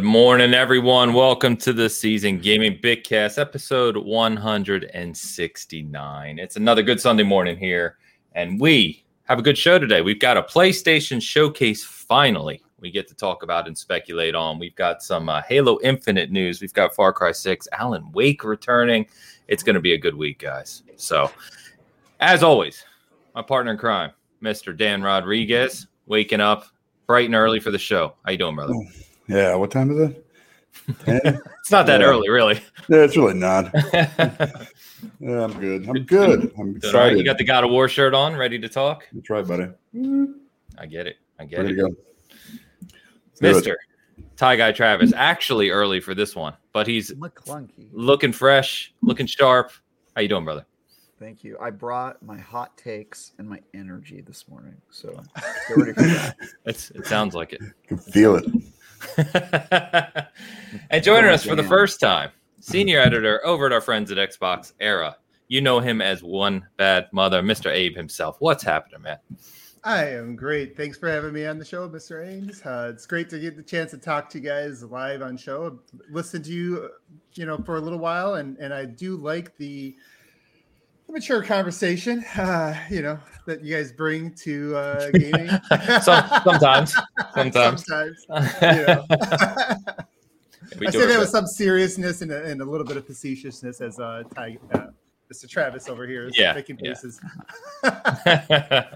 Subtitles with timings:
[0.00, 1.12] Good morning, everyone.
[1.12, 6.38] Welcome to the Season Gaming Bitcast, episode 169.
[6.38, 7.98] It's another good Sunday morning here,
[8.32, 10.00] and we have a good show today.
[10.00, 12.62] We've got a PlayStation showcase finally.
[12.80, 14.58] We get to talk about and speculate on.
[14.58, 16.62] We've got some uh, Halo Infinite news.
[16.62, 19.06] We've got Far Cry 6, Alan Wake returning.
[19.48, 20.82] It's going to be a good week, guys.
[20.96, 21.30] So,
[22.20, 22.86] as always,
[23.34, 24.12] my partner in crime,
[24.42, 24.74] Mr.
[24.74, 26.64] Dan Rodriguez, waking up
[27.06, 28.14] bright and early for the show.
[28.24, 28.72] How you doing, brother?
[29.30, 30.26] Yeah, what time is it?
[31.06, 32.06] it's not that Yeah.
[32.08, 32.54] early, really.
[32.88, 33.72] Yeah, it's really not.
[35.18, 35.88] Yeah, I'm good.
[35.88, 36.40] I'm good.
[36.42, 36.76] I'm Doing all right.
[36.76, 37.18] excited.
[37.18, 39.08] You got the God of War shirt on, ready to talk?
[39.14, 39.68] That's right, buddy.
[40.76, 41.16] I get it.
[41.38, 41.76] I get Ready it.
[41.76, 41.96] to go.
[43.40, 43.54] Let's do it.
[43.54, 43.78] Mister
[44.36, 47.88] Ty Guy Travis, actually early for this one, but he's McClunky.
[47.92, 49.72] looking fresh, looking sharp.
[50.14, 50.66] How you doing, brother?
[51.18, 51.56] Thank you.
[51.58, 54.76] I brought my hot takes and my energy this morning.
[54.90, 55.22] So
[55.68, 56.36] get ready for that.
[56.66, 57.60] It's, it sounds like it.
[57.86, 58.44] can feel it.
[60.90, 64.18] and joining Going us for the first time, senior editor over at our friends at
[64.18, 65.16] Xbox Era.
[65.48, 67.70] You know him as one bad mother, Mr.
[67.70, 68.36] Abe himself.
[68.38, 69.18] What's happening, man?
[69.82, 70.76] I am great.
[70.76, 72.26] Thanks for having me on the show, Mr.
[72.26, 72.60] Ames.
[72.64, 75.78] Uh, it's great to get the chance to talk to you guys live on show.
[76.10, 76.88] Listen to you, uh,
[77.34, 79.96] you know, for a little while, and and I do like the
[81.10, 85.48] mature conversation, uh, you know, that you guys bring to uh, gaming.
[86.02, 86.94] Some, sometimes,
[87.34, 87.84] sometimes.
[87.86, 88.24] sometimes.
[88.62, 89.06] You know.
[90.86, 93.98] I say that with some seriousness and a, and a little bit of facetiousness, as
[93.98, 94.86] uh, Ty, uh,
[95.32, 95.48] Mr.
[95.48, 96.94] Travis over here is Yeah, making yeah.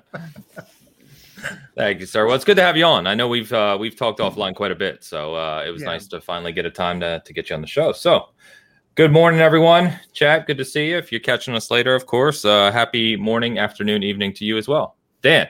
[1.77, 2.27] Thank you, sir.
[2.27, 3.07] Well, it's good to have you on.
[3.07, 5.89] I know we've uh, we've talked offline quite a bit, so uh, it was Yeah.
[5.89, 7.93] nice to finally get a time to to get you on the show.
[7.93, 8.29] So,
[8.95, 9.99] good morning, everyone.
[10.13, 10.97] Chat, good to see you.
[10.97, 14.69] If you're catching us later, of course, uh, happy morning, afternoon, evening to you as
[14.69, 14.97] well.
[15.23, 15.49] Dan,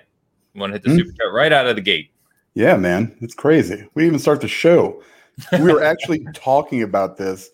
[0.54, 0.96] you want to hit the Hmm?
[0.96, 2.10] super chat right out of the gate?
[2.54, 3.16] Yeah, man.
[3.20, 3.86] It's crazy.
[3.94, 5.02] We even start the show.
[5.52, 7.50] We were actually talking about this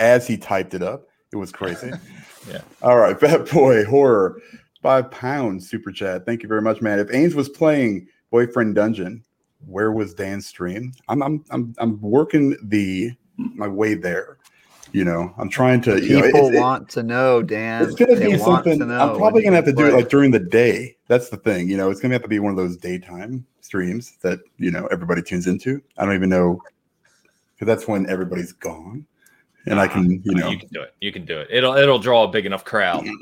[0.00, 1.08] as he typed it up.
[1.32, 1.90] It was crazy.
[2.46, 2.60] Yeah.
[2.82, 3.18] All right.
[3.18, 4.38] Bad boy horror.
[4.82, 6.26] Five pounds super chat.
[6.26, 6.98] Thank you very much, man.
[6.98, 9.24] If Ains was playing Boyfriend Dungeon,
[9.66, 10.92] where was Dan's stream?
[11.08, 14.36] I'm I'm I'm I'm working the my way there.
[14.94, 17.82] You know, I'm trying to you know, People it- want to know, Dan.
[17.82, 18.78] It's gonna They be something.
[18.78, 20.96] to I'm probably gonna have to you do it like during the day.
[21.08, 21.68] That's the thing.
[21.68, 24.86] You know, it's gonna have to be one of those daytime streams that you know
[24.92, 25.82] everybody tunes into.
[25.98, 26.62] I don't even know
[27.56, 29.04] because that's when everybody's gone,
[29.66, 30.50] and I can you uh, know.
[30.50, 30.94] you can do it.
[31.00, 31.48] You can do it.
[31.50, 33.06] It'll it'll draw a big enough crowd.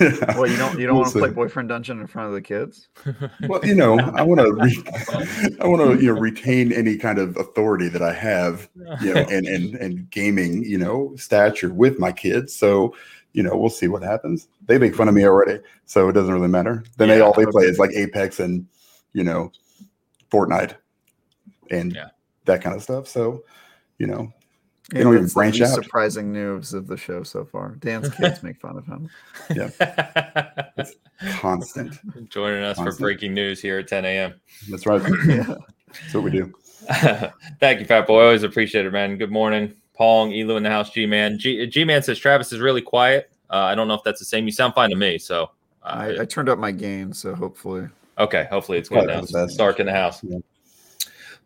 [0.00, 2.40] Well, you don't you don't We'll want to play boyfriend dungeon in front of the
[2.40, 2.86] kids.
[3.48, 4.52] Well, you know, I want to.
[4.52, 8.68] Re- I want to you know retain any kind of authority that I have,
[9.02, 12.54] you know, and and and gaming, you know, stature with my kids.
[12.54, 12.94] So.
[13.34, 14.48] You know, we'll see what happens.
[14.66, 16.82] They make fun of me already, so it doesn't really matter.
[16.96, 18.66] Then they all they play is like Apex and
[19.12, 19.52] you know,
[20.30, 20.74] Fortnite
[21.70, 22.08] and Yeah.
[22.46, 23.06] that kind of stuff.
[23.06, 23.44] So,
[23.98, 24.32] you know,
[24.90, 25.82] They Yeah, don't even the branch least out.
[25.84, 27.70] Surprising news of the show so far.
[27.80, 29.08] Dan's kids make fun of him.
[29.54, 29.70] Yeah,
[30.78, 30.94] it's
[31.36, 31.98] constant.
[32.30, 34.34] Joining us for breaking news here at 10 a.m.
[34.70, 35.02] That's right.
[35.26, 35.54] Yeah.
[35.88, 36.52] That's what we do.
[37.60, 38.22] Thank you, Fat Boy.
[38.24, 39.16] Always appreciate it, man.
[39.16, 39.74] Good morning.
[39.94, 41.38] Pong, Elu in the house, G Man.
[41.38, 43.30] G Man says Travis is really quiet.
[43.50, 44.44] Uh, I don't know if that's the same.
[44.44, 45.18] You sound fine to me.
[45.18, 45.50] So,
[45.82, 45.86] uh,
[46.18, 47.88] I, I turned up my gain, so hopefully.
[48.18, 48.46] okay.
[48.50, 49.22] Hopefully it's good Probably now.
[49.26, 49.44] for.
[49.44, 50.22] It's dark in the house.
[50.22, 50.38] Yeah.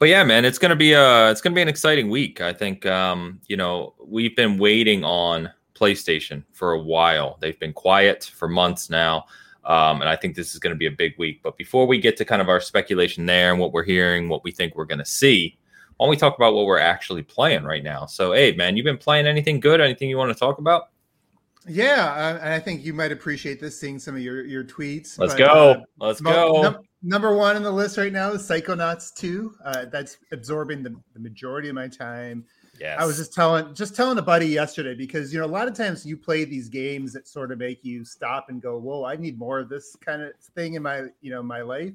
[0.03, 2.41] But yeah, man, it's gonna be a it's gonna be an exciting week.
[2.41, 7.39] I think um, you know we've been waiting on PlayStation for a while.
[7.41, 9.27] They've been quiet for months now.
[9.65, 11.41] Um, and I think this is going to be a big week.
[11.45, 14.43] But before we get to kind of our speculation there and what we're hearing, what
[14.43, 15.57] we think we're going to see,
[15.99, 18.07] why don't we talk about what we're actually playing right now?
[18.07, 19.81] So, hey, man, you've been playing anything good?
[19.81, 20.89] Anything you want to talk about?
[21.69, 25.17] Yeah, uh, and I think you might appreciate this, seeing some of your your tweets.
[25.17, 25.71] Let's but, go.
[25.71, 26.63] uh, Let's mo- go.
[26.63, 29.55] num- number one on the list right now is Psychonauts 2.
[29.65, 32.45] Uh, that's absorbing the, the majority of my time.
[32.79, 32.99] yes.
[33.01, 35.75] I was just telling just telling a buddy yesterday because you know a lot of
[35.75, 39.17] times you play these games that sort of make you stop and go, "Whoa, I
[39.17, 41.93] need more of this kind of thing in my you know my life."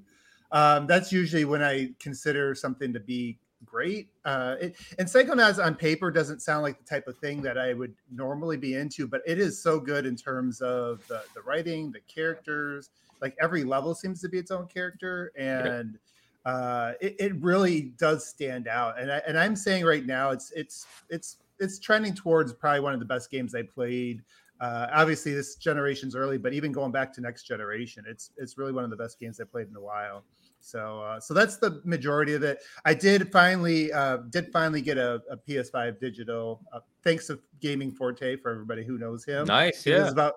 [0.51, 4.09] Um, that's usually when I consider something to be great.
[4.23, 7.73] Uh, it, and Psychonauts on paper doesn't sound like the type of thing that I
[7.73, 11.91] would normally be into, but it is so good in terms of the, the writing,
[11.91, 12.89] the characters.
[13.21, 15.97] Like every level seems to be its own character, and
[16.45, 18.99] uh, it, it really does stand out.
[18.99, 22.93] And I, and I'm saying right now, it's it's it's it's trending towards probably one
[22.93, 24.21] of the best games I played.
[24.59, 28.71] Uh, obviously, this generation's early, but even going back to next generation, it's it's really
[28.71, 30.23] one of the best games I played in a while.
[30.59, 32.59] So uh, so that's the majority of it.
[32.83, 37.91] I did finally uh, did finally get a, a PS5 digital, uh, thanks to Gaming
[37.91, 39.45] Forte for everybody who knows him.
[39.45, 39.83] nice.
[39.83, 40.11] He was Yeah.
[40.11, 40.33] about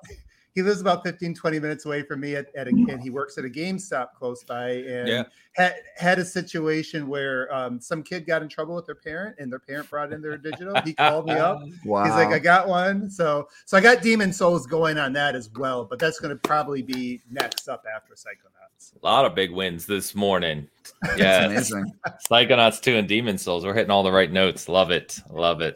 [0.55, 3.39] he lives about 15, 20 minutes away from me at, at a, and he works
[3.39, 5.23] at a GameStop close by and Yeah.
[5.53, 9.51] had, had a situation where um, some kid got in trouble with their parent and
[9.51, 10.81] their parent brought in their digital.
[10.83, 11.61] He called me up.
[11.85, 12.05] Wow.
[12.07, 13.11] He's like, I got one.
[13.11, 16.41] So, so I got Demon's Souls going on that as well, but that's going to
[16.49, 18.70] probably be next up after Psychonauts.
[19.03, 20.69] A lot of big wins this morning.
[21.03, 21.45] That's Yeah.
[21.47, 21.93] amazing.
[22.31, 23.65] Psychonauts 2 and Demon's Souls.
[23.65, 24.69] We're hitting all the right notes.
[24.69, 25.19] Love it.
[25.31, 25.75] Love it.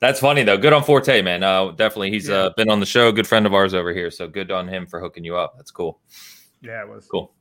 [0.00, 0.56] That's funny though.
[0.58, 1.42] Good on Forte, man.
[1.42, 2.36] Uh definitely he's Yeah.
[2.36, 4.10] uh been on the show, good friend of ours over here.
[4.10, 5.54] So good on him for hooking you up.
[5.56, 6.00] That's cool.
[6.60, 7.32] Yeah, it was Cool.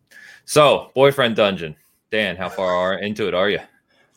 [0.45, 1.75] So, boyfriend dungeon.
[2.11, 3.59] Dan, how far are into it are you?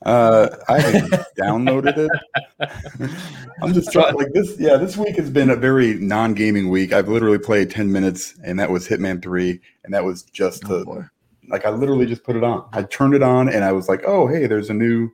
[0.06, 3.10] Uh, I haven't downloaded it.
[3.62, 4.54] I'm just trying like this.
[4.56, 6.92] Yeah, this week has been a very non-gaming week.
[6.92, 10.78] I've literally played 10 minutes, and that was Hitman 3, and that was just Oh,
[10.78, 11.02] to boy.
[11.48, 12.68] like I literally just put it on.
[12.72, 15.10] I turned it on, and I was like, oh hey, there's a new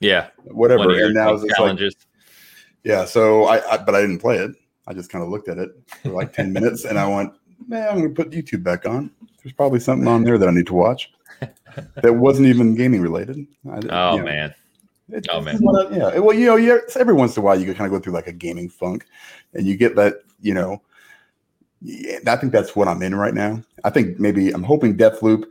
[0.00, 0.26] Yeah.
[0.46, 0.90] whatever.
[0.90, 1.78] Your And now it's like,
[2.82, 3.04] yeah.
[3.04, 4.50] So I, I, but I didn't play it.
[4.88, 5.70] I just kind of looked at it
[6.02, 7.32] for like 10 minutes, and I went,
[7.68, 9.12] man, I'm gonna put YouTube back on.
[9.44, 11.12] There's probably something on there that I need to watch.
[12.02, 13.46] That wasn't even gaming related.
[13.70, 14.24] I, oh you know.
[14.24, 14.54] man.
[15.10, 15.56] It- Oh, man.
[15.56, 16.18] I- yeah.
[16.18, 16.78] Well, you know, yeah.
[16.96, 19.04] Every once in a while, you kind of go through like a gaming funk,
[19.54, 20.14] and you get that.
[20.40, 20.82] You know,
[22.26, 23.62] I think that's what I'm in right now.
[23.84, 25.44] I think maybe I'm hoping Deathloop.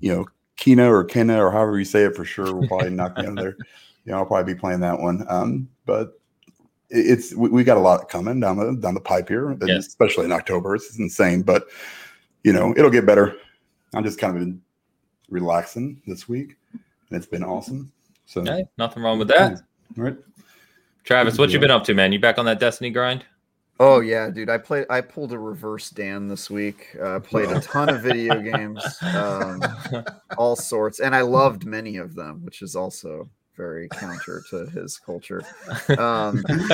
[0.00, 0.26] You know,
[0.56, 3.30] Kina or Kena or however you say it for sure will probably knock me out
[3.30, 3.56] of there.
[4.04, 5.24] You know, I'll probably be playing that one.
[5.28, 6.20] Um, but
[6.90, 9.86] it- it's we, we got a lot coming down the down the pipe here, Yes.
[9.86, 10.74] especially in October.
[10.74, 11.68] It's insane, but
[12.42, 13.36] you know, it'll get better.
[13.94, 14.60] I'm just kind of been
[15.32, 17.90] relaxing this week, and it's been awesome.
[18.26, 19.62] So, Hey, nothing wrong with that.
[19.98, 20.16] All right.
[21.04, 22.12] Travis, what you been up to, man?
[22.12, 23.24] You back on that Destiny grind?
[23.80, 24.48] Oh yeah, dude.
[24.48, 24.86] I played.
[24.88, 26.94] I pulled a reverse Dan this week.
[27.02, 29.60] Uh, played a ton of video games, um,
[30.38, 34.98] all sorts, and I loved many of them, which is also very counter to his
[34.98, 35.44] culture.
[35.98, 36.44] Um,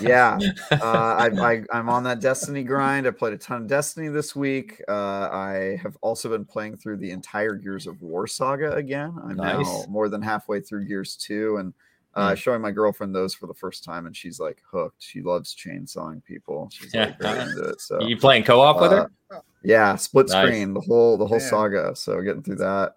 [0.00, 0.38] yeah,
[0.70, 3.06] uh, I, I, I'm on that Destiny grind.
[3.06, 4.80] I played a ton of Destiny this week.
[4.88, 9.14] Uh, I have also been playing through the entire Gears of War saga again.
[9.22, 11.74] I'm now more than halfway through Gears 2 and
[12.14, 15.02] uh, showing my girlfriend those for the first time, and she's like hooked.
[15.02, 16.68] She loves chainsawing people.
[16.72, 17.80] She's like very into it.
[17.80, 19.10] So you playing co-op with her?
[19.32, 20.46] uh, yeah, split Nice.
[20.46, 21.48] screen, the whole the whole Man.
[21.48, 21.96] saga.
[21.96, 22.96] So getting through that.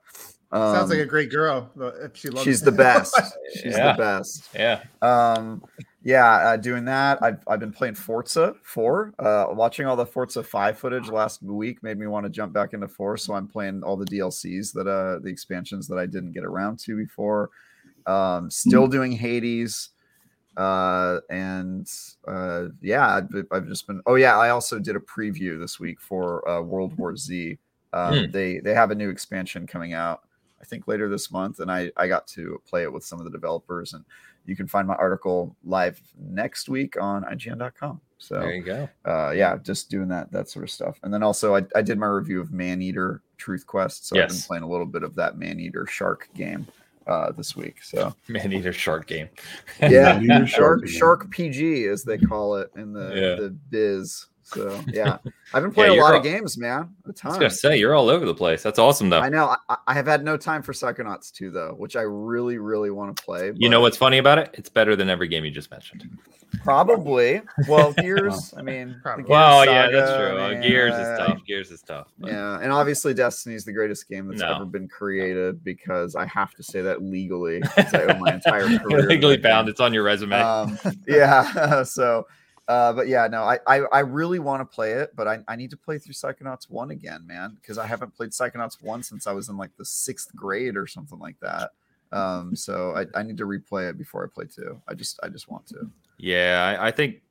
[0.51, 1.69] Sounds like Um, a great girl.
[2.01, 3.15] If she loves she's the best.
[3.53, 3.94] She's Yeah.
[3.94, 4.49] the best.
[4.55, 4.83] Yeah.
[5.01, 5.63] Um,
[6.03, 7.21] yeah, uh, doing that.
[7.21, 9.13] I've, I've been playing Forza 4.
[9.19, 12.73] Uh, watching all the Forza 5 footage last week made me want to jump back
[12.73, 13.17] into 4.
[13.17, 16.79] So I'm playing all the DLCs that, uh, the expansions that I didn't get around
[16.79, 17.49] to before.
[18.05, 19.89] Um, still doing Hades.
[20.55, 21.88] Uh, and
[22.27, 24.01] uh, yeah, I've, I've just been.
[24.05, 27.57] Oh, yeah, I also did a preview this week for uh, World War Z.
[27.94, 28.31] Um, Hmm.
[28.31, 30.21] They they have a new expansion coming out,
[30.62, 33.25] I think later this month, and I I got to play it with some of
[33.25, 34.04] the developers, and
[34.45, 38.00] you can find my article live next week on IGN.com.
[38.18, 38.89] So There you go.
[39.06, 41.00] uh, yeah, just doing that that sort of stuff.
[41.04, 44.37] And then also I, I did my review of Maneater Truth Quest, so I've been
[44.47, 46.66] playing a little bit of that Maneater Shark game
[47.06, 47.83] uh, this week.
[47.83, 49.30] So Man eater shark game.
[49.81, 53.35] yeah, Shark Shark Shark PG as they call it in the Yeah.
[53.44, 54.26] the biz.
[54.49, 55.18] So yeah,
[55.54, 56.95] I've been playing a lot all- of games, man.
[57.06, 57.31] A ton.
[57.31, 58.63] I was gonna say you're all over the place.
[58.63, 59.19] That's awesome though.
[59.19, 59.56] I know.
[59.69, 63.16] I, I have had no time for Psychonauts 2 though, which I really, really want
[63.16, 63.51] to play.
[63.56, 64.49] You know what's funny about it?
[64.54, 66.09] It's better than every game you just mentioned.
[66.63, 67.42] Probably.
[67.68, 68.54] Well, Gears.
[68.57, 69.23] I mean, the Probably.
[69.23, 70.37] Gears Well, yeah, that's true.
[70.37, 71.45] I Uh, mean, Gears is tough.
[71.45, 72.07] Gears is tough.
[72.18, 74.56] but- Yeah, and obviously Destiny's the greatest game that's No.
[74.56, 77.59] ever been created because I have to say that legally.
[77.75, 79.01] 'cause I owe my entire career.
[79.01, 79.68] to legally bound.
[79.69, 80.39] It's on your resume.
[80.39, 81.83] Um, yeah.
[81.83, 82.27] so,
[82.68, 85.56] uh, but yeah, no, I I, I really want to play it, but I, I
[85.56, 89.28] need to play through Psychonauts one again, man, because I haven't played Psychonauts one since
[89.28, 91.71] I was in like the sixth grade or something like that.
[92.12, 94.81] Um, so I, I need to replay it before I play two.
[94.88, 95.90] I just I just want to.
[96.18, 97.21] yeah, I, I think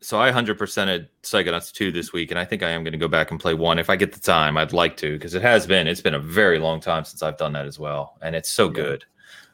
[0.00, 0.18] so.
[0.20, 3.08] I hundred percented Psychonauts two this week, and I think I am going to go
[3.08, 4.56] back and play one if I get the time.
[4.56, 5.86] I'd like to because it has been.
[5.86, 8.66] It's been a very long time since I've done that as well, and it's so
[8.66, 8.72] Yeah.
[8.74, 9.04] good.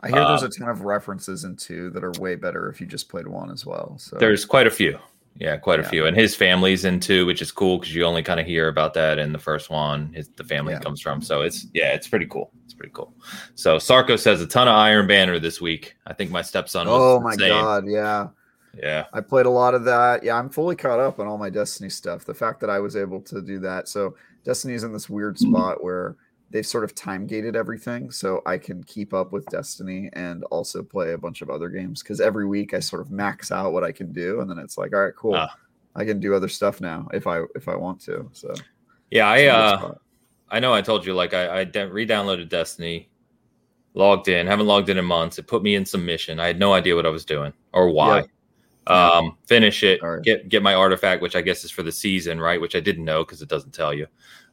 [0.03, 2.81] I hear there's Uh, a ton of references in two that are way better if
[2.81, 3.99] you just played one as well.
[3.99, 4.99] So There's quite a few.
[5.37, 5.89] Yeah, quite a Yeah.
[5.89, 6.07] few.
[6.07, 8.95] And his family's in two, which is cool because you only kind of hear about
[8.95, 10.13] that in the first one.
[10.13, 10.81] His, the family Yeah.
[10.81, 11.23] comes from.
[11.23, 12.51] So it's yeah, it's pretty cool.
[12.65, 13.15] It's pretty cool.
[13.55, 15.97] So Sarko says a ton of Iron Banner this week.
[16.07, 17.49] I think my stepson was Oh my same.
[17.49, 18.29] god, yeah.
[18.77, 19.07] Yeah.
[19.13, 20.23] I played a lot of that.
[20.23, 22.25] Yeah, I'm fully caught up on all my Destiny stuff.
[22.25, 23.89] The fact that I was able to do that.
[23.89, 25.53] So Destiny's in this weird mm-hmm.
[25.53, 26.17] spot where
[26.51, 30.83] they've sort of time gated everything so I can keep up with Destiny and also
[30.83, 33.85] play a bunch of other games because every week I sort of max out what
[33.85, 35.37] I can do and then it's like, all right, cool.
[35.37, 35.55] Ah.
[35.97, 38.29] I can do other stuff now if I if I want to.
[38.33, 38.55] So
[39.11, 39.99] Yeah, I it's a weird uh.
[40.53, 43.09] I know I told you like I, I de- re-downloaded Destiny,
[43.95, 45.39] logged in, haven't logged in in months.
[45.39, 46.41] It put me in some mission.
[46.41, 48.17] I had no idea what I was doing or why.
[48.19, 48.29] Yep.
[48.87, 50.23] Um, finish it, right.
[50.23, 52.61] get get my artifact, which I guess is for the season, right?
[52.61, 54.07] Which I didn't know because it doesn't tell you.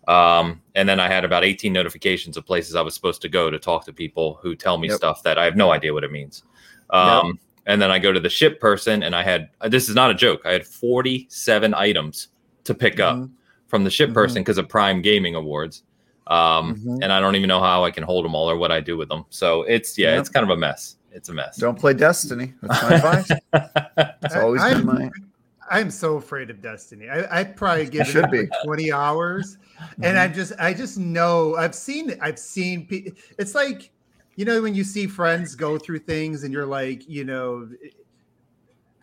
[0.08, 3.50] Um, and then I had about 18 notifications of places I was supposed to go
[3.52, 4.98] to talk to people who tell me Yep.
[4.98, 6.44] stuff that I have no idea what it means.
[6.92, 10.10] Um, and then I go to the ship person, and I had this is not
[10.10, 10.42] a joke.
[10.46, 12.30] I had 47 items
[12.64, 13.32] to pick up Mhm.
[13.68, 14.14] from the ship Mhm.
[14.14, 15.84] person because of Prime Gaming Awards.
[16.28, 17.00] Um, Mhm.
[17.04, 18.96] and I don't even know how I can hold them all or what I do
[18.98, 19.26] with them.
[19.30, 20.20] So it's yeah, Yep.
[20.22, 20.96] it's kind of a mess.
[21.12, 21.58] It's a mess.
[21.58, 22.54] Don't play Destiny.
[22.62, 23.32] That's my advice.
[24.24, 25.10] It's always I'm- been my.
[25.70, 27.10] I'm so afraid of Destiny.
[27.10, 28.48] I, I'd probably give should it be.
[28.64, 29.58] 20 hours,
[30.02, 32.88] and I just, I just know I've seen, I've seen.
[33.38, 33.92] It's like,
[34.36, 37.68] you know, when you see friends go through things, and you're like, you know,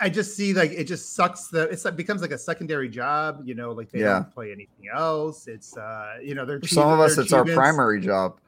[0.01, 1.49] I just see like it just sucks.
[1.49, 3.43] That it's like becomes like a secondary job.
[3.45, 4.15] You know, like they Yeah.
[4.15, 5.47] don't play anything else.
[5.47, 8.39] It's, uh, you know, they're some of us, it's our primary job.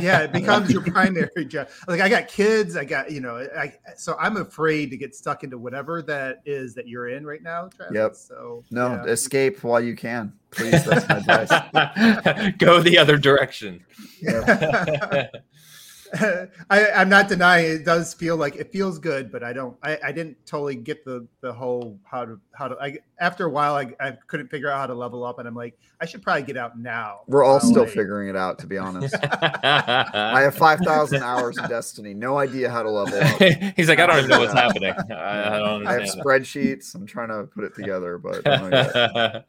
[0.00, 1.68] Yeah, it becomes your primary job.
[1.86, 5.44] Like I got kids, I got you know, I so I'm afraid to get stuck
[5.44, 7.68] into whatever that is that you're in right now.
[7.68, 7.94] Travis.
[7.94, 8.14] Yep.
[8.14, 9.04] So No, yeah.
[9.04, 10.32] escape while you can.
[10.50, 12.52] Please, that's my advice.
[12.58, 13.84] Go the other direction.
[16.70, 19.76] I, I'm not denying it does feel like it feels good, but I don't.
[19.82, 22.76] I, I didn't totally get the the whole how to how to.
[22.80, 25.54] I, after a while, I, I couldn't figure out how to level up, and I'm
[25.54, 27.20] like, I should probably get out now.
[27.26, 29.14] We're all still I- figuring it out, to be honest.
[29.22, 32.12] I have 5,000 hours of Destiny.
[32.12, 33.40] No idea how to level up.
[33.76, 34.92] He's like, I don't even know what's happening.
[35.10, 36.24] I, I don't I have understand.
[36.24, 36.94] spreadsheets.
[36.94, 39.48] I'm trying to put it together, but I don't know yet.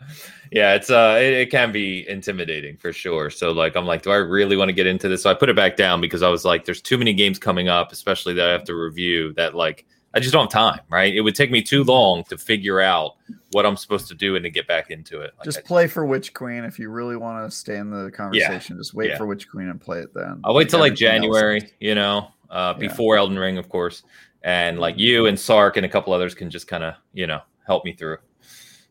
[0.52, 3.30] yeah, it's uh, it, it can be intimidating for sure.
[3.30, 5.24] So like, I'm like, do I really want to get into this?
[5.24, 7.68] So I put it back down because I was like, there's too many games coming
[7.68, 9.34] up, especially that I have to review.
[9.34, 9.86] That like,
[10.16, 10.80] I just don't have time.
[10.90, 11.14] Right?
[11.14, 13.18] It would take me too long to figure out
[13.52, 15.34] what I'm supposed to do and to get back into it.
[15.38, 18.10] Like, just I- play for Witch Queen if you really want to stay in the
[18.10, 18.78] conversation.
[18.78, 19.18] Just wait Yeah.
[19.18, 20.40] for Witch Queen and play it then.
[20.44, 22.88] I'll wait till like Everything else January, you know, uh, Yeah.
[22.88, 24.02] before Elden Ring, of course,
[24.42, 27.42] and like you and Sark and a couple others can just kind of, you know,
[27.68, 28.18] help me through.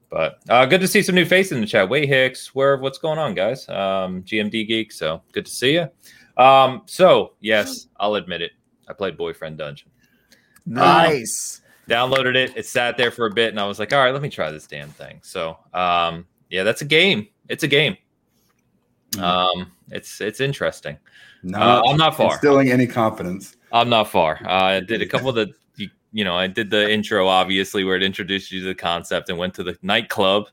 [0.09, 1.89] But uh, good to see some new faces in the chat.
[1.89, 3.69] Way Hicks, where what's going on, guys?
[3.69, 5.89] Um, GMD Geek, so good to see you.
[6.37, 8.53] Um, so yes, I'll admit it.
[8.89, 9.89] I played Boyfriend Dungeon.
[10.67, 11.63] Nice.
[11.89, 12.57] Downloaded it.
[12.57, 14.51] It sat there for a bit, and I was like, all right, let me try
[14.51, 15.21] this damn thing.
[15.23, 17.29] So um, yeah, that's a game.
[17.49, 17.97] It's a game.
[19.21, 20.99] Um, it's it's interesting.
[21.43, 22.33] No, Uh, I'm not far.
[22.33, 23.57] instilling any confidence.
[23.73, 24.41] I'm not far.
[24.45, 27.85] Uh, I did a couple of the, you, you know, I did the intro obviously
[27.85, 30.49] where it introduced you to the concept and went to the nightclub.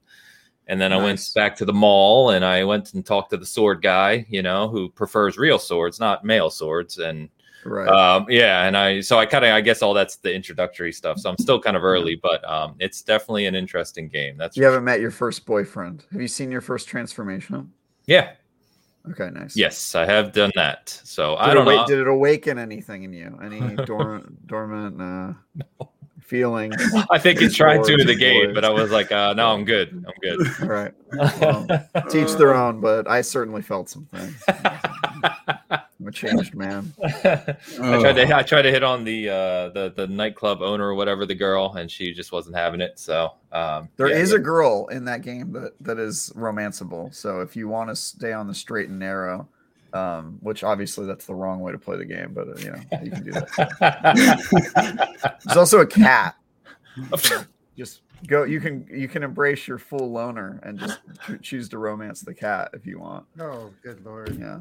[0.68, 3.46] And then I went back to the mall and I went and talked to the
[3.46, 7.00] sword guy, you know, who prefers real swords, not male swords.
[7.00, 7.30] And
[7.66, 7.88] Right.
[7.88, 11.18] um, yeah, and I, so I kind of, I guess all that's the introductory stuff.
[11.20, 14.38] So I'm still kind of early, but um, it's definitely an interesting game.
[14.38, 16.04] That's, you haven't met your first boyfriend.
[16.12, 17.72] Have you seen your first transformation?
[18.06, 18.32] yeah,
[19.12, 19.56] Okay, nice.
[19.58, 20.90] yes, I have done that.
[21.04, 21.86] So Did I don't know.
[21.86, 23.38] Did it awaken anything in you?
[23.44, 25.84] Any dormant, dormant uh,
[26.24, 26.76] feelings?
[27.12, 29.66] I think it tried to in the game, but I was like, uh, no, I'm
[29.66, 29.90] good.
[30.08, 30.48] I'm good.
[30.62, 30.94] All right.
[31.14, 31.68] Well,
[32.10, 34.44] to each their own, but I certainly felt some things.
[34.48, 36.92] I'm a changed man.
[37.02, 40.96] I tried to I tried to hit on the uh the the nightclub owner or
[40.96, 43.00] whatever the girl and she just wasn't having it.
[43.00, 44.38] So um There yeah, is yeah.
[44.38, 47.14] a girl in that game that that is romanceable.
[47.16, 49.48] So if you want to stay on the straight and narrow,
[49.94, 52.80] um, which obviously that's the wrong way to play the game, but uh, you know
[53.04, 55.38] you can do that.
[55.46, 56.36] There's also a cat.
[57.78, 58.44] Just go.
[58.44, 61.00] You can you can embrace your full loner and just
[61.42, 63.26] choose to romance the cat if you want.
[63.40, 64.38] Oh, good lord.
[64.40, 64.60] Yeah.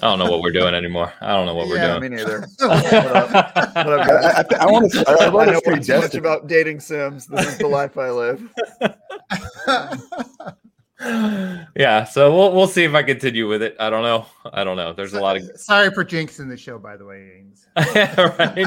[0.00, 1.12] I don't know what we're doing anymore.
[1.20, 2.12] I don't know what yeah, we're doing.
[2.12, 2.46] me neither.
[2.58, 3.30] What up?
[3.74, 4.08] What up.
[4.08, 5.04] I, I, I want to.
[5.06, 7.26] I, I I know to say way too much about dating sims.
[7.26, 8.48] This is the life I live.
[11.00, 13.76] yeah, so we'll we'll see if I continue with it.
[13.78, 14.26] I don't know.
[14.52, 14.92] I don't know.
[14.92, 17.66] There's a lot of Sorry for jinxing the show, by the way, Ames.
[17.76, 18.58] right.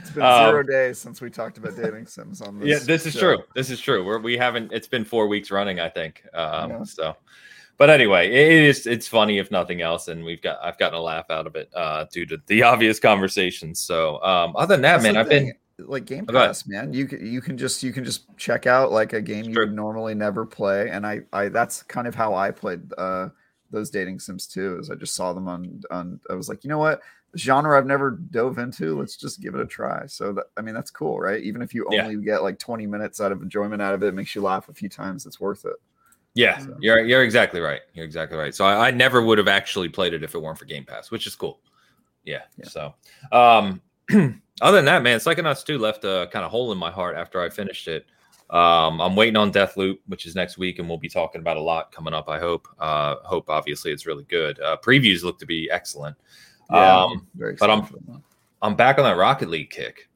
[0.00, 2.68] It's been Um, zero days since we talked about dating sims on this.
[2.68, 3.36] yeah, this is show.
[3.36, 3.44] true.
[3.54, 4.04] This is true.
[4.04, 4.72] We're, we haven't.
[4.72, 6.24] It's been four weeks running, I think.
[6.34, 6.82] Um, Yeah.
[6.84, 7.16] So,
[7.76, 8.86] but anyway, it is.
[8.86, 10.58] It's funny if nothing else, and we've got.
[10.64, 13.80] I've gotten a laugh out of it uh, due to the obvious conversations.
[13.80, 15.52] So, um, other than that, That's man, I've been.
[15.78, 16.32] Like Game Oh.
[16.32, 16.92] Pass, man.
[16.92, 19.72] You can you can just you can just check out like a game you would
[19.72, 23.28] normally never play, and I I that's kind of how I played uh
[23.70, 24.78] those dating sims too.
[24.80, 26.20] Is I just saw them on on.
[26.30, 27.00] I was like, you know what,
[27.36, 28.96] genre I've never dove into.
[28.98, 30.06] Let's just give it a try.
[30.06, 31.42] So that I mean that's cool, right?
[31.42, 32.04] Even if you Yeah.
[32.04, 34.68] only get like twenty minutes out of enjoyment out of it, it makes you laugh
[34.68, 35.26] a few times.
[35.26, 35.74] It's worth it.
[36.34, 37.80] Yeah, So- you're you're exactly right.
[37.94, 38.54] You're exactly right.
[38.54, 41.10] So I, I never would have actually played it if it weren't for Game Pass,
[41.10, 41.60] which is cool.
[42.24, 42.42] Yeah.
[42.56, 42.68] Yeah.
[42.68, 42.94] So,
[43.32, 43.80] um,
[44.60, 47.40] other than that, man, Psychonauts 2 left a kind of hole in my heart after
[47.40, 48.06] I finished it.
[48.50, 51.60] Um, I'm waiting on Deathloop, which is next week, and we'll be talking about a
[51.62, 52.28] lot coming up.
[52.28, 52.68] I hope.
[52.78, 54.60] Uh, hope obviously it's really good.
[54.60, 56.16] Uh, previews look to be excellent.
[56.70, 58.20] Yeah, Um, very but I'm- excited for that.
[58.62, 60.08] I'm back on that Rocket League kick.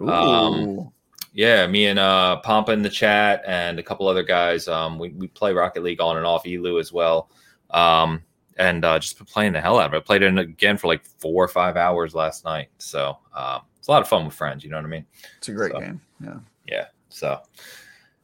[0.00, 0.90] Um,
[1.32, 4.66] yeah, me and uh Pompa in the chat and a couple other guys.
[4.68, 7.30] Um, we, we play Rocket League on and off Elu as well.
[7.70, 8.22] Um,
[8.58, 9.98] and uh, just been playing the hell out of it.
[9.98, 12.68] I played it again for like four or five hours last night.
[12.78, 14.64] So um, it's a lot of fun with friends.
[14.64, 15.06] You know what I mean?
[15.38, 16.00] It's a great So, game.
[16.22, 16.38] Yeah.
[16.66, 16.84] Yeah.
[17.08, 17.40] So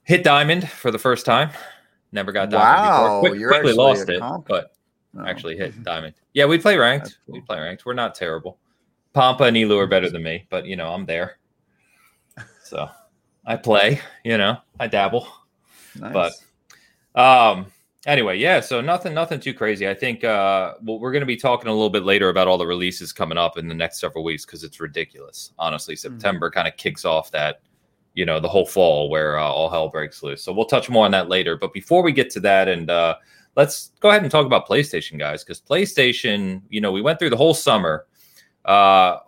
[0.03, 1.51] hit diamond for the first time.
[2.13, 3.21] Never got diamond Wow, before.
[3.31, 4.71] Quick, you're quickly lost it, but
[5.17, 5.25] Oh.
[5.25, 6.15] actually hit diamond.
[6.33, 7.05] Yeah, we play ranked.
[7.07, 7.87] That's We play ranked.
[7.87, 8.59] We're not terrible.
[9.13, 11.39] Pampa and Elu are better than me, but you know I'm there.
[12.65, 12.89] So
[13.47, 14.01] I play.
[14.25, 15.29] You know I dabble.
[16.01, 16.13] Nice.
[16.13, 17.67] but- Um.
[18.07, 18.61] Anyway, yeah.
[18.61, 19.89] So nothing, nothing too crazy.
[19.89, 22.59] I think uh, well, we're going to be talking a little bit later about all
[22.59, 25.53] the releases coming up in the next several weeks because it's ridiculous.
[25.59, 27.63] Honestly, September kind of kicks off that,
[28.13, 30.43] you know, the whole fall where uh, all hell breaks loose.
[30.43, 31.57] So we'll touch more on that later.
[31.57, 33.17] But before we get to that, and uh,
[33.57, 37.31] let's go ahead and talk about PlayStation, guys, because PlayStation, you know, we went through
[37.31, 38.07] the whole summer.
[38.67, 39.19] Uh,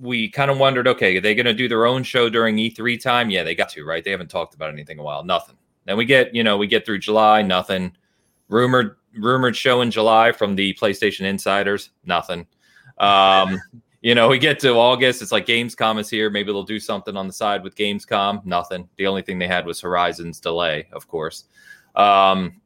[0.00, 3.00] we kind of wondered, okay, are they going to do their own show during E3
[3.00, 3.30] time?
[3.30, 4.02] Yeah, they got to, right?
[4.02, 5.24] They haven't talked about anything in a while.
[5.24, 5.56] Nothing.
[5.84, 7.96] Then we get, you know, we get through July, nothing.
[8.48, 12.46] Rumored, rumored show in July from the PlayStation insiders, nothing.
[12.98, 13.60] Um,
[14.02, 16.30] you know, we get to August, it's like Gamescom is here.
[16.30, 18.44] Maybe they'll do something on the side with Gamescom.
[18.44, 18.88] Nothing.
[18.96, 21.44] The only thing they had was Horizon's delay, of course.
[21.94, 22.60] Um,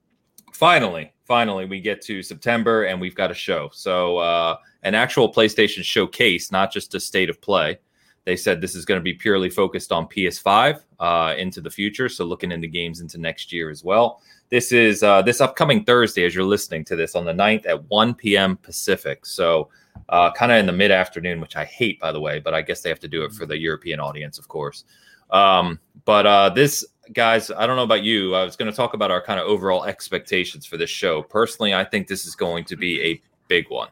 [0.52, 3.70] finally, finally, we get to September and we've got a show.
[3.72, 7.78] So, uh, an actual PlayStation showcase, not just a state of play.
[8.24, 12.08] They said this is going to be purely focused on PS5 uh, into the future.
[12.08, 14.20] So, looking into games into next year as well.
[14.50, 17.84] This is uh, this upcoming Thursday, as you're listening to this on the 9th at
[17.88, 18.56] 1 p.m.
[18.56, 19.24] Pacific.
[19.24, 19.68] So,
[20.09, 22.62] uh, kind of in the mid afternoon, which I hate, by the way, but I
[22.62, 24.85] guess they have to do it for the European audience, of course.
[25.30, 28.35] Um, but uh, this, guys, I don't know about you.
[28.35, 31.22] I was going to talk about our kind of overall expectations for this show.
[31.22, 33.88] Personally, I think this is going to be a big one.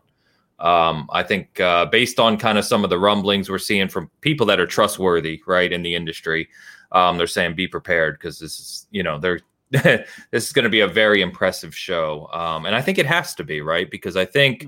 [0.59, 4.11] Um, I think uh, based on kind of some of the rumblings we're seeing from
[4.21, 6.49] people that are trustworthy, right, in the industry,
[6.93, 9.41] um, they're saying be prepared because this is, you know, they're
[9.71, 13.35] this is going to be a very impressive show, um, and I think it has
[13.35, 14.67] to be right because I think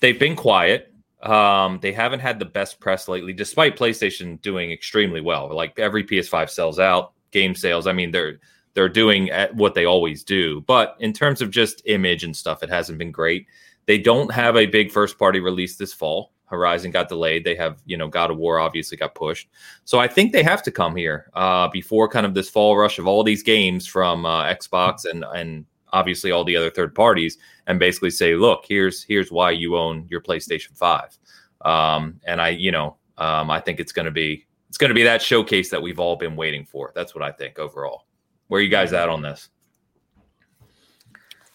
[0.00, 0.92] they've been quiet.
[1.22, 5.54] Um, they haven't had the best press lately, despite PlayStation doing extremely well.
[5.54, 7.86] Like every PS5 sells out, game sales.
[7.86, 8.40] I mean, they're
[8.74, 10.62] they're doing at what they always do.
[10.62, 13.46] But in terms of just image and stuff, it hasn't been great.
[13.90, 16.30] They don't have a big first party release this fall.
[16.44, 17.42] Horizon got delayed.
[17.42, 19.48] They have, you know, God of War obviously got pushed.
[19.84, 23.00] So I think they have to come here uh, before kind of this fall rush
[23.00, 27.38] of all these games from uh, Xbox and and obviously all the other third parties,
[27.66, 31.18] and basically say, look, here's here's why you own your PlayStation Five.
[31.62, 34.94] Um, and I, you know, um, I think it's going to be it's going to
[34.94, 36.92] be that showcase that we've all been waiting for.
[36.94, 38.06] That's what I think overall.
[38.46, 39.48] Where are you guys at on this?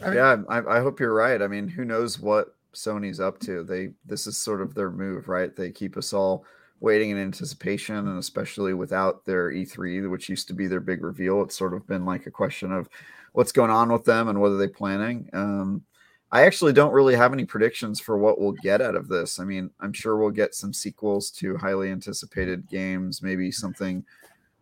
[0.02, 1.42] I mean- yeah, I, I hope you're right.
[1.42, 3.64] I mean, who knows what Sony's up to?
[3.64, 5.56] They this is sort of their move, right?
[5.56, 6.46] They keep us all
[6.82, 11.42] waiting in anticipation, and especially without their E3, which used to be their big reveal.
[11.42, 12.90] It's sort of been like a question of
[13.34, 15.30] what's going on with them and what are they planning.
[15.34, 15.84] Um,
[16.32, 19.40] I actually don't really have any predictions for what we'll get out of this.
[19.40, 24.04] I mean, I'm sure we'll get some sequels to highly anticipated games, maybe something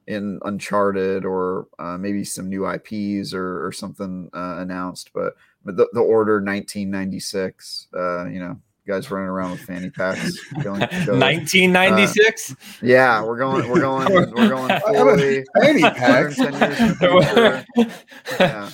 [0.07, 5.11] in Uncharted or uh, maybe some new IPs or, or something uh, announced.
[5.13, 10.37] But, but the, the Order 1996, uh, you know, guys running around with fanny packs.
[10.61, 11.17] killing each other.
[11.17, 12.55] 1996.
[12.81, 15.45] Yeah, we're going, we're going, we're going fully.
[15.61, 16.37] Fanny packs.
[16.37, 17.93] 110 years in the.
[18.39, 18.69] Yeah.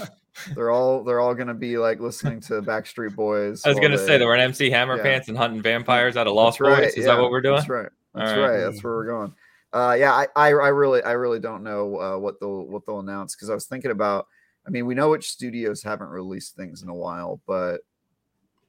[0.55, 3.65] They're all they're all gonna be like listening to Backstreet Boys.
[3.65, 5.03] I was going to they- say they were an MC Hammer Yeah.
[5.03, 6.93] Pants and hunting vampires out of Lost right, Boys.
[6.93, 7.57] Is yeah, that what we're doing?
[7.57, 7.89] That's right.
[8.15, 8.47] That's right.
[8.47, 8.57] right.
[8.59, 9.33] That's where we're going.
[9.71, 12.99] Uh, yeah, I, I, I really, I really don't know uh, what they'll, what they'll
[12.99, 14.27] announce because I was thinking about.
[14.67, 17.81] I mean, we know which studios haven't released things in a while, but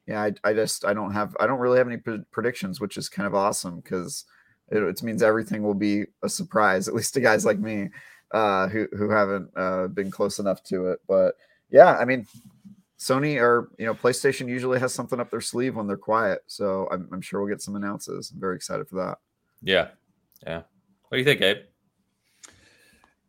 [0.07, 2.97] yeah, I, I just, I don't have, I don't really have any pre- predictions, which
[2.97, 4.25] is kind of awesome because
[4.69, 7.89] it, it means everything will be a surprise, at least to guys like me
[8.31, 10.99] uh, who, who haven't uh, been close enough to it.
[11.07, 11.35] But
[11.69, 12.25] yeah, I mean,
[12.99, 16.87] Sony or you know PlayStation usually has something up their sleeve when they're quiet, so
[16.91, 18.31] I'm, I'm sure we'll get some announces.
[18.31, 19.17] I'm very excited for that.
[19.61, 19.89] Yeah.
[20.45, 20.61] Yeah.
[21.11, 21.57] What do you think, Abe?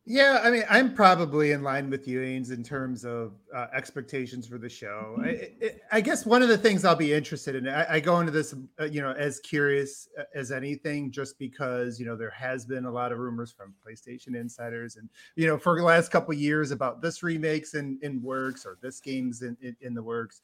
[0.04, 4.46] Yeah, I mean, I'm probably in line with you, Ains, in terms of uh, expectations
[4.46, 5.16] for the show.
[5.20, 5.28] I,
[5.60, 8.30] I, I guess one of the things I'll be interested in, I, I go into
[8.30, 12.64] this, uh, you know, as curious uh, as anything, just because you know there has
[12.64, 16.32] been a lot of rumors from PlayStation insiders, and you know, for the last couple
[16.32, 20.02] of years about this remakes in in works or this game's in in, in the
[20.02, 20.40] works,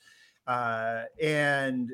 [0.48, 1.92] uh, and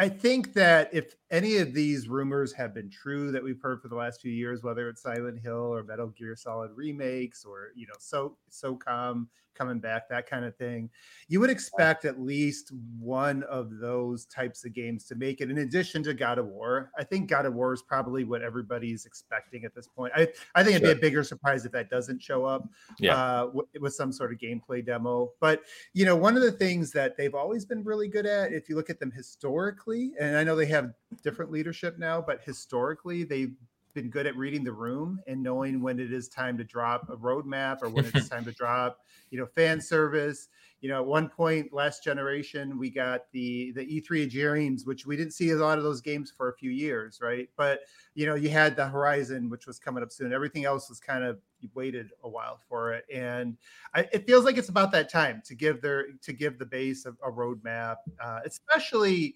[0.00, 3.88] I think that if any of these rumors have been true that we've heard for
[3.88, 7.88] the last few years, whether it's Silent Hill or Metal Gear Solid remakes or you
[7.88, 9.26] know, so SOCOM
[9.58, 10.88] coming back, that kind of thing.
[11.26, 15.58] You would expect at least one of those types of games to make it, in
[15.58, 16.90] addition to God of War.
[16.96, 20.12] I think God of War is probably what everybody's expecting at this point.
[20.14, 22.68] I, I think it'd be a bigger surprise if that doesn't show up
[23.00, 23.16] Yeah.
[23.16, 25.32] uh, w- with some sort of gameplay demo.
[25.40, 28.68] But you know, one of the things that they've always been really good at, if
[28.68, 30.92] you look at them historically, and I know they have
[31.22, 33.54] different leadership now, but historically they've
[33.98, 37.16] been good at reading the room and knowing when it is time to drop a
[37.16, 40.48] roadmap or when it's time to drop, you know, fan service.
[40.80, 45.04] You know, at one point last generation, we got the the E3 of Dreams, which
[45.04, 47.48] we didn't see a lot of those games for a few years, right?
[47.56, 47.80] But
[48.14, 50.32] you know, you had the Horizon, which was coming up soon.
[50.32, 53.56] Everything else was kind of you waited a while for it, and
[53.92, 57.06] I, it feels like it's about that time to give their to give the base
[57.06, 59.34] a, a roadmap, uh, especially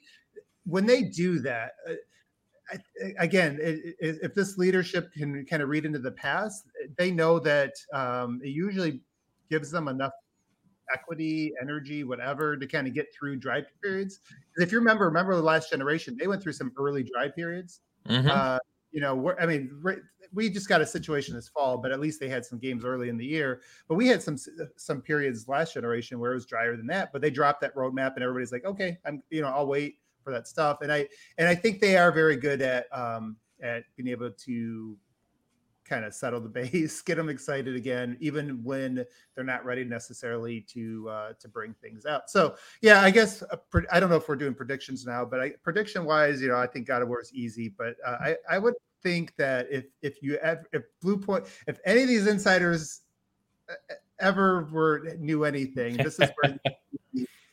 [0.65, 1.73] when they do that.
[1.91, 1.95] Uh,
[2.71, 2.79] I,
[3.19, 3.67] again, i-
[4.07, 8.41] i- if this leadership can kind of read into the past, they know that um,
[8.43, 9.03] it usually
[9.51, 10.13] gives them enough
[10.95, 14.21] equity, energy, whatever, to kind of get through dry periods.
[14.57, 17.81] if you remember, remember the last generation, they went through some early dry periods.
[18.07, 18.29] Mhm.
[18.29, 18.59] Uh,
[18.91, 20.01] you know, we're, I mean, right-
[20.35, 23.09] we just got a situation this fall, but at least they had some games early
[23.11, 23.63] in the year.
[23.89, 24.37] But we had some
[24.77, 27.13] some periods last generation where it was drier than that.
[27.13, 30.33] But they dropped that roadmap, and everybody's like, okay, I'm you know, I'll wait for
[30.33, 30.79] that stuff.
[30.83, 31.09] And I
[31.39, 34.97] and I think they are very good at um, at being able to
[35.85, 39.05] kind of settle the base, get them excited again, even when
[39.35, 42.31] they're not ready necessarily to uh, to bring things out.
[42.31, 45.41] So yeah, I guess uh, pre- I don't know if we're doing predictions now, but
[45.41, 48.37] I, prediction wise, you know, I think God of War is easy, but uh, I
[48.51, 53.03] I would think that if if you ev- if Bluepoint if any of these insiders
[53.69, 53.75] uh,
[54.21, 56.59] ever were knew anything, this is where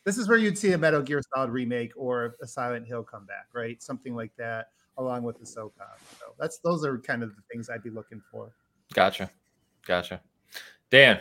[0.09, 3.45] this is where you'd see a Metal Gear Solid remake or a Silent Hill comeback,
[3.53, 3.79] right?
[3.79, 5.99] Something like that, along with the SOCOM.
[6.19, 8.51] So that's those are kind of the things I'd be looking for.
[8.91, 9.29] Gotcha.
[9.85, 10.19] Gotcha.
[10.89, 11.19] Dan,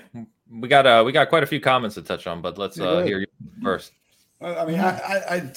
[0.51, 3.03] we got uh we got quite a few comments to touch on, but let's uh
[3.03, 3.27] hear you
[3.63, 3.93] first.
[4.41, 5.53] I I mean, I, I, I,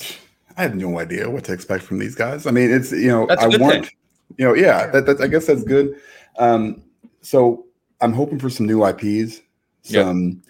[0.57, 2.45] I have no idea what to expect from these guys.
[2.45, 3.95] I mean, it's you know, That's a I want, thing.
[4.37, 5.95] you know, yeah, that, that I guess that's good.
[6.37, 6.83] Um,
[7.21, 7.67] so
[8.01, 9.39] I'm hoping for some new IPs.
[9.85, 10.03] Yeah.
[10.03, 10.41] Some,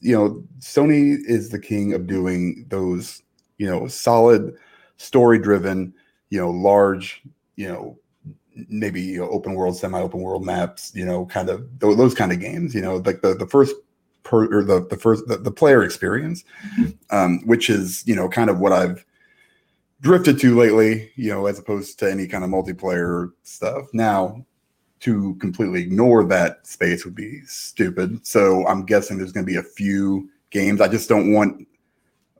[0.00, 3.22] you know, Sony is the king of doing those,
[3.58, 4.56] you know, solid,
[4.96, 5.94] story-driven,
[6.30, 7.22] you know, large,
[7.56, 7.98] you know,
[8.68, 12.32] maybe you know, open world, semi-open world maps, you know, kind of those, those kind
[12.32, 12.74] of games.
[12.74, 13.74] You know, like the the first
[14.22, 16.44] per or the the first the, the player experience
[17.10, 19.04] um, which is you know kind of what I've
[20.00, 23.86] drifted to lately, you know, as opposed to any kind of multiplayer stuff.
[23.92, 24.44] Now,
[25.00, 28.26] to completely ignore that space would be stupid.
[28.26, 30.80] So I'm guessing there's going to be a few games.
[30.80, 31.66] I just don't want.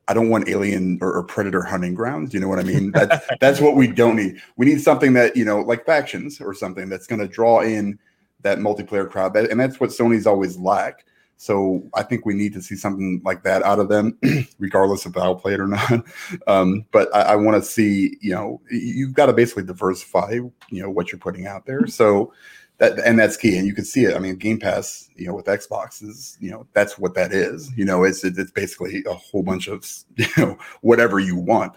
[0.08, 2.32] I don't want alien or, or predator hunting grounds.
[2.32, 2.92] You know what I mean?
[2.92, 4.40] That's that's what we don't need.
[4.56, 7.98] We need something that you know, like factions or something that's going to draw in
[8.42, 9.34] that multiplayer crowd.
[9.34, 11.04] That, and that's what Sony's always lacked.
[11.36, 14.18] So I think we need to see something like that out of them,
[14.58, 16.04] regardless of how play it or not.
[16.46, 20.32] Um, but I, I want to see, you know, you've got to basically diversify,
[20.70, 21.86] you know, what you're putting out there.
[21.86, 22.32] So
[22.78, 23.56] that and that's key.
[23.56, 24.14] And you can see it.
[24.14, 27.70] I mean, Game Pass, you know, with Xbox is, you know, that's what that is.
[27.76, 31.74] You know, it's it's basically a whole bunch of, you know, whatever you want.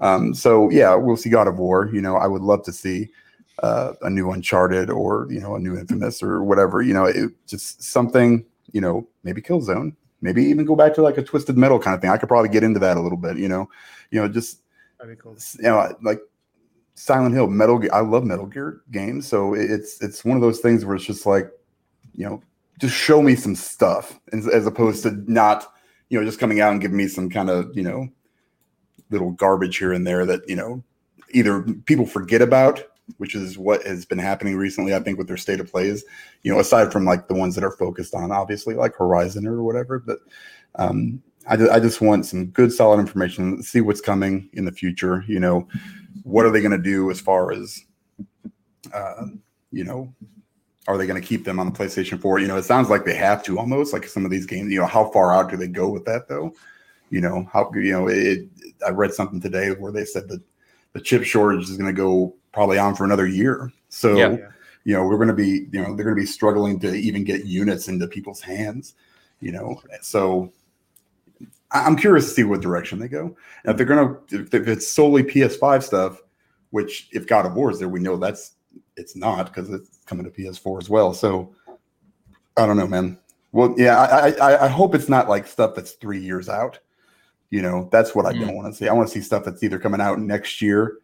[0.00, 1.90] Um, so yeah, we'll see God of War.
[1.92, 3.10] You know, I would love to see
[3.62, 6.82] uh, a new Uncharted or you know a new Infamous or whatever.
[6.82, 8.44] You know, it, just something.
[8.72, 9.94] You know, maybe Killzone.
[10.20, 12.10] Maybe even go back to like a Twisted Metal kind of thing.
[12.10, 13.36] I could probably get into that a little bit.
[13.38, 13.68] You know,
[14.10, 14.60] you know, just
[15.18, 15.36] cool.
[15.58, 16.20] you know, like
[16.94, 17.90] Silent Hill, Metal Gear.
[17.92, 21.26] I love Metal Gear games, so it's it's one of those things where it's just
[21.26, 21.50] like,
[22.14, 22.42] you know,
[22.78, 25.66] just show me some stuff, as, as opposed to not,
[26.08, 28.08] you know, just coming out and giving me some kind of you know,
[29.10, 30.84] little garbage here and there that you know,
[31.30, 32.82] either people forget about,
[33.18, 34.94] which is what has been happening recently.
[34.94, 36.04] I think with their state of plays,
[36.42, 39.62] you know, aside from like the ones that are focused on obviously like Horizon or
[39.62, 40.18] whatever, but
[40.76, 45.24] um, I, I just want some good solid information see what's coming in the future
[45.26, 45.66] you know
[46.22, 47.84] what are they going to do as far as
[48.92, 49.26] uh,
[49.70, 50.12] you know
[50.88, 53.04] are they going to keep them on the playstation 4 you know it sounds like
[53.04, 55.56] they have to almost like some of these games you know how far out do
[55.56, 56.52] they go with that though
[57.10, 58.46] you know how you know it
[58.86, 60.40] i read something today where they said that
[60.92, 63.72] the chip shortage is going to go probably on for another year.
[63.88, 64.36] So Yeah.
[64.84, 67.22] You know we're going to be you know they're going to be struggling to even
[67.22, 68.94] get units into people's hands
[69.42, 69.82] you know?
[70.00, 70.50] So
[71.74, 73.34] i'm curious to see what direction they go.
[73.64, 76.20] And if they're going to if it's solely ps5 stuff
[76.70, 78.52] which if god of war is there we know that's
[78.96, 81.12] it's not because it's coming to ps4 as well.
[81.12, 81.54] So
[82.56, 83.18] i don't know man.
[83.50, 86.78] Well yeah i i, I hope it's not like stuff that's three years out.
[87.50, 88.40] You know that's what i hmm.
[88.40, 88.88] don't want to see.
[88.88, 90.98] I want to see stuff that's either coming out next year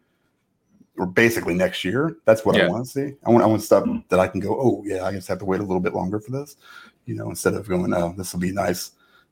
[0.99, 2.17] or basically next year.
[2.25, 2.65] That's what Yeah.
[2.65, 3.13] I want to see.
[3.25, 5.45] I want I want stuff that I can go, oh yeah, I just have to
[5.45, 6.57] wait a little bit longer for this,
[7.05, 8.91] you know, instead of going, oh, this will be nice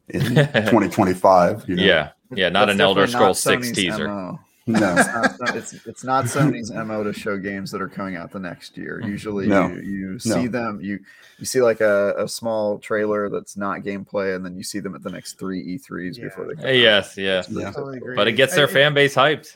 [0.10, 1.68] in 2025.
[1.68, 1.84] You know?
[1.84, 4.08] Yeah, yeah, not That's an Elder definitely not Scrolls Six teaser.
[4.08, 4.40] MO.
[4.70, 4.96] No.
[4.98, 8.40] It's not, it's, it's not Sony's mo to show games that are coming out the
[8.40, 9.00] next year.
[9.02, 9.70] Usually, No.
[9.70, 10.18] you, you No.
[10.18, 11.00] see them, you
[11.40, 14.94] you see like a, a small trailer that's not gameplay, and then you see them
[14.94, 16.24] at the next three E3s Yeah.
[16.26, 16.56] before they.
[16.56, 16.76] Come Uh, out.
[16.76, 17.72] Yes, yeah, Yeah.
[17.72, 18.16] Totally agree.
[18.18, 19.56] but it gets their I- fan base hyped.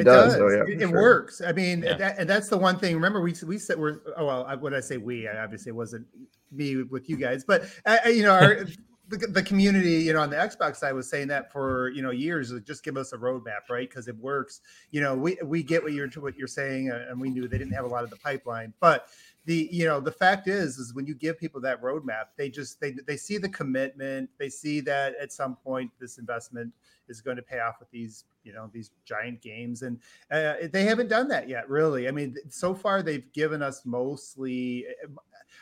[0.00, 0.34] It, does.
[0.36, 0.92] Oh, yeah, It, it sure.
[1.02, 1.40] works.
[1.40, 1.94] I mean, Yeah.
[1.96, 2.94] that, and that's the one thing.
[2.94, 4.00] Remember, we we said we're.
[4.16, 6.06] Oh well, I- when I say we, I obviously it wasn't
[6.52, 8.64] me with you guys, but uh, you know, our,
[9.08, 12.10] the, the community, you know, on the Xbox side was saying that for you know
[12.10, 12.52] years.
[12.66, 13.88] Just give us a roadmap, right?
[13.88, 14.60] Because it works.
[14.90, 17.58] You know, we we get what you're what you're saying, uh, and we knew they
[17.58, 19.08] didn't have a lot of the pipeline, but
[19.46, 22.80] the you know the fact is is when you give people that roadmap they just
[22.80, 26.72] they they see the commitment they see that at some point this investment
[27.08, 29.82] is going to pay off with these you know these giant games.
[29.82, 29.98] And
[30.30, 32.08] uh, they haven't done that yet really.
[32.08, 34.86] I mean so far they've given us mostly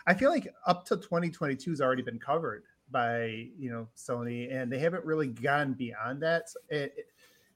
[0.07, 4.71] i feel like up to 2022 has already been covered by you know sony and
[4.71, 6.51] they haven't really gone beyond that.
[6.51, 7.07] So it- it-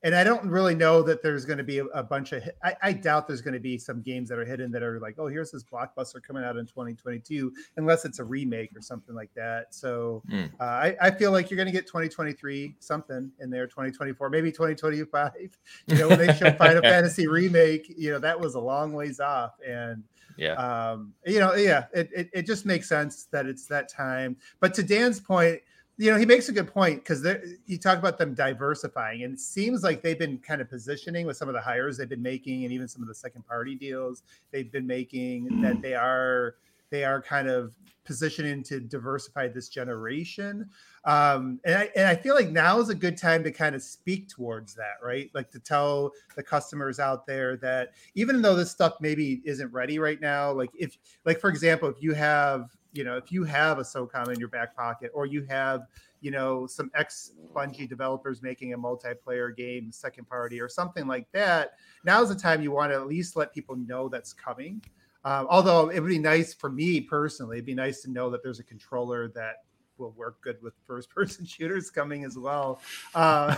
[0.03, 2.43] and I don't really know that there's going to be a, a bunch of.
[2.63, 5.17] I, I doubt there's going to be some games that are hidden that are like,
[5.19, 9.31] oh, here's this blockbuster coming out in 2022, unless it's a remake or something like
[9.35, 9.75] that.
[9.75, 10.51] So Mm.
[10.61, 14.51] uh, I, I feel like you're going to get 2023 something in there, 2024, maybe
[14.53, 15.33] 2025.
[15.89, 19.21] You know, when they show Final Fantasy remake, you know that was a long ways
[19.21, 20.03] off, and
[20.37, 24.37] Yeah, um, you know, yeah, it, it, it just makes sense that it's that time.
[24.61, 25.61] But to Dan's point,
[25.99, 27.27] you know, he makes a good point because
[27.67, 31.37] you talk about them diversifying, and it seems like they've been kind of positioning with
[31.37, 34.23] some of the hires they've been making, and even some of the second party deals
[34.53, 36.57] they've been making that they are
[36.91, 40.69] they are kind of positioning to diversify this generation.
[41.05, 43.83] Um, and I and I feel like now is a good time to kind of
[43.83, 45.31] speak towards that, right?
[45.35, 49.99] Like to tell the customers out there that even though this stuff maybe isn't ready
[49.99, 53.79] right now, like if like for example, if you have you know if you have
[53.79, 55.87] a SOCOM in your back pocket, or you have
[56.21, 61.31] you know some ex Bungie developers making a multiplayer game, second party, or something like
[61.33, 61.73] that,
[62.05, 64.83] now's the time you want to at least let people know that's coming.
[65.25, 68.43] Um, although it would be nice for me personally, it'd be nice to know that
[68.45, 69.65] there's a controller that
[69.99, 72.81] will work good with first person shooters coming as well.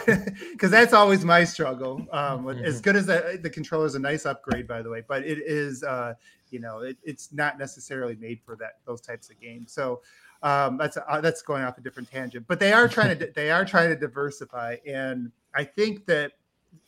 [0.52, 3.98] Because that's always my struggle um, with- as good as that the controller is a
[3.98, 6.14] nice upgrade by the way but it is uh,
[6.50, 9.72] you know it, it's not necessarily made for that those types of games.
[9.72, 10.00] So
[10.42, 13.50] um, that's uh, that's going off a different tangent but they are trying to they
[13.50, 16.32] are trying to diversify and i think that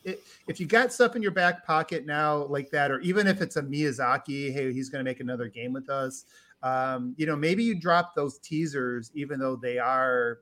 [0.04, 3.40] it, if you got stuff in your back pocket now like that or even if
[3.40, 6.26] it's a miyazaki hey he's going to make another game with us
[6.62, 10.40] um, you know, maybe you drop those teasers, even though they are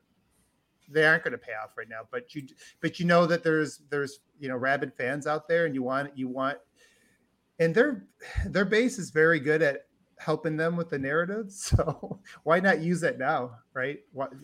[0.91, 2.01] they aren't going to pay off right now.
[2.11, 2.47] But you
[2.81, 6.17] but you know that there's there's you know rabid fans out there, and you want
[6.17, 6.59] you want,
[7.59, 8.07] and their
[8.47, 9.87] their base is very good at
[10.19, 11.47] helping them with the narrative.
[11.53, 14.01] So why not use it now, right?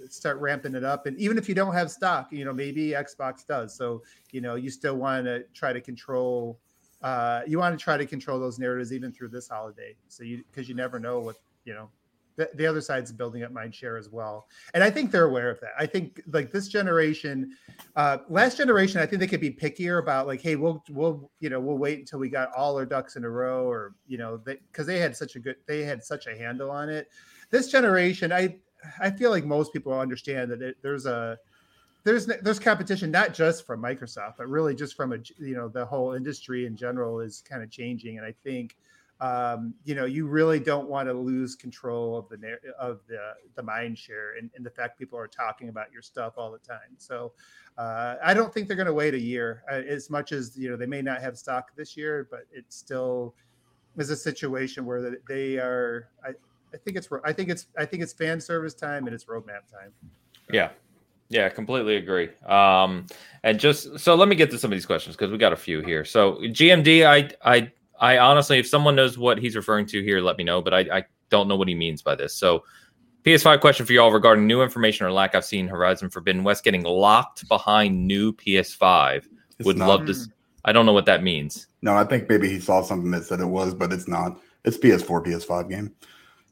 [0.09, 3.47] Start ramping it up, and even if you don't have stock, you know maybe Xbox
[3.47, 3.77] does.
[3.77, 6.61] So you know you still want to try to control.
[7.03, 9.95] Uh, you want to try to control those narratives even through this holiday.
[10.09, 11.89] So you because you never know what you know
[12.37, 14.49] the, the other side's building up mind share as well.
[14.75, 15.71] And i think they're aware of that.
[15.79, 17.57] I think like this generation
[17.97, 21.51] uh last generation i think they could be pickier about like hey we'll we'll you
[21.51, 24.37] know we'll wait until we got all our ducks in a row or you know
[24.37, 27.09] they because they had such a good they had such a handle on it.
[27.51, 28.57] This generation i
[29.01, 31.39] i feel like most people understand that it, there's a
[32.03, 35.85] there's there's competition not just from microsoft but really just from a you know the
[35.85, 38.19] whole industry in general is kind of changing.
[38.19, 38.77] And i think
[39.21, 43.63] um, you know, you really don't want to lose control of the of the the
[43.63, 46.97] mind share and, and the fact people are talking about your stuff all the time.
[46.99, 47.33] So
[47.79, 49.63] uh, I don't think they're going to wait a year.
[49.71, 52.65] Uh, as much as you know, they may not have stock this year, but it
[52.69, 53.35] still
[53.97, 56.09] is a situation where they are.
[56.25, 56.31] I,
[56.73, 59.71] I think it's I think it's I think it's fan service time and it's roadmap
[59.71, 59.93] time.
[60.51, 60.71] yeah,
[61.29, 62.31] yeah, completely agree.
[62.47, 63.07] Um,
[63.45, 65.57] and just so let me get to some of these questions because we got a
[65.57, 66.05] few here.
[66.05, 70.37] So GMD, I I I honestly, if someone knows what he's referring to here, let
[70.39, 70.61] me know.
[70.63, 72.35] But I, I don't know what he means by this.
[72.35, 72.65] So,
[73.25, 76.83] PS5 question for y'all regarding new information or lack I've seen Horizon Forbidden West getting
[76.83, 79.25] locked behind new PS5.
[79.59, 79.89] It's Would not.
[79.89, 80.15] love to.
[80.65, 81.67] I don't know what that means.
[81.83, 84.41] No, I think maybe he saw something that said it was, but it's not.
[84.65, 85.93] It's PS4, PS5 game.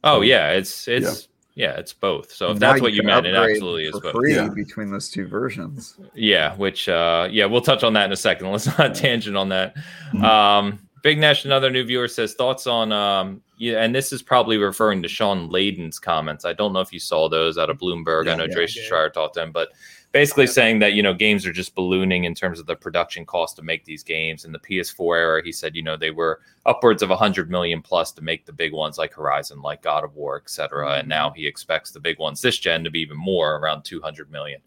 [0.04, 2.32] Oh So- yeah, it's it's yeah, it's both.
[2.32, 4.12] So if Now that's what you can meant, it absolutely is both.
[4.12, 4.48] free Yeah.
[4.48, 5.96] between those two versions.
[6.14, 8.50] Yeah, which uh yeah, we'll touch on that in a second.
[8.50, 9.74] Let's not tangent on that.
[10.14, 10.22] Mhm.
[10.24, 14.56] Um Big Nash, another new viewer says thoughts on um yeah, and this is probably
[14.56, 16.44] referring to Shawn Layden's comments.
[16.44, 18.28] I don't know if you saw those out of Bloomberg.
[18.28, 18.80] I know yeah, Tracy.
[18.80, 19.68] Schreier talked to him, but
[20.12, 23.56] basically saying that you know games are just ballooning in terms of the production cost
[23.56, 24.44] to make these games.
[24.44, 28.12] In the PS4 era, he said you know they were upwards of 100 million plus
[28.12, 30.98] to make the big ones like Horizon, like God of War, etc.
[30.98, 34.30] And now he expects the big ones this gen to be even more, around 200
[34.30, 34.60] million.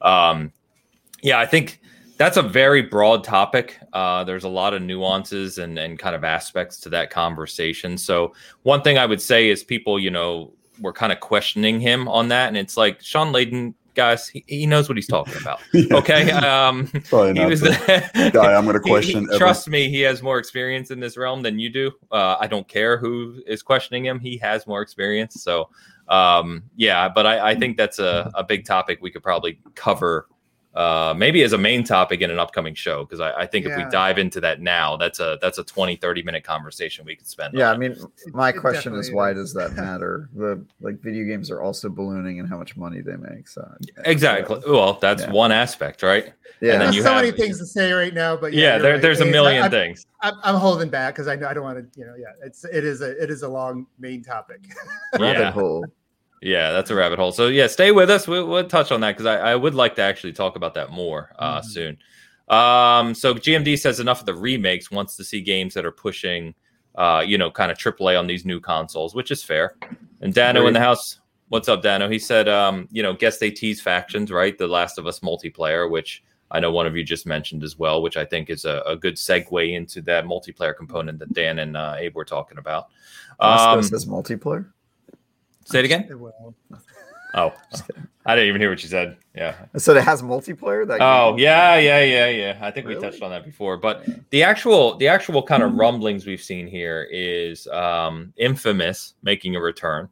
[0.00, 0.52] Um,
[1.22, 1.80] yeah, I think
[2.22, 3.78] that's a very broad topic.
[3.92, 7.98] Uh, there's a lot of nuances and, and kind of aspects to that conversation.
[7.98, 8.32] So
[8.62, 12.28] one thing I would say is people, you know, were kind of questioning him on
[12.28, 15.60] that, and it's like Shawn Layden, guys, he, he knows what he's talking about.
[15.72, 15.96] Yeah.
[15.96, 19.26] Okay, um, Probably he was the guy I'm going to question.
[19.30, 21.90] he- trust me, he has more experience in this realm than you do.
[22.12, 25.42] Uh, I don't care who is questioning him; he has more experience.
[25.42, 25.70] So,
[26.08, 30.28] um, yeah, but I, I think that's a, a big topic we could probably cover,
[30.74, 33.04] uh, maybe as a main topic in an upcoming show.
[33.04, 35.96] Because I, I think if we dive into that now, that's a that's a 20,
[35.96, 37.54] 30 minute conversation we could spend.
[37.54, 37.96] Yeah, I mean,
[38.32, 39.36] my it question is why is.
[39.36, 40.30] does that matter?
[40.34, 43.48] The like video games are also ballooning and how much money they make.
[43.48, 43.70] So
[44.04, 44.60] exactly.
[44.66, 45.30] Well, that's Yeah.
[45.32, 46.32] one aspect, right?
[46.60, 48.78] Yeah, And then you so have- many things to say right now, but Yeah, yeah,
[48.78, 49.02] there, right.
[49.02, 50.06] there's a million I, things.
[50.20, 52.64] I'm, I'm holding back because I know I don't want to, you know, yeah, it's
[52.64, 54.60] it is a it is a long main topic.
[55.18, 55.50] rabbit Yeah.
[55.50, 55.84] hole.
[56.42, 57.30] Yeah, that's a rabbit hole.
[57.32, 58.26] So yeah, stay with us.
[58.26, 60.90] We'll, we'll touch on that because I, I would like to actually talk about that
[60.90, 61.64] more uh, Mhm.
[61.64, 61.98] soon.
[62.48, 64.90] Um, so GMD says enough of the remakes.
[64.90, 66.54] Wants to see games that are pushing,
[66.96, 69.76] uh, you know, kind of AAA on these new consoles, which is fair.
[70.20, 71.20] And Dano in the house.
[71.48, 72.08] What's up, Dano?
[72.08, 74.56] He said, um, you know, guess they tease factions, right?
[74.56, 78.02] The Last of Us multiplayer, which I know one of you just mentioned as well,
[78.02, 81.76] which I think is a, a good segue into that multiplayer component that Dan and
[81.76, 82.88] uh, Abe were talking about.
[83.40, 84.66] Last of Um, Us is multiplayer.
[85.64, 86.08] Say it again.
[86.18, 86.54] Well,
[87.34, 87.54] Oh,
[88.26, 89.16] I didn't even hear what you said.
[89.34, 89.54] Yeah.
[89.78, 90.86] So it has multiplayer.
[90.86, 91.40] That Oh game?
[91.40, 92.58] yeah, yeah, yeah, yeah.
[92.60, 95.70] I think we touched on that before, but the actual the actual kind Hmm.
[95.70, 100.08] of rumblings we've seen here is um, Infamous making a return,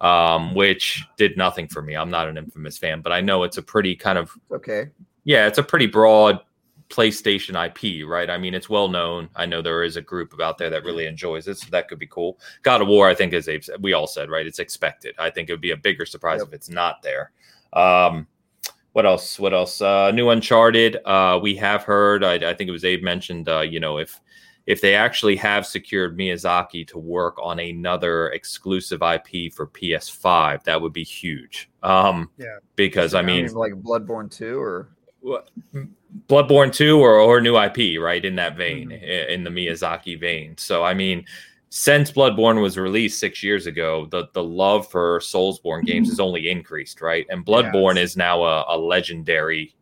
[0.00, 1.94] um, which did nothing for me.
[1.94, 4.88] I'm not an Infamous fan, but I know it's a pretty kind of Okay.
[5.24, 6.40] yeah, it's a pretty broad
[6.88, 8.30] PlayStation IP, right?
[8.30, 9.28] I mean, it's well known.
[9.34, 11.98] I know there is a group out there that really enjoys it, so that could
[11.98, 12.38] be cool.
[12.62, 14.46] God of War, I think, as Abe said, we all said, right?
[14.46, 15.14] It's expected.
[15.18, 16.48] I think it would be a bigger surprise Yep.
[16.48, 17.32] if it's not there.
[17.72, 18.26] Um,
[18.92, 19.38] what else?
[19.38, 19.82] What else?
[19.82, 20.98] Uh, new Uncharted.
[21.04, 22.24] Uh, we have heard.
[22.24, 23.48] I, I think it was Abe mentioned.
[23.48, 24.18] Uh, you know, if
[24.66, 30.80] if they actually have secured Miyazaki to work on another exclusive IP for PS5, that
[30.80, 31.70] would be huge.
[31.84, 32.56] Um, Yeah.
[32.74, 34.88] because I mean, like Bloodborne 2 or
[36.28, 38.24] Bloodborne 2 or, or new IP, right?
[38.24, 39.28] In that vein, Mhm.
[39.28, 40.56] in the Miyazaki vein.
[40.56, 41.24] So, I mean,
[41.68, 46.48] since Bloodborne was released six years ago, the, the love for Soulsborne games has only
[46.48, 47.26] increased, right?
[47.28, 48.10] And Bloodborne Yes.
[48.12, 49.74] is now a, a legendary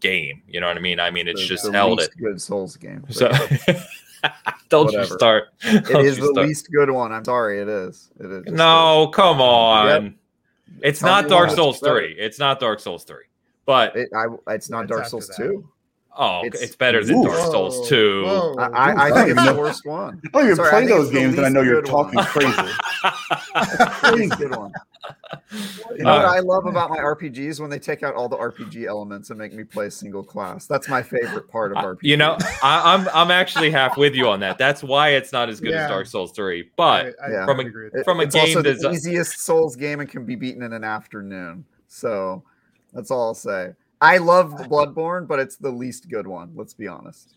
[0.00, 0.42] game.
[0.46, 1.00] You know what I mean?
[1.00, 2.10] I mean, it's the- just the held it.
[2.20, 3.04] good Souls game.
[3.08, 3.30] So,
[4.68, 5.44] don't you start.
[5.62, 6.48] it don't is you the start.
[6.48, 7.12] least good one.
[7.12, 8.10] I'm sorry, it is.
[8.20, 8.52] It is.
[8.52, 10.16] No, come on.
[10.82, 11.50] It's Tell not Dark.
[11.50, 12.00] Souls Better.
[12.00, 12.16] 3.
[12.18, 13.16] It's not Dark Souls 3.
[13.68, 13.94] But.
[13.94, 15.62] It, I, it's not It's Dark Souls 2.
[16.16, 17.24] oh, it's, it's- better than Ooh.
[17.24, 18.24] Dark Souls 2.
[18.24, 18.54] Whoa.
[18.58, 20.20] I, I, I I think it's the worst one.
[20.24, 22.12] I don't even Sorry, I play those games, and I know you're good one.
[22.14, 22.72] talking crazy.
[23.58, 24.72] The good one.
[25.96, 28.36] You know Uh, what I love about my RPGs when they take out all the
[28.38, 30.66] RPG elements and make me play single class.
[30.66, 31.98] That's my favorite part of I- RPG.
[32.02, 34.56] You know, I, I'm I'm actually half with you on that.
[34.58, 35.84] That's why it's not as good Yeah.
[35.84, 36.70] as Dark Souls 3.
[36.76, 37.44] But I, I Yeah.
[37.44, 40.08] From a- agree with It- from a it's also game the easiest Souls game and
[40.08, 41.64] can be beaten in an afternoon.
[41.86, 42.42] So
[42.92, 43.72] that's all I'll say.
[44.00, 46.52] I love Bloodborne, but it's the least good one.
[46.54, 47.34] Let's be honest.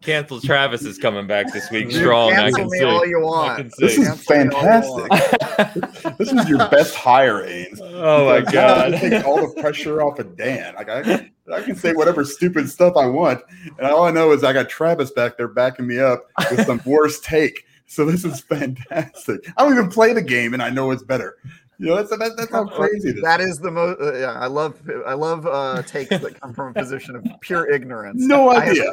[0.00, 2.32] Cancel Travis is coming back this week You strong.
[2.32, 2.84] I cancel can me see.
[2.84, 3.72] all you want.
[3.78, 6.16] This is Cancel me all you fantastic.
[6.18, 7.78] this is your best hire, Ains.
[7.80, 9.00] oh my Because now I god.
[9.00, 10.74] take all the pressure off of Dan.
[10.76, 13.42] Like I, I can say whatever stupid stuff I want,
[13.78, 16.80] and all I know is I got Travis back there backing me up with some
[16.86, 17.66] worse take.
[17.86, 19.46] So this is fantastic.
[19.58, 21.36] I don't even play the game, and I know it's better.
[21.78, 24.00] You know, that's that, that's how crazy this That is the most.
[24.00, 24.80] Uh, yeah, I love.
[25.06, 28.22] I love uh, takes that come from a position of pure ignorance.
[28.22, 28.92] No I have- idea.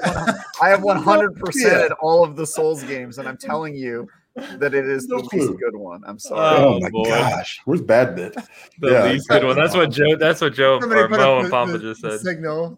[0.62, 1.44] I have 100 idea.
[1.44, 5.18] percent in all of the Souls games, and I'm telling you that it is No
[5.22, 6.02] the least good one.
[6.08, 6.58] I'm sorry.
[6.58, 7.04] Oh, Oh, my boy.
[7.04, 8.34] gosh, where's Bad Bit?
[8.80, 9.04] The Yeah.
[9.12, 9.56] least good one.
[9.58, 10.16] That's what Joe.
[10.16, 12.20] That's what Joe Somebody or Mo and Papa the- just said.
[12.22, 12.78] signal.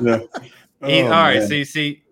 [0.00, 0.20] Yeah.
[0.82, 1.50] Oh, all right, man.
[1.50, 2.02] you see,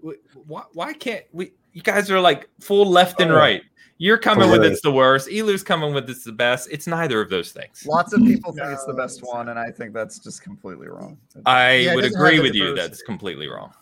[0.47, 1.53] why, why can't we?
[1.75, 3.37] You guys are like full left and Oh.
[3.37, 3.63] right.
[4.03, 5.29] You're coming with it's the worst.
[5.31, 6.67] Elu's coming with it's the best.
[6.73, 7.87] It's neither of those things.
[7.87, 10.89] Lots of people think it's the best it's one, and I think that's just completely
[10.89, 11.19] wrong.
[11.47, 12.75] I Yeah, would agree with you.
[12.75, 13.73] That's completely wrong.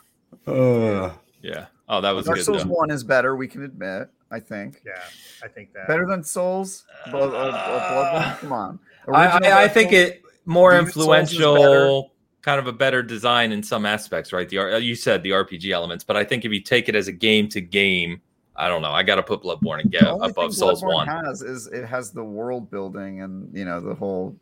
[0.47, 1.67] Uh, Yeah.
[1.89, 2.45] Oh, that was Dark good.
[2.45, 2.69] Souls though.
[2.71, 3.35] one is better.
[3.35, 4.11] We can admit.
[4.31, 5.01] I think Yeah,
[5.43, 5.89] I think that.
[5.89, 6.85] better than Souls.
[7.11, 7.91] Blood, uh, uh,
[8.37, 8.39] Bloodborne?
[8.41, 8.79] Come on.
[9.09, 10.03] I, Original I, I Dark think Souls?
[10.03, 12.13] it more Demon's Souls is influential,
[12.43, 14.51] kind of a better design in some aspects, right?
[14.51, 17.13] The you said the RPG elements, but I think if you take it as a
[17.13, 18.21] game to game,
[18.61, 18.93] I don't know.
[18.93, 21.07] I got to put Bloodborne and get The only above thing Souls Bloodborne one.
[21.09, 24.37] has is it has the world building and you know the whole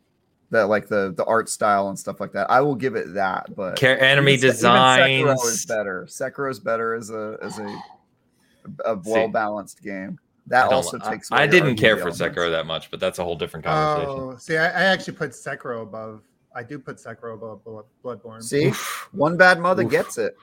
[0.51, 2.49] that like the the art style and stuff like that.
[2.49, 4.61] I will give it that, but Care, enemy even- even.
[4.61, 6.05] Sekiro is better.
[6.09, 7.81] Sekiro is better as a as a
[8.85, 10.19] a well balanced game.
[10.47, 11.31] That also I- takes.
[11.31, 12.21] I, away didn't RPG care for elements.
[12.21, 14.21] Sekiro that much, but that's a whole different oh, conversation.
[14.21, 16.21] Oh, see, I, I actually put Sekiro above.
[16.59, 18.43] I do put Sekiro above Blood- Bloodborne.
[18.43, 18.71] See,
[19.13, 19.91] one bad mother Oof.
[19.91, 20.35] gets it.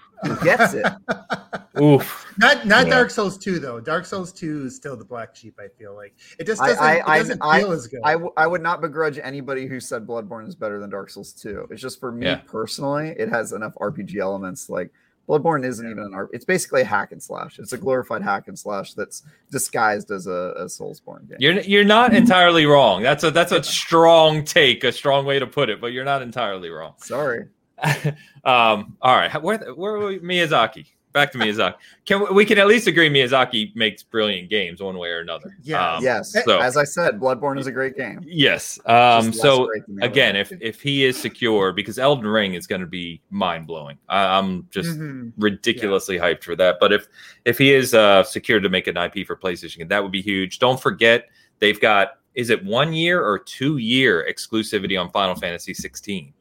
[0.43, 0.87] Gets it.
[1.81, 2.25] Oof.
[2.39, 2.95] not not Yeah.
[2.95, 3.81] Dark Souls 2 though.
[3.81, 5.59] Dark Souls 2 is still the black sheep.
[5.61, 8.01] I feel like it just doesn't, I- it doesn't I- feel as good.
[8.03, 11.35] I, w- I would not begrudge anybody who said Bloodborne is better than Dark Souls
[11.35, 11.69] 2.
[11.71, 12.41] It's just for me Yeah.
[12.47, 14.71] personally, it has enough RPG elements.
[14.71, 14.91] Like
[15.29, 16.29] Bloodborne isn't even an RPG.
[16.33, 17.59] It's basically a hack and slash.
[17.59, 21.39] It's a glorified hack and slash that's disguised as a, a Soulsborne game.
[21.41, 23.03] You're you're not entirely wrong.
[23.03, 26.23] That's a that's a strong take, a strong way to put it, but you're not
[26.23, 26.95] entirely wrong.
[26.99, 27.47] Sorry.
[28.45, 30.19] um, all right, where where were we?
[30.21, 30.87] Miyazaki?
[31.17, 31.77] Back to Miyazaki.
[32.05, 35.57] Can we, we can at least agree Miyazaki makes brilliant games one way or another?
[35.63, 35.95] Yeah.
[35.95, 36.31] Um, yes.
[36.45, 38.21] So As I said, Bloodborne is a great game.
[38.27, 38.79] yes.
[38.85, 42.53] Um, so great than the other again, if if he is secure, because Elden Ring
[42.53, 43.97] is going to be mind blowing.
[44.11, 45.33] I'm just Mhm.
[45.39, 46.77] ridiculously hyped for that.
[46.81, 47.09] But if
[47.47, 50.59] if he is uh, secured to make an IP for PlayStation, that would be huge.
[50.59, 55.73] Don't forget they've got is it one year or two year exclusivity on Final Fantasy
[55.73, 56.35] 16.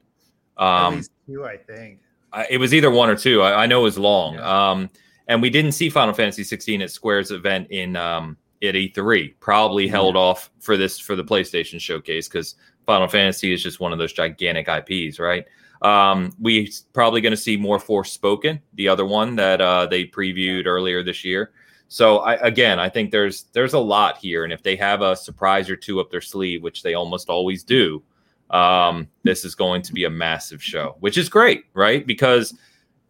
[0.59, 1.99] At Um, least two, I think.
[2.35, 3.41] I- it was either one or two.
[3.41, 4.35] I, I know it was long.
[4.35, 4.71] Yeah.
[4.71, 4.89] Um,
[5.27, 9.33] and we didn't see Final Fantasy 16 at Square's event in um, at E3.
[9.39, 12.55] Probably held off for this for the PlayStation showcase because
[12.85, 15.45] Final Fantasy is just one of those gigantic IPs, right?
[15.81, 20.65] Um, we probably going to see more Forspoken, the other one that uh, they previewed
[20.65, 21.51] earlier this year.
[21.87, 25.15] So I, again, I think there's there's a lot here, and if they have a
[25.15, 28.01] surprise or two up their sleeve, which they almost always do,
[28.49, 32.05] um, this is going to be a massive show, which is great, right?
[32.05, 32.57] Because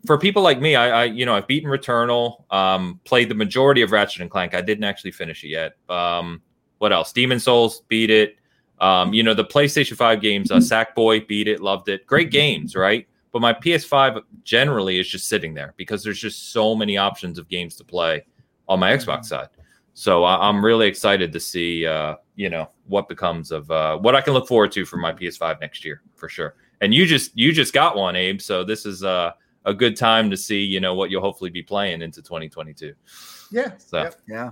[0.06, 3.82] for people like me, I, I you know I've beaten Returnal, um, played the majority
[3.82, 4.54] of Ratchet and Clank.
[4.54, 5.74] I didn't actually finish it yet.
[5.90, 6.42] Um,
[6.78, 7.12] what else?
[7.12, 8.38] Demon Souls, beat it.
[8.80, 12.06] Um, you know the PlayStation Five games, uh, Sackboy, beat it, loved it.
[12.06, 13.08] Great games, right?
[13.32, 17.50] But my PS5 generally is just sitting there because there's just so many options of
[17.50, 18.26] games to play
[18.70, 19.50] on my Xbox side.
[19.96, 24.14] So I, I'm really excited to see, uh, you know, what becomes of uh, what
[24.14, 26.56] I can look forward to for my PS5 next year for sure.
[26.82, 28.42] And you just you just got one, Abe.
[28.42, 29.32] So this is uh,
[29.64, 32.94] a good time to see, you know, what you'll hopefully be playing into 2022.
[33.52, 33.72] Yeah.
[33.78, 34.16] So, Yep.
[34.28, 34.52] Yeah.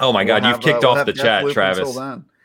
[0.00, 1.96] oh my God, We'll you've have, kicked uh, we'll off the Deathloop chat, until Travis.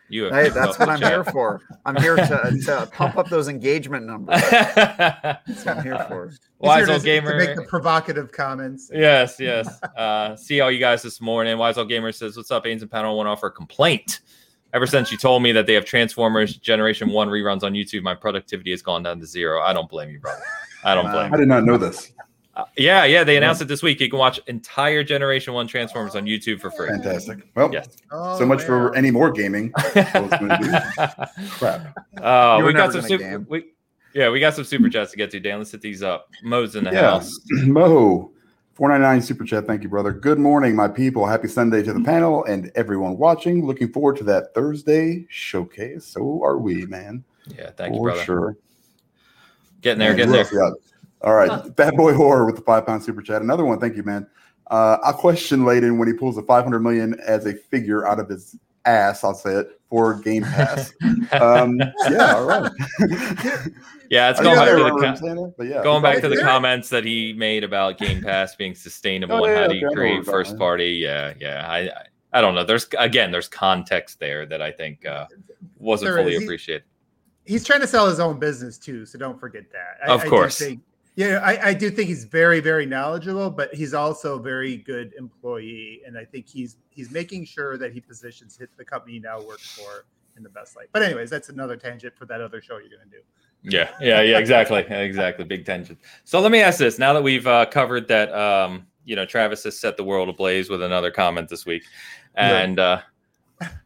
[0.09, 0.15] Then.
[0.17, 1.11] You have Hey, that's what I'm chat.
[1.11, 1.61] here for.
[1.85, 4.41] I'm here to, to pump up those engagement numbers.
[4.49, 6.27] That's what I'm here for.
[6.29, 7.37] He's Wise here to- to gamer.
[7.37, 8.89] make the provocative comments.
[8.93, 9.81] Yes, yes.
[9.97, 11.57] Uh, see all you guys this morning.
[11.57, 12.65] Wise Old Gamer says, What's up?
[12.65, 14.21] Ains and Panel want to offer a complaint.
[14.73, 18.13] Ever since you told me that they have Transformers Generation 1 reruns on YouTube, my
[18.13, 19.61] productivity has gone down to zero.
[19.61, 20.43] I don't blame you, brother.
[20.83, 21.37] I don't blame I you.
[21.37, 22.11] did not know this.
[22.61, 23.23] Uh, yeah, yeah.
[23.23, 23.99] They announced it this week.
[23.99, 26.87] You can watch entire Generation 1 Transformers on YouTube for free.
[26.89, 27.39] Fantastic.
[27.55, 27.97] Well, Yes.
[28.11, 29.71] Oh, so much for any more gaming.
[31.51, 31.97] Crap.
[32.21, 33.45] Uh, we got some super.
[33.47, 33.65] We,
[34.13, 35.39] yeah, we got some super chats to get to.
[35.39, 36.29] Dan, let's hit these up.
[36.43, 37.01] Mo's in the Yeah.
[37.11, 37.39] house.
[37.51, 38.31] Mo,
[38.73, 39.67] 499 super chat.
[39.67, 40.11] Thank you, brother.
[40.11, 41.25] Good morning, my people.
[41.25, 43.65] Happy Sunday to the panel and everyone watching.
[43.65, 46.05] Looking forward to that Thursday showcase.
[46.05, 47.23] So are we, man.
[47.47, 48.23] Yeah, thank you, For brother.
[48.23, 48.57] sure.
[49.81, 50.41] Getting there, Man, getting there.
[50.41, 50.73] else we got?
[51.21, 51.75] All right.
[51.75, 53.41] Bad Boy Horror with the five pound super chat.
[53.41, 53.79] Another one.
[53.79, 54.27] Thank you, man.
[54.67, 58.29] Uh, I question Layden when he pulls a 500 million as a figure out of
[58.29, 58.55] his
[58.85, 60.93] ass, I'll say it, for Game Pass.
[61.33, 62.71] um, yeah, all right.
[64.11, 66.19] Yeah, it's going back to the remember co- him saying that, but yeah, going back
[66.21, 69.67] to the comments that he made about Game Pass being sustainable Oh, and yeah, how
[69.67, 70.57] do you I create first talking.
[70.57, 70.87] party.
[70.93, 71.67] Yeah, yeah.
[71.69, 71.91] I, I
[72.33, 72.63] I don't know.
[72.63, 75.27] There's again, there's context there that I think uh,
[75.77, 76.39] wasn't There fully is.
[76.39, 76.83] He- appreciated.
[77.45, 80.09] he's trying to sell his own business too, so don't forget that.
[80.09, 80.57] I, Of I course.
[80.57, 80.81] think-
[81.19, 85.11] yeah, I, I do think he's very, very knowledgeable, but he's also a very good
[85.17, 89.19] employee, and I think he's he's making sure that he positions hit the company he
[89.19, 90.05] now works for
[90.37, 90.87] in the best light.
[90.93, 93.21] But anyways, that's another tangent for that other show you're going to do.
[93.63, 94.37] Yeah, yeah, yeah.
[94.37, 95.43] Exactly, exactly.
[95.43, 95.97] Big tension.
[96.23, 99.65] So let me ask this: Now that we've uh, covered that, um, you know, Travis
[99.65, 101.83] has set the world ablaze with another comment this week,
[102.35, 103.01] and uh,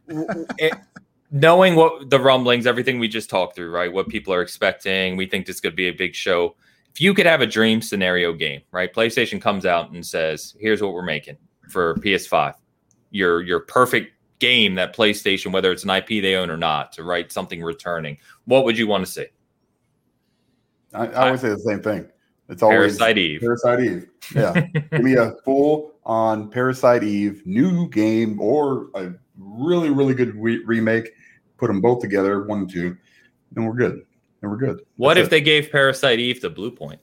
[0.06, 0.72] w- w- it,
[1.32, 3.92] knowing what the rumblings, everything we just talked through, right?
[3.92, 6.54] What people are expecting, we think this could be a big show.
[6.94, 8.92] If you could have a dream scenario game, right?
[8.92, 11.36] PlayStation comes out and says, "Here's what we're making
[11.68, 12.54] for PS5."
[13.10, 17.02] Your your perfect game that PlayStation, whether it's an IP they own or not, to
[17.02, 18.18] write something returning.
[18.44, 19.26] What would you want to see?
[20.92, 22.08] I, I always say the same thing.
[22.48, 23.40] It's always Parasite Eve.
[23.40, 24.08] Parasite Eve.
[24.34, 24.52] Yeah.
[24.92, 30.62] Give me a full on Parasite Eve new game or a really, really good re-
[30.64, 31.10] remake.
[31.56, 32.96] Put them both together, one and two,
[33.56, 34.04] and we're good.
[34.44, 34.84] And we're good.
[34.96, 35.30] What That's if it.
[35.30, 36.98] they gave Parasite Eve the Bluepoint?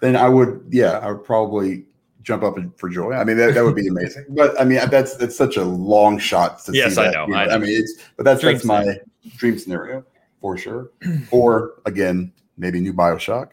[0.00, 1.84] Then I would, yeah, I would probably
[2.22, 3.12] jump up for joy.
[3.12, 4.24] I mean, that, that would be amazing.
[4.30, 6.64] But I mean, that's that's such a long shot.
[6.64, 7.52] To Yes, see I that, know, I know.
[7.54, 8.96] I mean, it's but that's Dream that's my
[9.36, 10.04] dream scenario
[10.40, 10.90] for sure.
[11.30, 13.50] or again, maybe new Bioshock.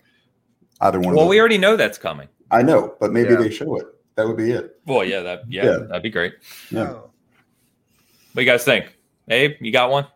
[0.79, 1.13] Either one.
[1.13, 2.29] Well, we already know that's coming.
[2.49, 3.41] I know, but maybe Yeah.
[3.41, 3.87] they show it.
[4.15, 4.79] That would be it.
[4.85, 5.77] Well, yeah, that yeah, Yeah.
[5.79, 6.35] that'd be great.
[6.69, 6.83] Yeah.
[6.91, 7.11] Oh.
[8.31, 8.97] What do you guys think?
[9.27, 10.07] Abe, you got one?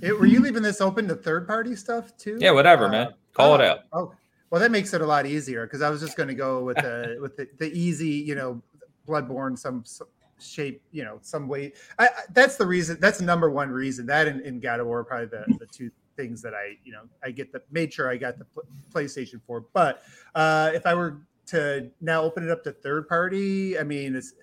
[0.00, 2.38] It- were you leaving this open to third party stuff too?
[2.40, 3.14] Yeah, whatever, Uh, man.
[3.32, 3.78] Call it oh, out.
[3.92, 4.14] Oh,
[4.50, 6.76] well, that makes it a lot easier because I was just going to go with
[6.76, 8.60] the with the, the easy, you know,
[9.06, 10.08] Bloodborne, some, some
[10.40, 11.72] shape, you know, some way.
[11.98, 12.98] I, I, that's the reason.
[13.00, 14.06] That's the number one reason.
[14.06, 17.02] That and, and God of War probably the, the two things that I, you know,
[17.24, 19.64] I get the made sure I got the pl- PlayStation for.
[19.72, 20.02] But
[20.34, 24.34] uh, if I were to now open it up to third party, I mean, it's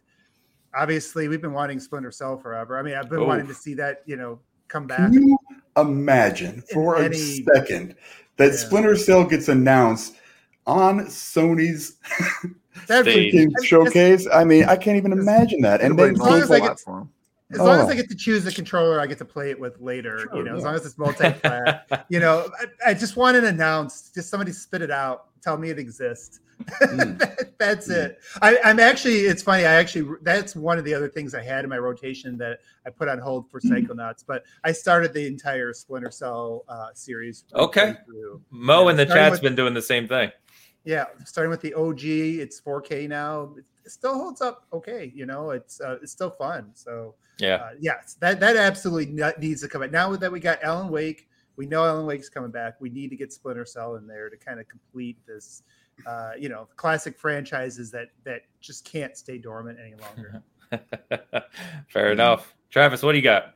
[0.76, 2.78] obviously we've been wanting Splinter Cell forever.
[2.78, 5.12] I mean, I've been wanting to see that, you know, come back.
[5.12, 5.38] Can you
[5.78, 7.96] imagine for any- a second
[8.38, 8.58] that Yeah.
[8.58, 10.16] Splinter Cell gets announced
[10.66, 11.96] on Sony's
[12.88, 13.32] That'd Stage.
[13.32, 14.28] be- freaking showcase?
[14.32, 15.82] I mean, I can't even imagine that.
[15.82, 17.10] And then Everybody as long as the I get- platform.
[17.50, 17.90] As long as Oh.
[17.92, 20.20] I get to choose the controller, I get to play it with later.
[20.20, 22.06] Sure, you know, as long as it's multi-plat.
[22.10, 22.46] you know,
[22.86, 24.14] I, I just want it announced.
[24.14, 25.27] Just somebody spit it out.
[25.42, 26.40] Tell me it exists.
[26.82, 27.18] Mm.
[27.20, 27.96] That- that's Mm.
[28.06, 28.20] it.
[28.42, 29.22] I, I'm actually.
[29.22, 29.66] It's funny.
[29.66, 30.16] I actually.
[30.22, 33.18] That's one of the other things I had in my rotation that I put on
[33.20, 34.24] hold for Psychonauts.
[34.28, 37.46] But I started the entire Splinter Cell uh, series.
[37.56, 37.96] Okay.
[38.52, 40.32] Mo in the chat's with- been doing the same thing.
[40.84, 42.04] Yeah, starting with the OG.
[42.06, 43.54] It's 4K now.
[43.84, 45.12] It still holds up okay.
[45.16, 46.72] You know, it's uh, it's still fun.
[46.76, 47.56] So Yeah.
[47.56, 49.08] uh, yes, that that absolutely
[49.40, 49.92] needs to come back.
[49.92, 51.28] Now that we got Alan Wake,
[51.58, 52.80] we know Alan Wake's coming back.
[52.80, 55.64] We need to get Splinter Cell in there to kind of complete this,
[56.06, 60.42] uh, you know, classic franchises that that just can't stay dormant any longer.
[61.90, 62.54] Fair enough.
[62.70, 63.56] Travis, what do you got?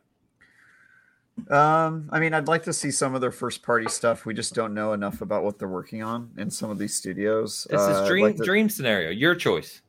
[1.49, 4.25] Um, I mean, I'd like to see some of their first party stuff.
[4.25, 7.65] We just don't know enough about what they're working on in some of these studios.
[7.69, 9.09] This Uh, is I'd dream like to- dream scenario.
[9.09, 9.81] Your choice.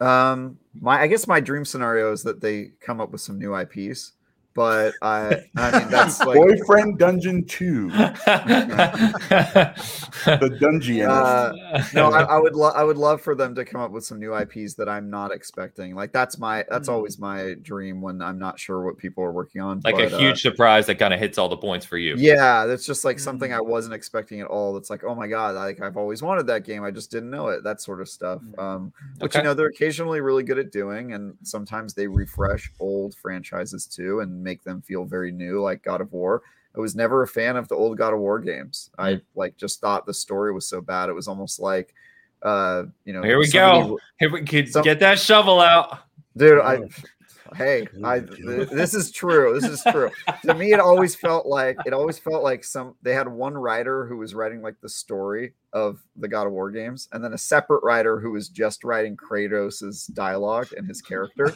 [0.00, 3.54] Um, my I guess my dream scenario is that they come up with some new
[3.56, 4.12] IPs,
[4.54, 7.88] but I I mean that's like Boyfriend Dungeon 2,
[10.24, 11.02] the Dungeon.
[11.08, 11.52] Uh,
[11.94, 14.18] no, I, I would love I would love for them to come up with some
[14.18, 15.94] new IPs that I'm not expecting.
[15.94, 16.92] Like that's my that's Mm.
[16.92, 19.80] always my dream when I'm not sure what people are working on.
[19.84, 22.14] like but, a uh, huge surprise that kind of hits all the points for you.
[22.16, 23.66] Yeah, that's just like something I Mm.
[23.66, 24.72] wasn't expecting at all.
[24.74, 26.82] That's like, oh my god, like I've always wanted that game.
[26.84, 27.62] I just didn't know it.
[27.64, 28.42] That sort of stuff.
[28.42, 28.58] Mm.
[28.62, 29.38] Um, which Okay.
[29.40, 34.20] you know they're occasionally really good at doing, and sometimes they refresh old franchises too
[34.20, 36.42] and make them feel very new, like God of War.
[36.76, 38.90] I was never a fan of the old God of War games.
[38.98, 41.08] I like just thought the story was so bad.
[41.08, 41.94] It was almost like,
[42.42, 43.98] uh, you know, Here we somebody go.
[44.18, 45.98] Here we could Some- get that shovel out.
[46.36, 46.80] dude i
[47.56, 50.10] hey i th- this is true this is true.
[50.44, 54.06] To me it always felt like it always felt like some they had one writer
[54.06, 57.38] who was writing like the story of the god of war games and then a
[57.38, 61.54] separate writer who was just writing kratos's dialogue and his character.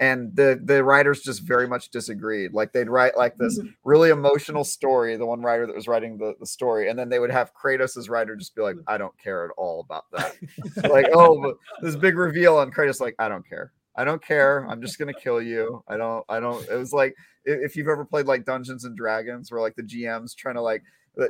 [0.00, 2.52] And the the writers just very much disagreed.
[2.52, 3.68] Like they'd write like this mm-hmm.
[3.84, 7.18] really emotional story the one writer that was writing the, the story and then they
[7.18, 8.82] would have kratos's writer just be like mm.
[8.88, 10.90] i don't care at all about that.
[10.90, 14.66] Like oh this big reveal on kratos like i don't care I don't care.
[14.68, 15.82] I'm just gonna kill you.
[15.88, 16.24] I don't.
[16.28, 16.66] I don't.
[16.68, 17.14] It was like
[17.44, 20.82] if you've ever played like Dungeons and Dragons, where like the GM's trying to like,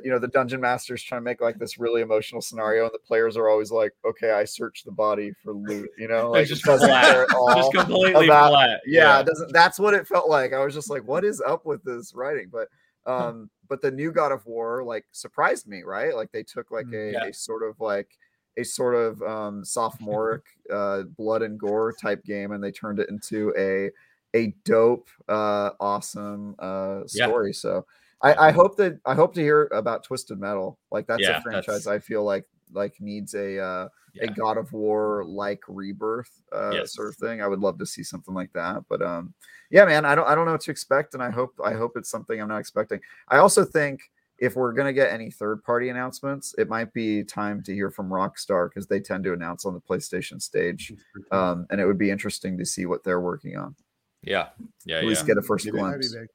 [0.03, 2.99] you know, the dungeon master's trying to make like this really emotional scenario, and the
[3.07, 6.65] players are always like, "Okay, I searched the body for loot." You know, like just
[6.65, 7.17] doesn't flat.
[7.17, 7.55] at all.
[7.55, 8.81] Just completely about- flat.
[8.87, 9.53] yeah, it doesn't.
[9.53, 10.53] That's what it felt like.
[10.55, 12.69] I was just like, "What is up with this writing?" But
[13.07, 16.15] um, but the new God of War like surprised me, right?
[16.15, 17.25] Like they took like Mm, a, yeah.
[17.27, 18.09] a sort of like
[18.57, 20.43] a sort of um, sophomoric
[20.73, 23.91] uh, blood and gore type game, and they turned it into a
[24.37, 27.27] a dope, uh, awesome uh, Yeah.
[27.27, 27.53] story.
[27.53, 27.87] So
[28.21, 30.79] I, I hope that I hope to hear about Twisted Metal.
[30.91, 34.25] Like that's Yeah, a franchise that's- I feel like like needs a uh, Yeah.
[34.25, 36.95] a God of War like rebirth uh, Yes.
[36.95, 37.43] sort of thing.
[37.43, 38.83] I would love to see something like that.
[38.89, 39.35] But um,
[39.71, 41.93] yeah, man, I don't I don't know what to expect, and I hope I hope
[41.97, 43.01] it's something I'm not expecting.
[43.29, 44.01] I also think
[44.39, 48.09] if we're gonna get any third party announcements, it might be time to hear from
[48.11, 50.93] Rockstar because they tend to announce on the PlayStation stage,
[51.31, 53.75] um, and it would be interesting to see what they're working on.
[54.23, 54.49] Yeah.
[54.85, 54.97] Yeah.
[54.99, 55.09] At Yeah.
[55.09, 56.15] least get a first Maybe glimpse.
[56.15, 56.27] Maybe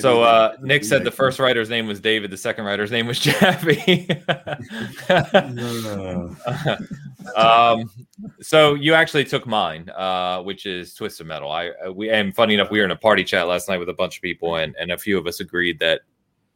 [0.00, 3.18] So uh, Nick said the first writer's name was David, the second writer's name was
[3.26, 4.06] Jaffe.
[7.36, 7.90] Um,
[8.40, 11.50] so you actually took mine, uh, which is Twisted Metal.
[11.52, 13.88] I uh, we and funny enough, we were in a party chat last night with
[13.90, 16.04] a bunch of people, and and a few of us agreed that i-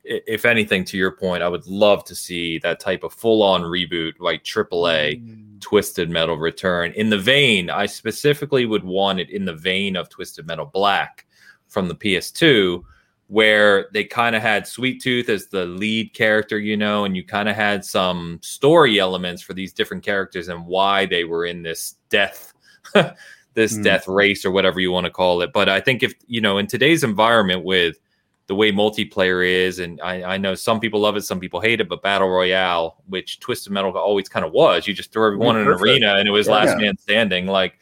[0.04, 3.62] if anything, to your point, I would love to see that type of full on
[3.62, 5.60] reboot, like AAA Mm.
[5.60, 7.70] Twisted Metal return in the vein.
[7.70, 11.26] I specifically would want it in the vein of Twisted Metal Black
[11.68, 12.84] from the PS2,
[13.28, 17.24] where they kind of had Sweet Tooth as the lead character, you know, and you
[17.24, 21.62] kind of had some story elements for these different characters and why they were in
[21.62, 22.52] this death.
[23.54, 23.82] this Hmm.
[23.82, 26.58] death race or whatever you want to call it but i think if you know
[26.58, 27.98] in today's environment with
[28.46, 31.80] the way multiplayer is, and I, I know some people love it, some people hate
[31.80, 35.56] it, but battle royale, which Twisted Metal always kind of was, you just throw everyone
[35.56, 36.52] in an arena and it was Yeah.
[36.54, 37.46] last man standing.
[37.46, 37.78] Like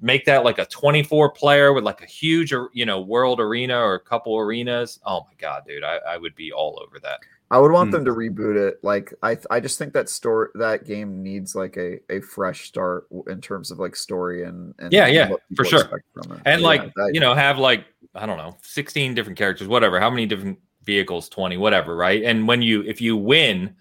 [0.00, 3.94] make that like a 24 player with like a huge, you know, world arena or
[3.94, 5.00] a couple arenas.
[5.04, 7.20] Oh my god, dude, I, I would be all over that.
[7.48, 7.96] I would want Hmm.
[7.96, 8.80] them to reboot it.
[8.82, 13.06] Like I, I just think that story that game needs like a, a fresh start
[13.28, 15.84] in terms of like story and, and Yeah, yeah, what for sure.
[16.12, 16.40] From it.
[16.44, 17.84] and Yeah, like that- you know have like
[18.16, 22.22] i don't know 16 different characters whatever how many different vehicles 20 whatever right?
[22.22, 23.74] And when you if you win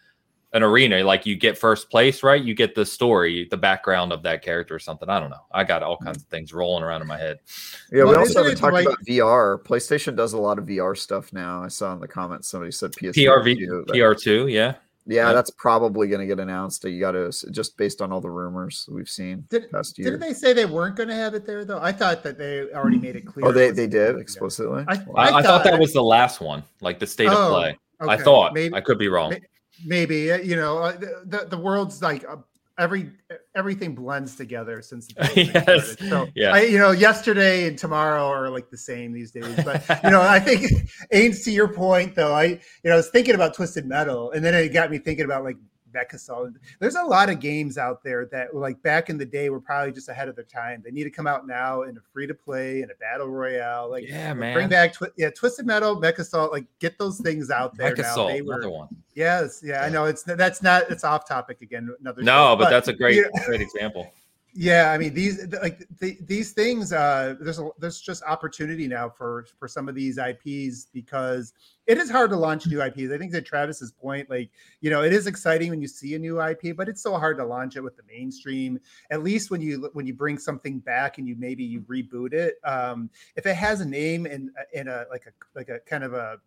[0.53, 2.41] an arena like you get first place right?
[2.43, 5.07] You get the story the background of that character or something.
[5.07, 5.45] I don't know.
[5.51, 7.39] I got all kinds of things rolling around in my head.
[7.91, 9.61] Yeah, we also isn't haven't talked like- about VR.
[9.61, 11.61] PlayStation does a lot of VR stuff now.
[11.61, 14.75] I saw in the comments somebody said PS prv too, that- pr2 yeah
[15.07, 15.33] Yeah, Yeah.
[15.33, 16.83] that's probably going to get announced.
[16.83, 20.05] You got to just based on all the rumors we've seen Did- past year.
[20.11, 21.79] Didn't they say they weren't going to have it there though?
[21.79, 23.45] I thought that they already made it clear.
[23.45, 24.83] oh, they they did explicitly.
[24.87, 27.49] I- i, I thought thought- that was the last one like the state of Oh,
[27.51, 29.33] play i thought maybe i could be wrong
[29.85, 32.35] maybe uh, you know uh, the, the the world's like uh,
[32.77, 33.11] every
[33.55, 36.09] everything blends together since the Yes, started.
[36.09, 36.53] So yeah.
[36.53, 39.55] I, you know, yesterday and tomorrow are like the same these days.
[39.63, 40.63] But you know, I think
[41.13, 44.43] Ains, to your point though, I you know I was thinking about Twisted Metal, and
[44.43, 45.57] then it got me thinking about like
[45.95, 46.55] MechAssault.
[46.79, 49.91] There's a lot of games out there that like back in the day were probably
[49.93, 50.81] just ahead of their time.
[50.83, 53.89] They need to come out now in a free to play and a battle royale.
[53.89, 57.75] Like yeah man, Bring back, Twi- yeah, Twisted Metal, MechAssault, like get those things out
[57.77, 58.03] there now.
[58.03, 58.89] MechAssault, They were, another one.
[59.15, 61.95] yes, yeah, I know it's that's not it's off topic again.
[62.01, 64.11] Another No, show, but that's a great, you know- great example.
[64.57, 66.93] yeah, I mean these like the, these things.
[66.93, 71.53] Uh, there's a, there's just opportunity now for for some of these IPs because
[71.87, 73.11] it is hard to launch new IPs.
[73.11, 74.49] I think that Travis's point, like
[74.81, 77.37] you know, it is exciting when you see a new IP, but it's so hard
[77.37, 78.79] to launch it with the mainstream.
[79.11, 82.55] At least when you when you bring something back and you maybe you reboot it,
[82.63, 86.13] um, if it has a name and and a like a like a kind of
[86.13, 86.39] a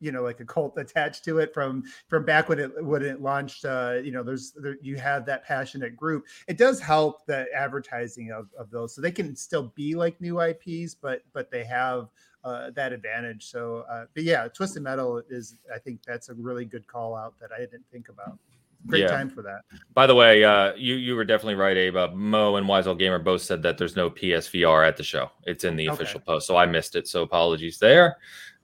[0.00, 3.20] you know like a cult attached to it from from back when it when it
[3.20, 7.46] launched uh you know there's there, you have that passionate group it does help the
[7.54, 11.64] advertising of, of those so they can still be like new ips but but they
[11.64, 12.08] have
[12.48, 16.64] uh, that advantage so uh but yeah twisted metal is i think that's a really
[16.64, 18.38] good call out that i didn't think about
[18.86, 19.08] great Yeah.
[19.08, 19.60] time for that
[19.94, 21.96] By the way, uh, you you were definitely right, Abe.
[21.96, 25.30] Uh, Mo and Wise Old Gamer both said that there's no PSVR at the show.
[25.44, 25.94] It's in the Okay.
[25.94, 27.06] official post, so I missed it.
[27.08, 28.16] So apologies there.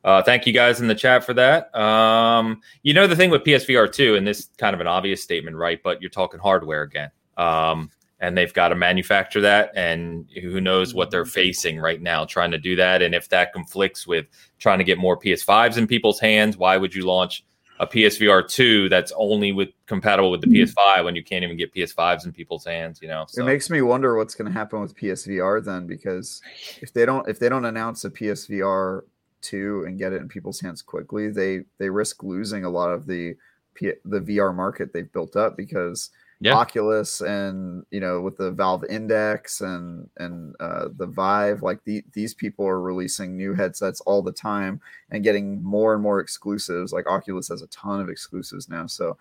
[0.04, 1.74] Uh, thank you guys in the chat for that.
[1.74, 5.56] Um, you know the thing with PSVR two, and this kind of an obvious statement,
[5.56, 5.80] right?
[5.82, 10.94] But you're talking hardware again, um, and they've got to manufacture that, and who knows
[10.94, 11.30] what they're mm-hmm.
[11.30, 14.26] facing right now trying to do that, and if that conflicts with
[14.58, 17.44] trying to get more PS5s in people's hands, why would you launch?
[17.80, 20.78] a PSVR two that's only with compatible with the mm-hmm.
[20.78, 23.24] PS5 when you can't even get PS5s in people's hands, you know.
[23.28, 26.40] So It makes me wonder what's going to happen with PSVR then, because
[26.80, 29.02] if they don't if they don't announce a PSVR
[29.40, 33.06] two and get it in people's hands quickly, they they risk losing a lot of
[33.06, 33.34] the
[33.74, 36.10] P, the VR market they've built up because
[36.40, 36.54] Yeah.
[36.54, 42.04] Oculus and you know with the Valve Index and and uh, the Vive, like the,
[42.12, 44.80] these people are releasing new headsets all the time
[45.10, 46.92] and getting more and more exclusives.
[46.92, 49.16] Like Oculus has a ton of exclusives now, so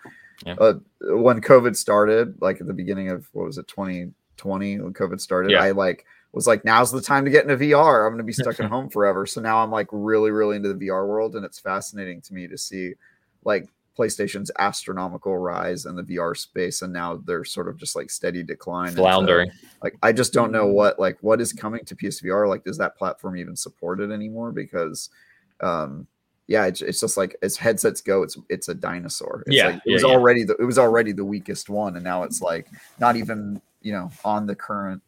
[0.45, 0.55] Yeah.
[0.59, 5.21] uh, when COVID started, like at the beginning of what was it, 2020, when COVID
[5.21, 5.63] started, Yeah.
[5.63, 8.05] I like was like, now's the time to get into VR.
[8.05, 9.27] I'm going to be stuck at home forever.
[9.27, 12.47] So now I'm like really, really into the VR world, and it's fascinating to me
[12.47, 12.93] to see
[13.45, 18.09] like PlayStation's astronomical rise in the VR space, and now they're sort of just like
[18.09, 18.93] steady decline.
[18.93, 19.51] floundering.
[19.83, 22.47] like I just don't know what like what is coming to PSVR.
[22.49, 24.51] Like, does that platform even support it anymore?
[24.51, 25.09] Because,
[25.61, 26.07] um,
[26.47, 29.43] yeah, it's, it's just like as headsets go, it's it's a dinosaur.
[29.47, 30.09] It's Yeah, like, it yeah, was yeah.
[30.09, 32.67] already the it was already the weakest one, and now it's like
[32.99, 35.01] not even you know on the current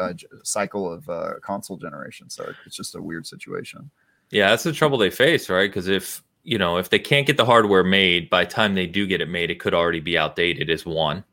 [0.00, 2.30] uh, cycle of uh, console generation.
[2.30, 3.90] So it's just a weird situation.
[4.30, 5.70] Yeah, that's the trouble they face, right?
[5.70, 8.86] Because if you know if they can't get the hardware made by the time they
[8.86, 10.70] do get it made, it could already be outdated.
[10.70, 11.24] Is one.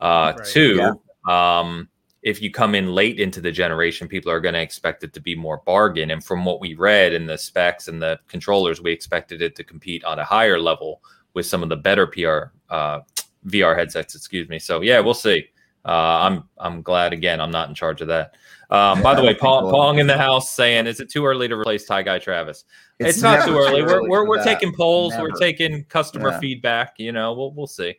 [0.00, 0.46] Uh, Right.
[0.46, 0.76] Two.
[0.76, 0.92] Yeah.
[1.28, 1.88] Um,
[2.22, 5.20] if you come in late into the generation, people are going to expect it to
[5.20, 6.10] be more bargain.
[6.10, 9.64] And from what we read in the specs and the controllers, we expected it to
[9.64, 11.02] compete on a higher level
[11.32, 13.00] with some of the better PR uh,
[13.46, 14.14] VR headsets.
[14.14, 14.58] Excuse me.
[14.58, 15.46] So yeah, we'll see.
[15.84, 15.88] Uh,
[16.28, 17.40] I'm I'm glad again.
[17.40, 18.34] I'm not in charge of that.
[18.70, 21.56] Um, by the way, Pong, Pong in the house saying, "Is it too early to
[21.56, 22.64] replace Ty Guy Travis?"
[22.98, 23.82] It's, not never too early.
[23.82, 25.14] We're we're, we're taking polls.
[25.18, 26.38] We're taking customer Yeah.
[26.38, 26.94] feedback.
[26.98, 27.94] You know, we'll we'll see.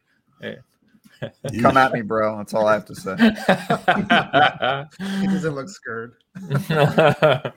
[1.61, 2.38] Come at me, bro.
[2.38, 3.15] That's all I have to say.
[5.22, 6.13] he doesn't look scared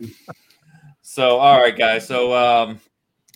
[1.03, 2.81] so all right guys so um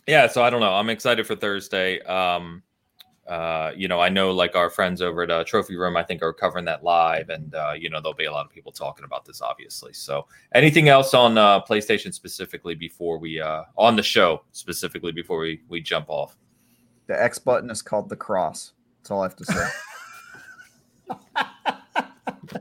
[0.06, 2.62] yeah so i don't know i'm excited for thursday um
[3.28, 6.22] Uh, you know, I know like our friends over at uh, Trophy Room, I think
[6.22, 9.04] are covering that live, and uh, you know there'll be a lot of people talking
[9.04, 9.92] about this, obviously.
[9.92, 15.40] So, anything else on uh, PlayStation specifically before we uh, on the show specifically before
[15.40, 16.38] we we jump off?
[17.06, 18.72] The X button is called the cross.
[19.00, 19.68] That's all I have to say.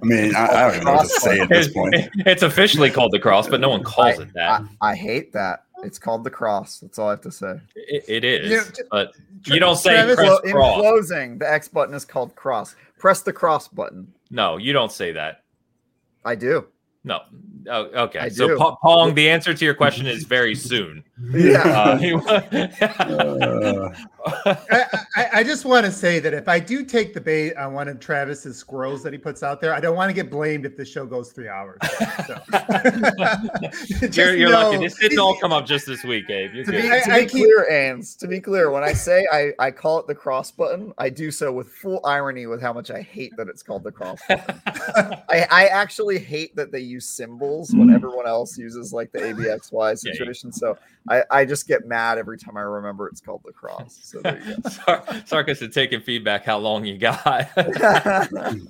[0.02, 1.96] I mean, I, I don't even know what to say at this point.
[2.26, 4.62] It's officially called the cross, but no one calls I, it that.
[4.82, 5.64] I, I hate that.
[5.84, 6.80] It's called the cross.
[6.80, 7.60] That's all I have to say.
[7.76, 9.14] It, it is, Yeah, t- but
[9.46, 10.80] you don't say Travis, press in cross.
[10.82, 12.76] closing, the X button is called cross.
[12.98, 14.12] Press the cross button.
[14.32, 15.44] No, you don't say that.
[16.26, 16.68] I do.
[17.04, 17.22] No.
[17.70, 18.20] Oh, okay.
[18.20, 18.58] I so do.
[18.82, 21.04] Pong, the answer to your question is very soon.
[21.32, 21.98] Yeah.
[23.00, 23.92] Uh,
[24.28, 27.56] Uh, I, I, I just want to say that if I do take the bait
[27.56, 30.30] on one of Travis's squirrels that he puts out there, I don't want to get
[30.30, 31.80] blamed if the show goes three hours.
[32.28, 32.38] So.
[34.12, 34.84] You're you're know- lucky.
[34.84, 36.54] This didn't all come up just this week, Abe.
[36.56, 36.92] You're To be.
[36.92, 39.72] I- to I be keep- clear, Ains, to be clear, when I say I, I
[39.72, 43.02] call it the cross button, I do so with full irony with how much I
[43.02, 44.60] hate that it's called the cross button.
[45.30, 49.72] I, I actually hate that they use symbols when everyone else uses like the ABXY
[49.72, 50.52] Yeah, you- situation.
[50.52, 50.78] So
[51.10, 54.00] I, I just get mad every time I remember it's called the cross.
[54.02, 56.44] So there you Sar- Sarkis had taken feedback.
[56.44, 57.50] How long you got?
[57.56, 58.58] go.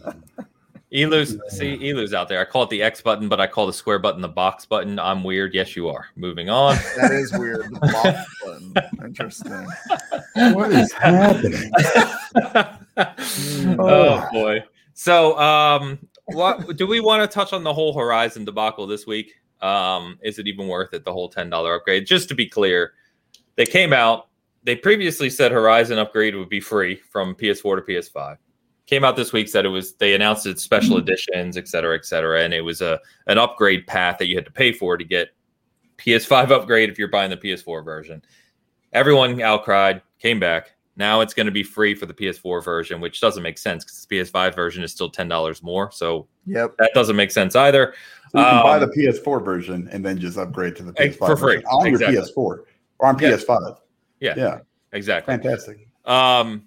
[0.93, 2.39] Elu's see Elu's out there.
[2.39, 4.99] I call it the X button, but I call the square button the box button.
[4.99, 5.53] I'm weird.
[5.53, 6.05] Yes, you are.
[6.15, 6.77] Moving on.
[6.95, 7.65] that is weird.
[7.71, 9.05] The box button.
[9.05, 9.67] Interesting.
[10.53, 11.71] what is happening?
[13.79, 14.63] oh boy.
[14.93, 19.33] So, um, what do we want to touch on the whole Horizon debacle this week?
[19.61, 21.03] Um, is it even worth it?
[21.03, 22.05] The whole ten dollar upgrade.
[22.05, 22.93] Just to be clear,
[23.55, 24.27] they came out.
[24.63, 28.37] They previously said Horizon upgrade would be free from PS4 to PS5.
[28.85, 29.93] Came out this week said it was.
[29.93, 33.87] They announced it special editions, et cetera, et cetera, and it was a an upgrade
[33.87, 35.29] path that you had to pay for to get
[35.97, 38.21] PS5 upgrade if you're buying the PS4 version.
[38.93, 40.76] Everyone outcried, came back.
[40.97, 44.05] Now it's going to be free for the PS4 version, which doesn't make sense because
[44.05, 45.91] the PS5 version is still ten dollars more.
[45.91, 46.75] So Yep.
[46.79, 47.93] that doesn't make sense either.
[48.31, 51.09] So you can buy Um, the PS4 version and then just upgrade to the Eh,
[51.09, 51.55] PS5 for free.
[51.55, 52.15] version on Exactly.
[52.15, 52.65] your PS4
[52.99, 53.29] or on Yeah.
[53.29, 53.77] PS5.
[54.19, 54.33] Yeah.
[54.35, 54.59] yeah,
[54.91, 55.33] Exactly.
[55.33, 55.87] fantastic.
[56.05, 56.63] Um,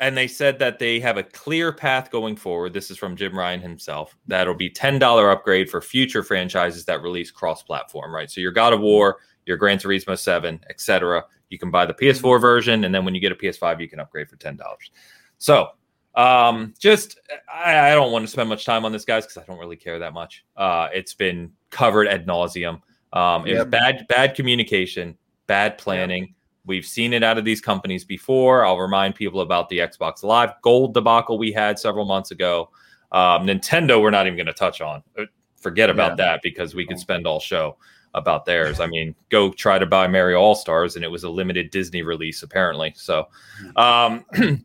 [0.00, 2.72] and they said that they have a clear path going forward.
[2.72, 4.16] This is from Jim Ryan himself.
[4.26, 8.14] That'll be ten dollar upgrade for future franchises that release cross platform.
[8.14, 8.30] Right.
[8.30, 11.24] So your God of War, your Gran Turismo Seven, etc.
[11.54, 14.00] You can buy the PS4 version, and then when you get a PS5, you can
[14.00, 14.90] upgrade for ten dollars.
[15.38, 15.68] So,
[16.16, 17.20] um, just
[17.52, 19.76] I, I don't want to spend much time on this, guys, because I don't really
[19.76, 20.44] care that much.
[20.56, 22.80] Uh, it's been covered ad nauseum.
[23.12, 26.34] Um, it was bad, bad communication, bad planning.
[26.66, 28.64] We've seen it out of these companies before.
[28.66, 32.70] I'll remind people about the Xbox Live Gold debacle we had several months ago.
[33.12, 35.04] Um, Nintendo, we're not even going to touch on.
[35.16, 35.26] Uh,
[35.60, 36.26] Forget about Yeah.
[36.26, 37.78] that because we could spend all show
[38.14, 38.80] about theirs.
[38.80, 42.02] I mean, go try to buy Mario All Stars, and it was a limited Disney
[42.02, 42.92] release apparently.
[42.96, 43.28] So,
[43.76, 44.24] um,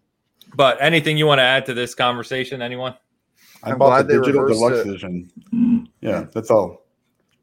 [0.55, 2.61] but anything you want to add to this conversation?
[2.61, 2.95] Anyone?
[3.63, 4.87] I I'm bought glad the they digital reversed deluxe it.
[4.89, 5.89] edition.
[6.01, 6.85] Yeah, that's all.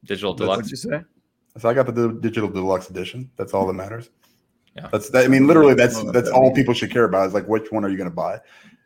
[0.05, 0.85] Digital That's- Deluxe.
[0.85, 1.05] What'd you say?
[1.59, 3.31] So I got the digital deluxe edition.
[3.37, 4.11] That's all that matters.
[4.77, 4.89] Yeah.
[4.93, 5.25] That's that.
[5.25, 7.27] I mean, literally, that's I don't know what that's all people should care about.
[7.27, 8.39] Is like, which one are you going to buy?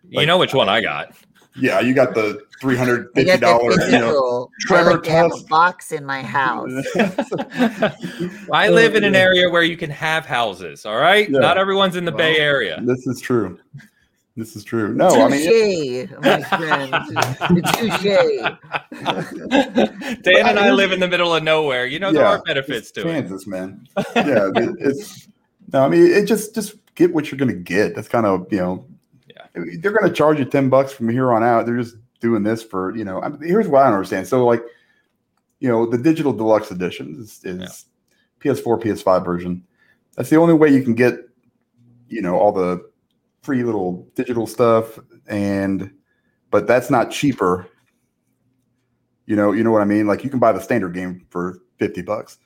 [0.09, 1.13] you know which one I got.
[1.57, 3.93] Yeah, you got the three hundred I fifty got the dollars.
[3.93, 5.49] You know, Trevor like to have a Tusk.
[5.49, 6.71] box in my house.
[8.53, 10.87] I oh, live in an area where you can have houses.
[10.87, 11.39] All right, Yeah.
[11.41, 12.81] not everyone's in the Bay Area.
[12.85, 13.59] this is true.
[14.37, 14.95] This is true.
[14.95, 16.93] No, I mean, Touche, my friend.
[20.23, 21.87] Dan and I live in the middle of nowhere.
[21.87, 23.13] You know there are benefits it's to it.
[23.13, 23.87] Kansas, man.
[24.15, 25.29] Yeah, it- it's
[25.73, 25.85] no.
[25.85, 27.97] I mean, it just just get what you're going to get.
[27.97, 28.87] That's kind of you know.
[29.55, 29.63] Yeah.
[29.81, 31.67] They're going to charge you ten bucks from here on out.
[31.67, 33.21] They're just doing this for you know.
[33.21, 34.27] I mean, here's what I don't understand.
[34.27, 34.63] So like,
[35.59, 37.87] you know, the digital deluxe edition is, is
[38.41, 39.65] PS4, PS5 version.
[40.17, 41.15] That's the only way you can get,
[42.09, 42.89] you know, all the
[43.43, 45.93] free little digital stuff, and
[46.51, 47.67] but that's not cheaper.
[49.27, 50.07] You know, you know what I mean.
[50.07, 52.39] Like you can buy the standard game for fifty bucks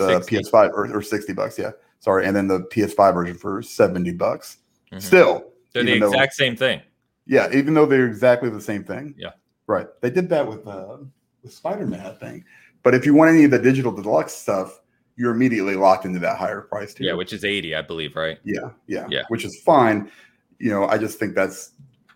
[0.00, 0.36] the 60.
[0.36, 1.70] PS5 or, or 60 bucks, yeah.
[2.00, 4.58] Sorry, and then the PS5 version for 70 bucks.
[4.92, 5.02] Mhm.
[5.02, 6.80] Still, They're the even though- exact same thing.
[7.26, 9.14] yeah, even though they're exactly the same thing.
[9.16, 9.30] Yeah.
[9.66, 9.86] Right.
[10.00, 10.98] They did that with uh
[11.42, 12.44] with Spider-Man, I think.
[12.82, 14.80] But if you want any of the digital deluxe stuff,
[15.16, 17.04] you're immediately locked into that higher price too.
[17.04, 18.38] Yeah, which is 80, I believe, right?
[18.44, 19.22] yeah, yeah, Yeah.
[19.28, 20.10] which is fine.
[20.58, 21.72] You know, I just think that's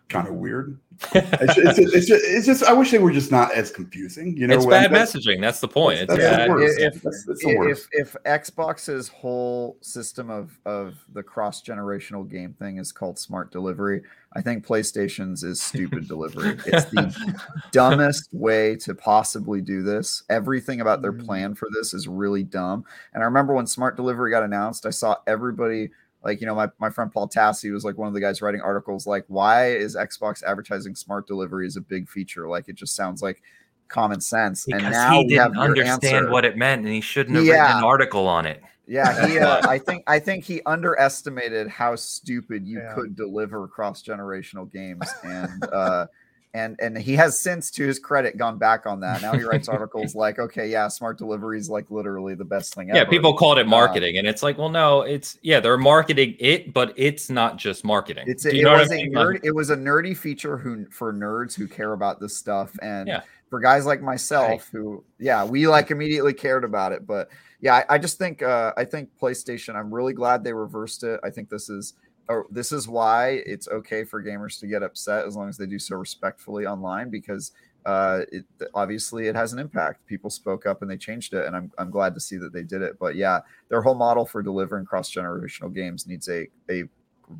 [0.08, 0.78] kind of weird.
[1.12, 4.36] It's, it's, it's, just, it's just I wish they were just not as confusing.
[4.36, 5.40] You know, it's bad that's- messaging.
[5.40, 5.98] That's the point.
[5.98, 6.78] It's That's, Yeah, the worst.
[6.80, 7.88] if- that's, that's the worst.
[7.90, 13.50] if if Xbox's whole system of of the cross generational game thing is called smart
[13.50, 14.02] delivery,
[14.34, 16.58] I think PlayStation's is stupid delivery.
[16.64, 17.40] It's the
[17.72, 20.22] dumbest way to possibly do this.
[20.30, 21.24] Everything about their Mm.
[21.26, 22.84] plan for this is really dumb.
[23.14, 25.90] And I remember when smart delivery got announced, I saw everybody
[26.24, 28.60] like you know my, my friend paul tassi was like one of the guys writing
[28.60, 32.96] articles like why is xbox advertising smart delivery as a big feature like it just
[32.96, 33.42] sounds like
[33.88, 36.30] common sense Because and now he didn't your understand answer.
[36.32, 38.62] what it meant, and he shouldn't have written an article on it.
[38.86, 42.94] yeah he uh, i think i think he underestimated how stupid you Yeah.
[42.94, 46.06] could deliver cross generational games and uh
[46.54, 49.68] and and he has since to his credit gone back on that now he writes
[49.68, 52.96] articles like okay yeah smart delivery is like literally the best thing ever.
[52.96, 53.10] Yeah, ever.
[53.10, 56.72] people called it Uh, marketing, and it's like, well, no, it's yeah, they're marketing it,
[56.72, 58.24] but it's not just marketing.
[58.28, 61.54] It's a, it was I a nerd, it was a nerdy feature who for nerds
[61.54, 63.22] who care about this stuff and Yeah.
[63.50, 67.28] for guys like myself who yeah we like immediately cared about it but
[67.60, 71.18] yeah I, I just think uh, I think PlayStation I'm really glad they reversed it
[71.24, 71.94] I think this is
[72.28, 75.66] or this is why it's okay for gamers to get upset as long as they
[75.66, 77.52] do so respectfully online because
[77.86, 80.06] uh, it obviously it has an impact.
[80.06, 82.62] People spoke up and they changed it, and I'm I'm glad to see that they
[82.62, 82.98] did it.
[82.98, 86.84] But yeah, their whole model for delivering cross generational games needs a a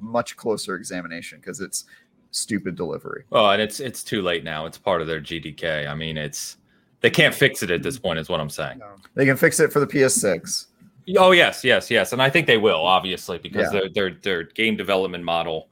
[0.00, 1.84] much closer examination because it's
[2.30, 3.24] stupid delivery.
[3.30, 4.66] well, and it's it's too late now.
[4.66, 5.88] It's part of their GDK.
[5.88, 6.58] I mean, it's
[7.00, 8.18] they can't fix it at this point.
[8.18, 8.78] Is what I'm saying.
[8.78, 8.96] No.
[9.14, 10.66] They can fix it for the PS6.
[11.16, 13.80] Oh yes, yes, yes, and I think they will obviously because Yeah.
[13.80, 15.68] their their their game development model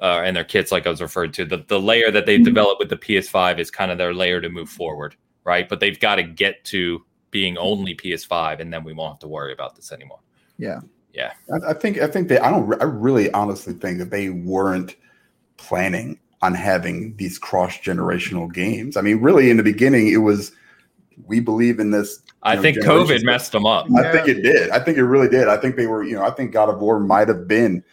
[0.00, 2.80] uh, and their kits, like I was referred to, the the layer that they've developed
[2.80, 5.14] with the PS5 is kind of their layer to move forward,
[5.44, 5.68] right?
[5.68, 9.28] But they've got to get to being only PS5, and then we won't have to
[9.28, 10.18] worry about this anymore.
[10.58, 10.80] Yeah.
[11.16, 14.96] I, I think I think they I don't I really honestly think that they weren't
[15.56, 18.96] planning on having these cross generational games.
[18.96, 20.52] I mean, really in the beginning it was
[21.26, 22.22] we believe in this.
[22.42, 23.86] I know, think COVID that- messed them up.
[23.96, 24.70] I think it did.
[24.70, 25.48] I think it really did.
[25.48, 27.84] I think they were, you know, I think God of War might have been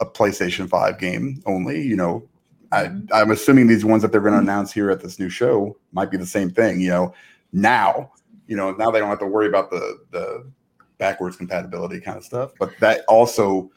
[0.00, 2.28] a PlayStation 5 game only, you know.
[2.72, 3.12] I, mm-hmm.
[3.12, 6.10] I'm assuming these ones that they're going to announce here at this new show might
[6.10, 7.14] be the same thing, you know.
[7.52, 8.12] Now,
[8.46, 10.50] you know, now they don't have to worry about the the
[10.98, 13.70] backwards compatibility kind of stuff, but that also,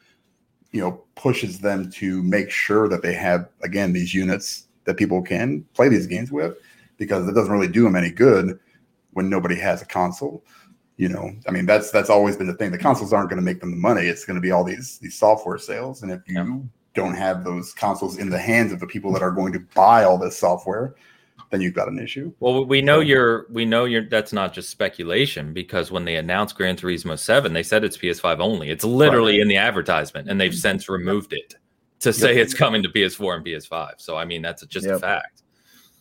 [0.72, 5.22] you know, pushes them to make sure that they have again these units that people
[5.22, 6.56] can play these games with
[6.96, 8.58] because it doesn't really do them any good
[9.12, 10.44] when nobody has a console
[10.96, 13.44] you know i mean that's that's always been the thing the consoles aren't going to
[13.44, 16.20] make them the money it's going to be all these these software sales and if
[16.26, 16.58] you Yeah.
[16.94, 20.04] don't have those consoles in the hands of the people that are going to buy
[20.04, 20.94] all this software
[21.50, 24.70] then you've got an issue Well, we know you're we know you're that's not just
[24.70, 28.70] speculation because when they announced Gran Turismo 7, they said it's PS5 only.
[28.70, 31.56] It's literally in the advertisement and they've since removed it
[32.00, 33.94] to say it's coming to PS4 and PS5.
[33.96, 35.39] So I mean that's just a fact.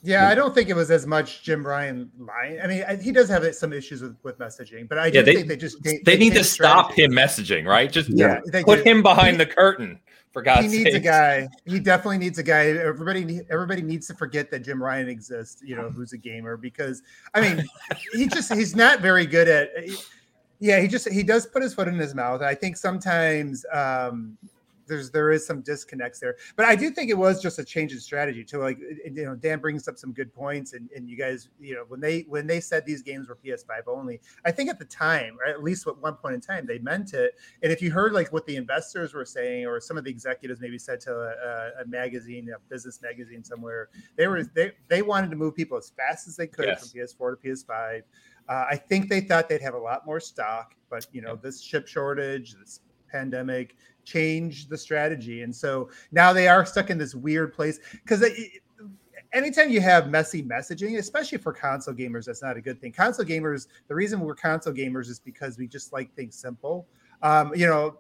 [0.02, 2.62] Yeah, I don't think it was as much Jim Ryan lying.
[2.62, 5.36] I mean, he does have some issues with, with messaging, but I do Yeah, they-
[5.36, 7.04] think they just They, need to changed stop strategy.
[7.04, 7.92] him messaging, right?
[7.92, 8.40] Just Yeah.
[8.64, 8.90] Put do.
[8.90, 10.00] him behind the curtain
[10.32, 10.72] for God's sake.
[10.72, 10.86] he sake.
[10.86, 11.50] needs a guy.
[11.66, 12.68] He definitely needs a guy.
[12.68, 15.62] Everybody, everybody needs to forget that Jim Ryan exists.
[15.66, 17.02] You know, who's a gamer because
[17.34, 17.66] I mean,
[18.14, 19.70] he just he's not very good at.
[20.62, 22.42] Yeah, he just he does put his foot in his mouth.
[22.42, 24.38] I think sometimes um,
[24.90, 27.94] there's there is some disconnects there, but I do think it was just a change
[27.94, 28.60] in strategy too.
[28.60, 31.86] Like you know, Dan brings up some good points, and, and you guys, you know,
[31.88, 35.38] when they when they said these games were PS5 only, I think at the time,
[35.40, 37.36] or at least at one point in time, they meant it.
[37.64, 40.60] And if you heard like what the investors were saying, or some of the executives
[40.60, 45.30] maybe said to a, a magazine, a business magazine somewhere, they were they they wanted
[45.30, 46.92] to move people as fast as they could Yes.
[46.92, 48.02] from PS4 to PS5.
[48.48, 51.62] Uh, I think they thought they'd have a lot more stock, but you know this
[51.62, 52.82] chip shortage, this
[53.12, 53.76] pandemic
[54.10, 58.24] changed the strategy, and so now they are stuck in this weird place because
[59.34, 62.92] anytime you have messy messaging, especially for console gamers, that's not a good thing.
[62.92, 66.88] Console gamers, the reason we're console gamers is because we just like things simple.
[67.22, 68.00] Um, you know,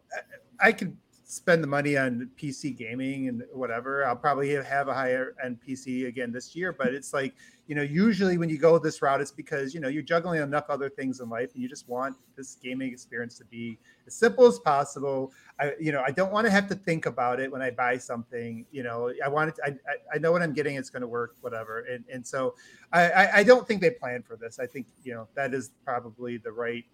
[0.59, 0.95] I- could
[1.29, 4.03] spend the money on PC gaming and whatever.
[4.03, 7.35] I'll probably have a higher end PC again this year, but it's like,
[7.67, 10.65] you know, usually when you go this route, it's because, you know, you're juggling enough
[10.69, 13.77] other things in life and you just want this gaming experience to be
[14.07, 15.31] as simple as possible.
[15.59, 17.99] I, you know, I don't want to have to think about it when I buy
[17.99, 18.65] something.
[18.71, 19.59] You know, I want it.
[19.63, 20.77] I, I, I know what I'm getting.
[20.77, 21.81] It's going to work, whatever.
[21.81, 22.55] And and so
[22.91, 24.57] I, I, I don't think they planned for this.
[24.57, 26.85] I think you know that is probably the right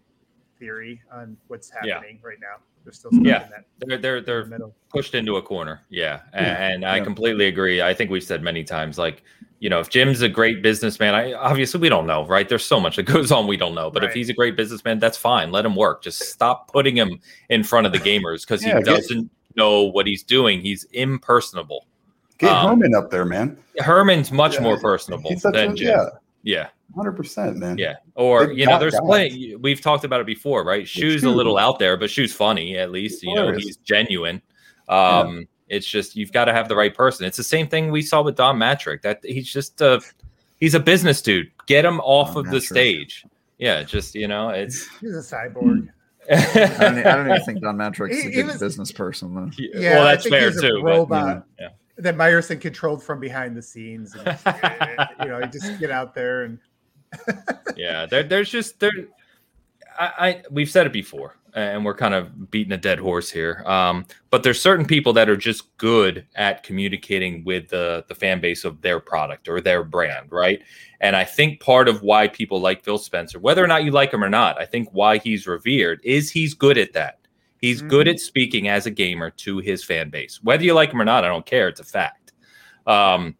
[0.59, 1.95] theory on what's Yeah.
[1.95, 2.57] happening right now.
[2.83, 3.43] They're still stuck Yeah.
[3.45, 4.75] in that They're they're they're the middle.
[4.89, 5.81] pushed into a corner.
[5.89, 6.21] Yeah.
[6.33, 6.67] Yeah.
[6.67, 7.81] And I completely agree.
[7.81, 9.23] I think we've said many times, like,
[9.59, 12.47] you know, if Jim's a great businessman, I obviously we don't know, right?
[12.47, 13.89] There's so much that goes on we don't know.
[13.89, 15.51] But if he's a great businessman, that's fine.
[15.51, 16.03] Let him work.
[16.03, 20.05] Just stop putting him in front of the gamers because Yeah, he doesn't know what
[20.05, 20.61] he's doing.
[20.61, 21.87] He's impersonable.
[22.37, 25.73] get Um, hermen up there man Hermen's much Yeah, more personable he's such than a,
[25.75, 25.87] Jim.
[25.87, 26.05] yeah
[26.45, 26.69] Yeah.
[26.95, 27.95] 100% man Yeah.
[28.15, 28.99] Or, Big you know, there's guy.
[29.01, 29.55] plenty.
[29.57, 30.87] We've talked about it before, right?
[30.87, 33.21] Shu's a little out there, but Shu's funny, at least.
[33.23, 34.41] You know, he's genuine.
[34.87, 37.25] Um, It's just, you've got to have the right person.
[37.25, 39.01] It's the same thing we saw with Don Mattrick.
[39.01, 39.99] That he's just a,
[40.59, 41.51] he's a business dude.
[41.65, 43.25] Get him off Don of the stage.
[43.57, 43.81] Yeah.
[43.83, 45.89] Just, you know, it's, He's a cyborg.
[46.31, 46.35] I
[46.79, 49.33] don't, I don't even think Don Matrix is He- a he good was- business person
[49.35, 49.49] though.
[49.57, 50.79] Yeah, well, I that's think fair he's a too.
[50.83, 51.43] but- robot.
[51.59, 51.69] yeah.
[51.97, 54.15] That Meyerson controlled from behind the scenes.
[54.15, 54.37] And
[55.21, 56.59] you know, you just get out there and
[57.75, 58.91] yeah, there, there's just there.
[59.97, 63.63] I, I we've said it before, and we're kind of beating a dead horse here.
[63.65, 68.41] Um, but there's certain people that are just good at communicating with the the fan
[68.41, 70.61] base of their product or their brand, right?
[71.01, 74.13] And I think part of why people like Phil Spencer, whether or not you like
[74.13, 77.19] him or not, I think why he's revered is he's good at that.
[77.65, 80.39] He's good at speaking as a gamer to his fan base.
[80.43, 81.67] Whether you like him or not, I don't care.
[81.67, 82.33] It's a fact.
[82.85, 83.35] Um,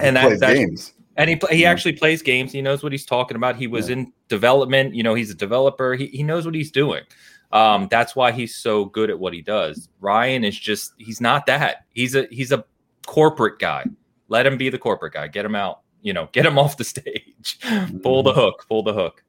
[0.00, 0.94] And that- plays that- games.
[1.16, 1.70] and he pl- he Yeah.
[1.70, 2.52] actually plays games.
[2.52, 3.56] He knows what he's talking about.
[3.56, 3.94] He was Yeah.
[3.94, 4.94] in development.
[4.94, 5.94] You know, he's a developer.
[5.94, 7.02] He he knows what he's doing.
[7.52, 9.88] Um, that's why he's so good at what he does.
[10.00, 11.84] Ryan is just he's not that.
[11.94, 12.64] He's a he's a
[13.06, 13.84] corporate guy.
[14.28, 15.28] Let him be the corporate guy.
[15.28, 15.80] Get him out.
[16.02, 17.58] You know, get him off the stage.
[18.02, 18.66] pull the hook.
[18.68, 19.24] Pull the hook.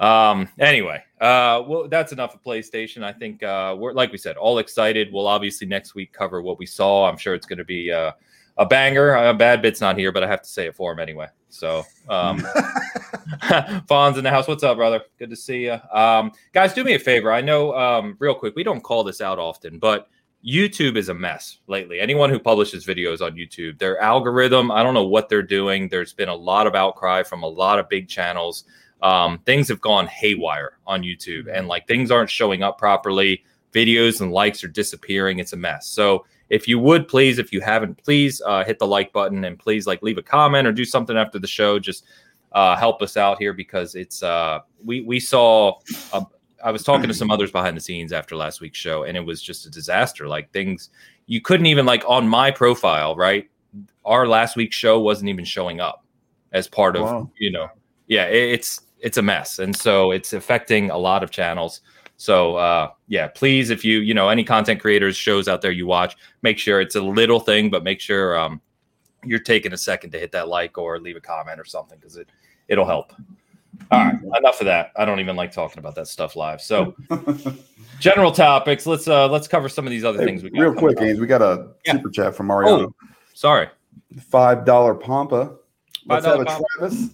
[0.00, 3.02] Um, anyway, uh, well, that's enough of PlayStation.
[3.02, 5.12] I think uh, we're like we said, all excited.
[5.12, 7.08] We'll obviously next week cover what we saw.
[7.08, 8.12] I'm sure it's going to be uh,
[8.58, 9.16] a banger.
[9.16, 11.26] Uh, Bad Bit's not here, but I have to say it for him anyway.
[11.48, 12.38] So, um,
[13.88, 14.46] Fawn's in the house.
[14.46, 15.02] What's up, brother?
[15.18, 15.78] Good to see you.
[15.92, 17.32] Um, guys, do me a favor.
[17.32, 20.08] I know, um, real quick, we don't call this out often, but
[20.46, 22.00] YouTube is a mess lately.
[22.00, 25.88] Anyone who publishes videos on YouTube, their algorithm, I don't know what they're doing.
[25.88, 28.64] There's been a lot of outcry from a lot of big channels.
[29.02, 33.44] Um, things have gone haywire on YouTube, and like things aren't showing up properly.
[33.72, 35.38] Videos and likes are disappearing.
[35.38, 35.86] It's a mess.
[35.86, 39.58] So, if you would please, if you haven't, please uh, hit the like button and
[39.58, 41.78] please like leave a comment or do something after the show.
[41.78, 42.04] Just
[42.52, 45.78] uh, help us out here because it's uh, we we saw.
[46.12, 46.24] Uh,
[46.64, 49.20] I was talking to some others behind the scenes after last week's show, and it
[49.20, 50.26] was just a disaster.
[50.26, 50.90] Like things
[51.26, 53.48] you couldn't even like on my profile, right?
[54.04, 56.04] Our last week's show wasn't even showing up
[56.52, 57.30] as part of Wow.
[57.38, 57.68] you know,
[58.06, 61.80] yeah, it, it's it's a mess, and so it's affecting a lot of channels.
[62.16, 65.86] So uh, yeah, please, if you you know any content creators shows out there you
[65.86, 68.60] watch, make sure it's a little thing, but make sure um,
[69.24, 72.16] you're taking a second to hit that like or leave a comment or something because
[72.16, 72.28] it
[72.68, 73.12] it'll help.
[73.92, 74.90] All right, enough of that.
[74.96, 76.60] I don't even like talking about that stuff live.
[76.60, 76.96] So
[78.00, 78.86] general topics.
[78.86, 80.60] Let's uh let's cover some of these other Hey, things we got.
[80.60, 81.00] real quick.
[81.00, 81.92] Ames, we got a Yeah.
[81.92, 82.86] super chat from Mariano.
[82.88, 83.68] Oh, sorry.
[84.30, 85.54] Five dollar Pampa.
[86.06, 86.64] Let's have $5 a Pampa.
[86.78, 87.10] Travis.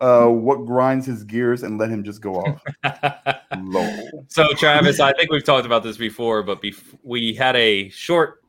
[0.00, 2.62] Uh, what grinds his gears and let him just go off?
[4.28, 8.42] So Travis, I think we've talked about this before, but bef- we had a short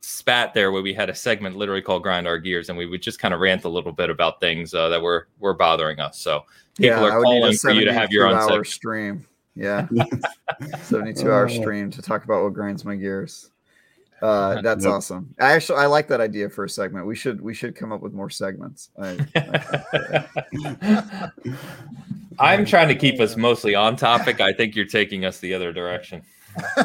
[0.00, 3.00] spat there where we had a segment literally called "Grind Our Gears," and we would
[3.02, 6.18] just kind of rant a little bit about things uh, that were were bothering us.
[6.18, 6.44] So
[6.76, 8.66] people yeah, I are would need calling for you to have your own hour segment.
[8.66, 9.26] stream.
[9.54, 9.86] Yeah,
[10.82, 11.48] 72 hour Oh.
[11.48, 13.50] stream to talk about what grinds my gears.
[14.22, 14.94] Uh, that's Yep.
[14.94, 15.34] awesome.
[15.40, 17.06] I actually I like that idea for a segment.
[17.06, 18.90] We should we should come up with more segments.
[19.00, 19.18] I,
[22.38, 24.40] I'm trying to keep us mostly on topic.
[24.40, 26.22] I think you're taking us the other direction.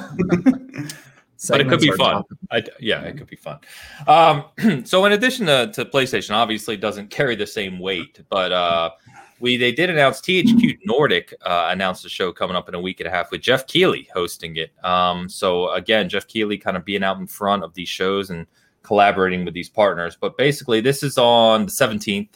[1.50, 2.24] but it could be fun.
[2.52, 3.60] I, yeah, it could be fun.
[4.08, 8.92] Um, so, in addition to, to PlayStation, obviously doesn't carry the same weight, but uh,
[9.40, 13.00] we they did announce THQ Nordic uh, announced a show coming up in a week
[13.00, 14.72] and a half with Geoff Keighley hosting it.
[14.84, 18.48] Um, so again, Geoff Keighley kind of being out in front of these shows and
[18.84, 20.18] collaborating with these partners.
[20.20, 22.30] But basically, this is on the 17th.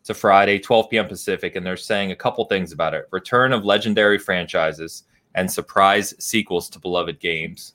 [0.00, 1.08] It's a Friday, 12 p.m.
[1.08, 5.04] Pacific, and they're saying a couple things about it: return of legendary franchises
[5.34, 7.74] and surprise sequels to beloved games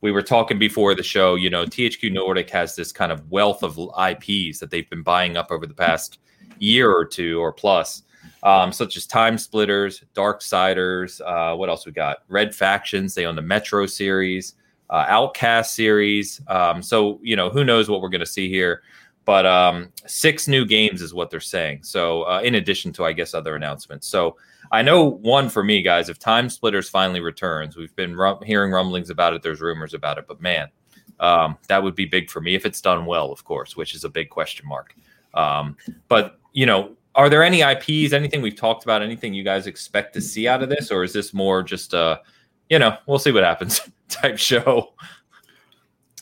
[0.00, 3.62] we were talking before the show, you know, THQ Nordic has this kind of wealth
[3.62, 6.18] of IPs that they've been buying up over the past
[6.58, 8.02] year or two or plus,
[8.42, 11.20] um, such as Time Splitters, Darksiders.
[11.20, 12.18] Uh, what else we got?
[12.28, 13.14] Red Factions.
[13.14, 14.54] They own the Metro series,
[14.88, 16.40] uh, Outcast series.
[16.48, 18.82] Um, so, you know, who knows what we're going to see here.
[19.24, 21.82] But um, six new games is what they're saying.
[21.82, 24.06] So, uh, in addition to, I guess, other announcements.
[24.06, 24.36] So,
[24.72, 26.08] I know one for me, guys.
[26.08, 29.42] If Time Splitters finally returns, we've been rum- hearing rumblings about it.
[29.42, 30.68] There's rumors about it, but man,
[31.18, 34.04] um, that would be big for me if it's done well, of course, which is
[34.04, 34.94] a big question mark.
[35.34, 35.76] Um,
[36.08, 40.14] but you know, are there any IPs, anything we've talked about, anything you guys expect
[40.14, 42.20] to see out of this, or is this more just a,
[42.68, 44.92] you know, we'll see what happens type show?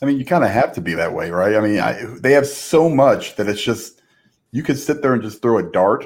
[0.01, 1.55] I mean, you kind of have to be that way, right?
[1.55, 4.01] I mean, I, they have so much that it's just
[4.51, 6.05] you could sit there and just throw a dart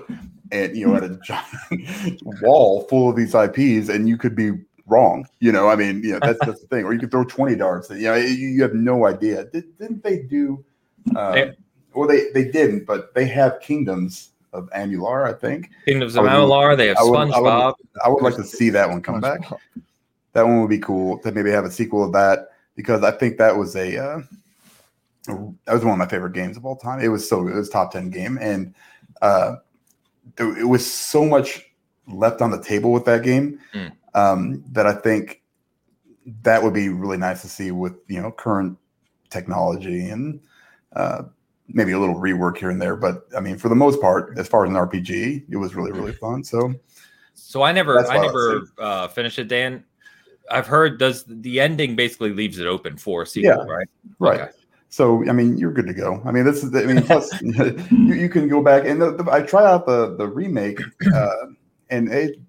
[0.52, 4.52] at you know at a giant wall full of these IPs, and you could be
[4.88, 5.26] wrong.
[5.40, 6.86] You know, I mean, you know, that's that's the thing.
[6.86, 7.90] Or you could throw twenty darts.
[7.90, 9.46] You know, you, you have no idea.
[9.46, 10.64] Did, didn't they do?
[11.16, 11.54] Uh, They-
[11.94, 15.28] well, they they didn't, but they have Kingdoms of Amalur.
[15.28, 17.74] I think Kingdoms of I they have I would- I would- SpongeBob.
[18.06, 19.42] I would like to see that one come back.
[20.34, 23.38] That one would be cool to maybe have a sequel of that because I think
[23.38, 24.22] that was a uh,
[25.28, 27.00] that was one of my favorite games of all time.
[27.00, 27.54] It was so good.
[27.54, 28.74] It was top ten game, and
[29.22, 29.58] uh,
[30.36, 31.64] there, it was so much
[32.08, 33.92] left on the table with that game Mm.
[34.16, 35.42] um, that I think
[36.44, 38.78] that would be really nice to see with you know current
[39.30, 40.40] technology and
[40.96, 41.24] uh,
[41.68, 42.96] maybe a little rework here and there.
[42.96, 45.92] But I mean, for the most part, as far as an RPG, it was really
[45.92, 46.44] really fun.
[46.44, 46.74] So
[47.34, 49.84] So I never, I never uh, finished it, Dan.
[50.52, 53.74] I've heard does the ending basically leaves it open for a sequel, Yeah.
[53.74, 53.88] right?
[54.20, 54.42] right.
[54.42, 54.52] Okay.
[54.90, 56.22] So I mean, you're good to go.
[56.26, 56.76] I mean, this is.
[56.76, 60.16] I mean, plus you, you can go back and the, the, I try out the
[60.16, 60.80] the remake,
[61.16, 61.46] uh,
[61.90, 62.40] and it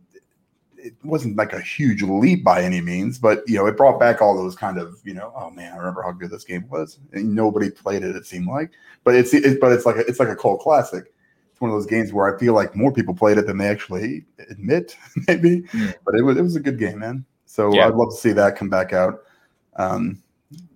[0.84, 4.20] it wasn't like a huge leap by any means, but you know, it brought back
[4.20, 6.98] all those kind of you know, oh man, I remember how good this game was,
[7.12, 8.14] and nobody played it.
[8.14, 8.70] It seemed like,
[9.02, 11.12] but it's it, but it's like a, it's like a cult classic.
[11.50, 13.68] It's one of those games where I feel like more people played it than they
[13.68, 14.96] actually admit,
[15.28, 15.62] maybe.
[15.62, 15.94] Mm.
[16.04, 17.24] But it was it was a good game, man.
[17.46, 17.86] So Yeah.
[17.86, 19.20] I'd love to see that come back out.
[19.76, 20.22] Um,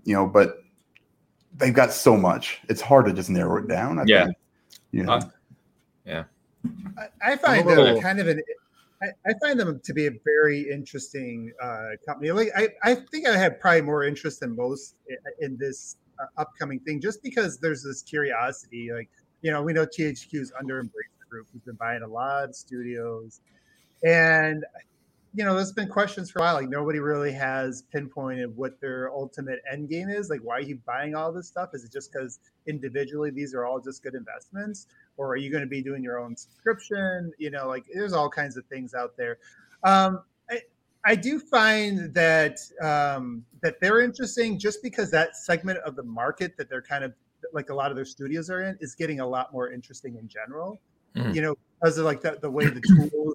[0.05, 0.63] you know, but
[1.57, 2.61] they've got so much.
[2.69, 3.99] It's hard to just narrow it down.
[3.99, 4.25] I Yeah.
[4.25, 4.37] think.
[4.93, 5.23] You know, Uh,
[6.97, 8.41] I, I find that kind of an.
[9.03, 12.33] I, I find them to be a very interesting uh, company.
[12.33, 16.27] Like I, I think I have probably more interest than most i- in this uh,
[16.41, 18.91] upcoming thing, just because there's this curiosity.
[18.95, 19.11] Like
[19.43, 22.57] you know, we know THQ is under Embracer Group, who's been buying a lot of
[22.57, 23.41] studios,
[24.05, 24.65] and
[25.35, 26.57] you know, there's been questions for a while.
[26.57, 30.31] Like nobody really has pinpointed what their ultimate end game is.
[30.31, 31.71] Like, why are you buying all this stuff?
[31.75, 34.89] Is it just because individually these are all just good investments?
[35.19, 37.33] Or are you going to be doing your own subscription?
[37.39, 39.39] You know, like there's all kinds of things out there.
[39.85, 40.63] Um, I,
[41.05, 46.57] I do find that um, that they're interesting just because that segment of the market
[46.57, 47.13] that they're kind of
[47.53, 50.29] like a lot of their studios are in is getting a lot more interesting in
[50.29, 50.81] general.
[51.15, 51.35] Mhm.
[51.35, 53.35] You know, because of like the, the way the tools.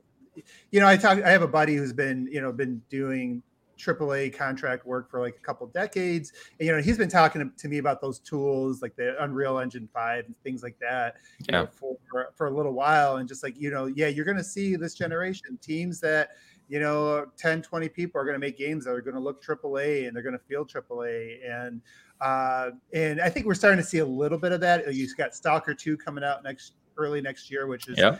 [0.72, 1.22] You know, I talk.
[1.22, 3.44] I have a buddy who's been you know been doing
[3.84, 6.32] AAA contract work for like a couple decades.
[6.60, 9.90] And, you know, he's been talking to, me about those tools like the Unreal Engine
[9.94, 11.16] 5 and things like that
[11.48, 11.98] you know, for,
[12.36, 13.18] for a little while.
[13.18, 16.32] And just like, you know, yeah, you're going to see this generation teams that,
[16.70, 19.44] you know, 10, 20 people are going to make games that are going to look
[19.44, 21.38] AAA and they're going to feel AAA.
[21.50, 21.82] And,
[22.22, 24.94] uh, and I think we're starting to see a little bit of that.
[24.94, 28.18] You've got Stalker 2 coming out next early next year, which is Yeah.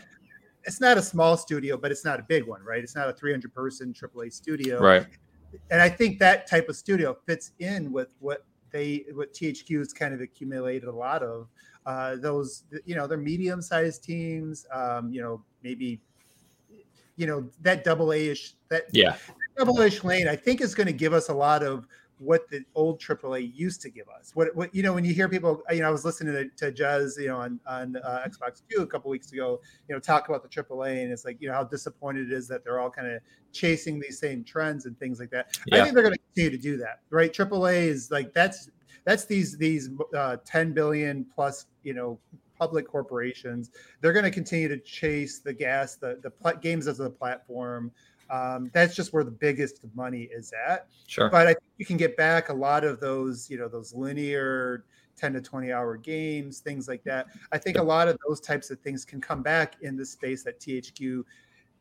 [0.64, 2.82] it's not a small studio, but it's not a big one, right?
[2.82, 5.06] It's not a 300 person AAA studio Right.
[5.70, 9.92] And I think that type of studio fits in with what they what THQ has
[9.92, 11.48] kind of accumulated a lot of
[11.86, 16.00] uh, those you know they're medium sized teams um, you know maybe
[17.16, 19.16] you know that double A ish that Yeah.
[19.56, 21.86] double ish lane I think is going to give us a lot of
[22.18, 24.30] what the old AAA used to give us.
[24.34, 26.82] What, what you know when you hear people, you know, I was listening to, to
[26.82, 30.28] Jez, you know, on on uh, Xbox Two a couple weeks ago, you know, talk
[30.28, 32.90] about the AAA, and it's like you know how disappointed it is that they're all
[32.90, 33.20] kind of
[33.52, 35.58] chasing these same trends and things like that.
[35.72, 37.32] I think they're going to continue to do that, right?
[37.32, 38.70] AAA is like that's
[39.04, 42.18] that's these these uh, 10 billion plus, you know,
[42.58, 43.70] public corporations.
[44.00, 47.92] They're going to continue to chase the gas, the the pla- games as a platform.
[48.30, 51.28] Um, that's just where the biggest money is at Sure.
[51.28, 54.84] but I think you can get back a lot of those, you know, those linear
[55.16, 57.26] 10 to 20 hour games, things like that.
[57.52, 60.42] I think a lot of those types of things can come back in the space
[60.44, 61.24] that THQ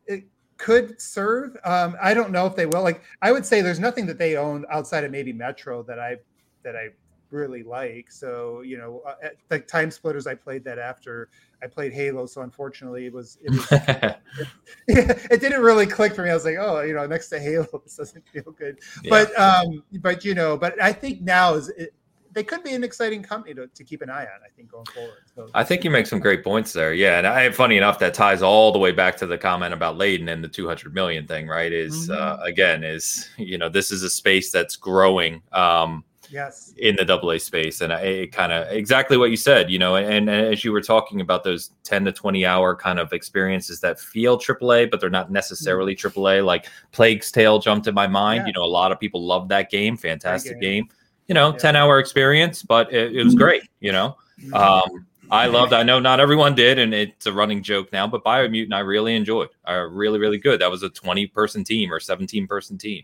[0.08, 0.26] it
[0.58, 1.58] could serve.
[1.64, 2.84] Um, I don't know if they will.
[2.84, 6.18] Like, I would say there's nothing that they own outside of maybe Metro that I
[6.64, 6.90] that I
[7.34, 8.12] really like.
[8.12, 11.30] So, you know, uh, at- like Time Splitters, I played that after
[11.62, 12.26] I played Halo.
[12.26, 13.68] So unfortunately, it was it was
[14.88, 16.30] it didn't really click for me.
[16.30, 18.80] I was like, oh, you know, next to Halo, this doesn't feel good.
[19.04, 19.10] Yeah.
[19.10, 21.94] But um, but you know, but I think now is it,
[22.34, 24.42] they could be an exciting company to, to keep an eye on.
[24.44, 25.20] I think going forward.
[25.36, 26.94] So I think you make some great points there.
[26.94, 29.98] Yeah, and I, funny enough, that ties all the way back to the comment about
[29.98, 31.72] Layden and the 200 million thing, right?
[31.72, 36.04] Is uh, again, is you know, this is a space that's growing um,
[36.34, 39.70] yes, in the double A space, and I, it kind of exactly what you said,
[39.70, 43.00] you know, and, and as you were talking about those 10 to 20 hour kind
[43.00, 46.44] of experiences that feel AAA, but they're not necessarily AAA.
[46.44, 48.42] Like Plague's Tale jumped in my mind.
[48.42, 48.48] Yeah.
[48.48, 49.96] You know, a lot of people love that game.
[49.96, 50.86] Fantastic game.
[50.86, 50.90] game.
[51.28, 51.58] You know, Yeah.
[51.60, 53.64] 10 hour experience, but it, it was great.
[53.80, 54.18] You know.
[54.42, 54.54] Mm-hmm.
[54.56, 55.74] Um, I loved.
[55.74, 58.06] I know not everyone did, and it's a running joke now.
[58.06, 59.50] But Biomutant, I really enjoyed.
[59.66, 60.62] I really, really good.
[60.62, 63.04] That was a twenty-person team or seventeen-person team,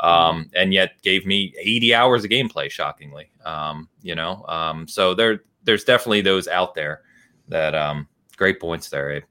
[0.00, 2.70] um, and yet gave me eighty hours of gameplay.
[2.70, 4.44] Shockingly, um, you know.
[4.48, 7.02] Um, so there, there's definitely those out there
[7.48, 9.12] that um, great points there.
[9.12, 9.22] Abe.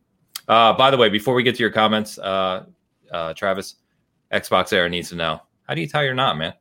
[0.47, 2.65] Uh, by the way, before we get to your comments, uh,
[3.11, 3.75] uh, Travis,
[4.31, 6.53] Xbox Air needs to know how do you tie your knot, man?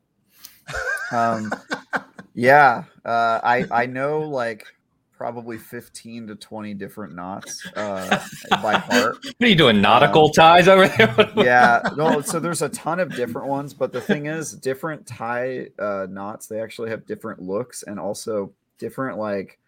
[1.11, 1.51] Um,
[2.33, 4.65] yeah, uh, I I know like
[5.23, 8.21] probably fifteen to twenty different knots uh,
[8.61, 9.17] by heart.
[9.23, 9.79] What are you doing?
[9.79, 11.31] Nautical ties over there?
[11.37, 15.67] yeah no so there's a ton of different ones but the thing is different tie
[15.79, 19.59] uh, knots they actually have different looks and also different like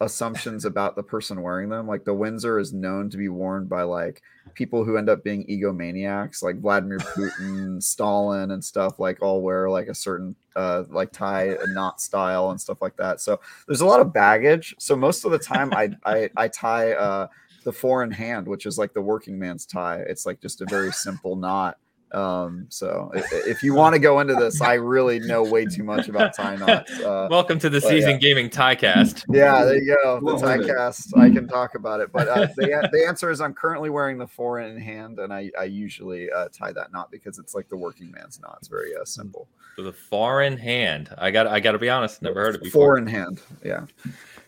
[0.00, 3.82] assumptions about the person wearing them like the windsor is known to be worn by
[3.82, 4.22] like
[4.54, 9.68] people who end up being egomaniacs, like Vladimir Putin, Stalin, and stuff, like all wear
[9.68, 13.20] like a certain uh, like tie a knot style and stuff like that.
[13.20, 14.74] So there's a lot of baggage.
[14.78, 17.28] So most of the time, I I, I tie uh,
[17.64, 20.04] the four in hand, which is like the working man's tie.
[20.06, 21.78] It's like just a very simple knot.
[22.14, 25.82] Um, so if, if you want to go into this, I really know way too
[25.82, 26.92] much about tie knots.
[27.00, 28.16] Uh, Welcome to the but, Season yeah.
[28.18, 29.24] Gaming Tiecast.
[29.32, 30.20] yeah, there you go.
[30.20, 31.16] The tie cast.
[31.16, 34.26] I can talk about it, but uh, the the answer is I'm currently wearing the
[34.26, 37.76] four in hand, and I I usually uh, tie that knot because it's like the
[37.76, 38.58] working man's knot.
[38.60, 39.48] It's very uh, simple.
[39.76, 41.12] With a foreign hand.
[41.18, 42.96] I got I got to be honest, never heard of it before.
[42.96, 43.40] in hand.
[43.64, 43.86] Yeah.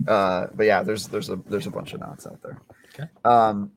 [0.07, 2.61] Uh, but yeah, there's there's a there's a bunch of knots out there.
[2.95, 3.09] Okay.
[3.25, 3.73] Um,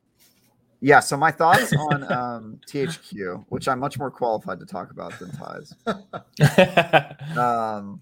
[0.81, 0.99] yeah.
[0.99, 5.31] So my thoughts on um, THQ, which I'm much more qualified to talk about than
[5.31, 5.73] ties.
[7.37, 8.01] um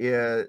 [0.00, 0.42] yeah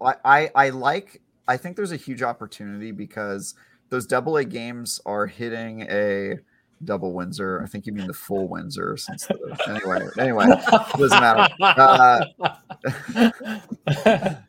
[0.00, 3.54] I, I i like i think there's a huge opportunity because
[3.88, 6.36] those double a games are hitting a
[6.84, 9.36] double windsor i think you mean the full windsor since the,
[9.68, 10.46] anyway anyway
[10.96, 12.24] doesn't matter Uh,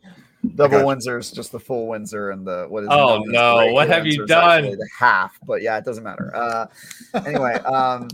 [0.54, 3.88] double windsor is just the full windsor and the what is Oh, no, great what
[3.88, 4.78] have you Windsor is actually done?
[4.78, 6.66] the half but yeah it doesn't matter uh
[7.26, 8.08] anyway um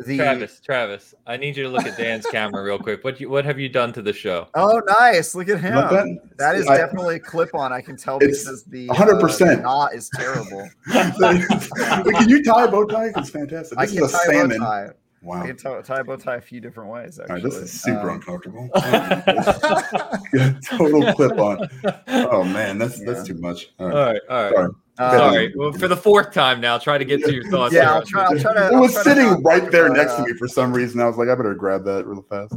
[0.00, 3.04] the Travis, Travis, I need you to look at Dan's camera real quick.
[3.04, 4.48] What you what have you done to the show?
[4.54, 5.36] Oh, nice!
[5.36, 5.76] Look at him.
[5.76, 6.18] Like that?
[6.36, 7.72] That is I- definitely a clip on.
[7.72, 9.58] I can tell It's because the 100%.
[9.58, 10.68] uh, knot is terrible.
[10.90, 13.12] Can you tie a bow tie?
[13.16, 13.78] It's fantastic.
[13.78, 14.94] I This can is a tie a bow salmon.
[15.24, 15.28] Tie.
[15.38, 15.42] Wow.
[15.42, 17.18] I can tie, tie a bow tie a few different ways.
[17.18, 18.68] Actually, right, this is super Um, uncomfortable.
[20.68, 21.68] Total clip on.
[22.08, 23.72] Oh man, that's that's too much.
[23.78, 24.20] All All right.
[24.28, 24.52] right, all right.
[24.52, 24.66] Sorry.
[24.98, 25.52] um, Sorry.
[25.56, 27.74] Well, for the fourth time now, try to get to your thoughts.
[27.74, 27.94] Yeah.
[27.94, 28.24] I'll try.
[28.24, 28.66] I'll try to.
[28.68, 30.72] It I'll was try to sitting not right there next uh, to me for some
[30.72, 31.00] reason.
[31.00, 32.54] I was like, I better grab that real fast.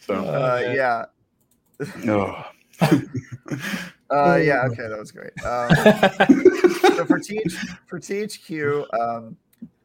[0.00, 1.04] So, Uh, yeah.
[2.08, 2.44] oh.
[4.10, 4.62] Uh, yeah.
[4.66, 5.32] Okay, that was great.
[5.44, 5.70] Um,
[6.96, 7.52] so for TH,
[7.86, 9.36] for THQ, um,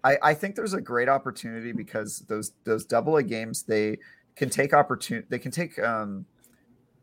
[0.04, 3.98] I, I think there's a great opportunity because those those double A games they
[4.36, 6.26] can take opportunity they can take um,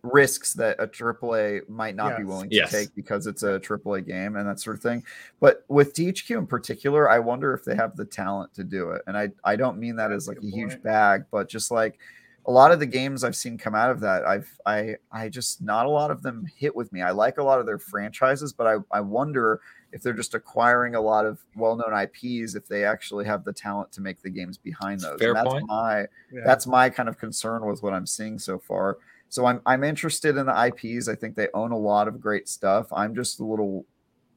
[0.03, 2.71] risks that a triple A might not be willing to Yes.
[2.71, 5.03] take because it's a triple A game and that sort of thing.
[5.41, 9.03] But with THQ in particular, I wonder if they have the talent to do it.
[9.07, 11.71] And I I don't mean that That's as like a good huge bag, but just
[11.71, 11.99] like
[12.47, 15.63] a lot of the games I've seen come out of that, I've I I just
[15.63, 17.01] not a lot of them hit with me.
[17.03, 19.61] I like a lot of their franchises, but I, I wonder
[19.95, 23.93] if they're just acquiring a lot of well-known IPs, if they actually have the talent
[23.93, 25.19] to make the games behind those.
[25.21, 25.67] Fair and that's point.
[25.69, 26.01] my
[26.33, 26.43] Yeah.
[26.45, 28.99] that's my kind of concern with what I'm seeing so far.
[29.29, 31.09] So I'm I'm interested in the IPs.
[31.09, 32.89] I think they own a lot of great stuff.
[32.93, 33.87] I'm just a little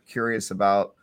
[0.07, 0.93] curious about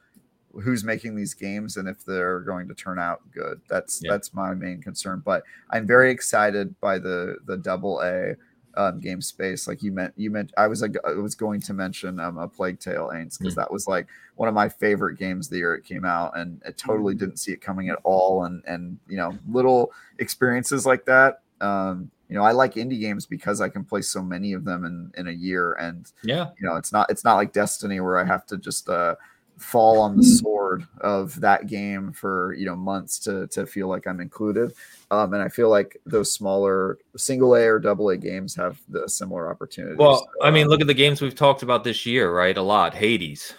[0.62, 3.60] who's making these games and if they're going to turn out good.
[3.68, 4.12] That's Yeah.
[4.12, 5.20] that's my main concern.
[5.24, 8.36] But I'm very excited by the the double A
[8.76, 9.66] um, game space.
[9.68, 12.48] Like you meant, you meant I was like I was going to mention um, a
[12.48, 14.06] Plague Tale Aints because that was like
[14.36, 17.52] one of my favorite games the year it came out, and it totally didn't see
[17.52, 18.44] it coming at all.
[18.44, 21.42] And and you know little experiences like that.
[21.60, 24.84] Um, you know, I like indie games because I can play so many of them
[24.84, 26.50] in in a year, and Yeah.
[26.58, 29.14] you know it's not it's not like destiny where i have to just uh
[29.58, 34.06] fall on the sword of that game for you know months to to feel like
[34.06, 34.74] i'm included
[35.10, 39.08] um and i feel like those smaller single a or double a games have the
[39.08, 42.34] similar opportunities Well, I mean, Um, look at the games we've talked about this year,
[42.34, 42.56] right?
[42.56, 42.94] A lot.
[42.94, 43.54] Hades.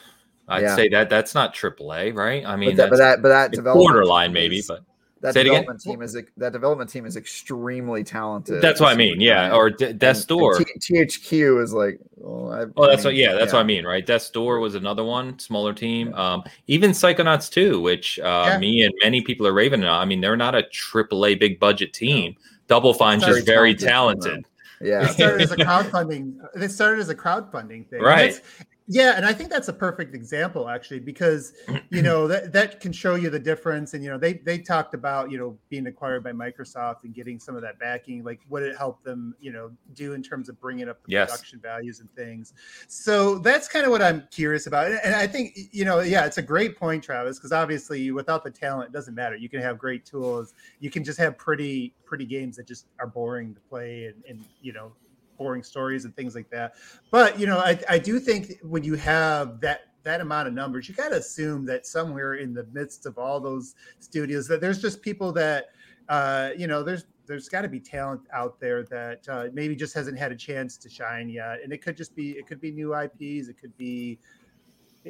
[0.47, 0.76] I'd Yeah.
[0.76, 2.45] say that that's not AAA, right?
[2.45, 4.81] I mean, but that, but that's that but that borderline maybe, but
[5.22, 5.62] that Say it again?
[5.62, 9.20] development team is that development team is extremely talented that's what I mean.
[9.22, 9.56] Yeah.
[9.56, 10.60] Or D- Death's And- and Door.
[10.60, 13.16] T- THQ is like well, I, Oh, I that's what.
[13.16, 14.06] Yeah, that's what I mean, right?
[14.06, 16.14] Death's Door was another one, smaller team.
[16.16, 18.58] Um, even Psychonauts 2, which uh, Yeah.
[18.58, 20.02] me and many people are raving about.
[20.02, 22.36] I mean, they're not a AAA big budget team.
[22.68, 24.46] Double Fine's Very just very talented talented.
[24.82, 26.38] yeah They started as a crowdfunding.
[26.56, 28.00] They started as a crowdfunding thing.
[28.00, 28.42] And Right.
[28.88, 31.53] Yeah, and I think that's a perfect example actually, because
[31.90, 33.94] you know that that can show you the difference.
[33.95, 37.40] And you know, they they talked about you know being acquired by Microsoft and getting
[37.40, 40.60] some of that backing, like what it helped them you know do in terms of
[40.62, 41.32] bringing up the Yes.
[41.32, 42.53] production values and things.
[42.88, 44.88] So that's kind of what I'm curious about.
[44.88, 48.44] And, and I think you know, yeah, it's a great point, Travis, because obviously without
[48.44, 49.36] the talent, it doesn't matter.
[49.36, 50.53] You can have great tools.
[50.80, 54.45] You can just have pretty pretty games that just are boring to play and, and
[54.62, 54.91] you know
[55.38, 56.74] boring stories and things like that.
[57.12, 60.88] But you know, I, I do think when you have that that amount of numbers,
[60.88, 64.80] you got to assume that somewhere in the midst of all those studios, that there's
[64.80, 65.70] just people that
[66.10, 69.95] uh, you know, there's there's got to be talent out there that uh, maybe just
[69.95, 72.72] hasn't had a chance to shine yet, and it could just be it could be
[72.72, 74.20] new IPs, it could be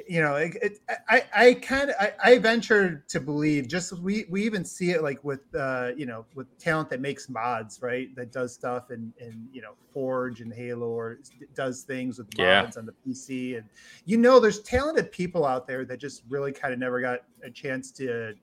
[0.07, 4.25] you know, it, it, I, I kind of, I, I venture to believe just we,
[4.29, 8.09] we even see it like with, uh, you know, with talent that makes mods, right?
[8.15, 11.19] That does stuff and, and, you know, Forge and Halo or
[11.55, 12.63] does things with Yeah.
[12.63, 13.57] mods on the PC.
[13.57, 13.69] And,
[14.03, 17.49] you know, there's talented people out there that just really kind of never got a
[17.49, 18.33] chance to,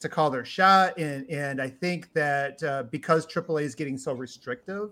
[0.00, 0.98] to call their shot.
[0.98, 4.88] And, and I think that uh, because AAA is getting so restrictive,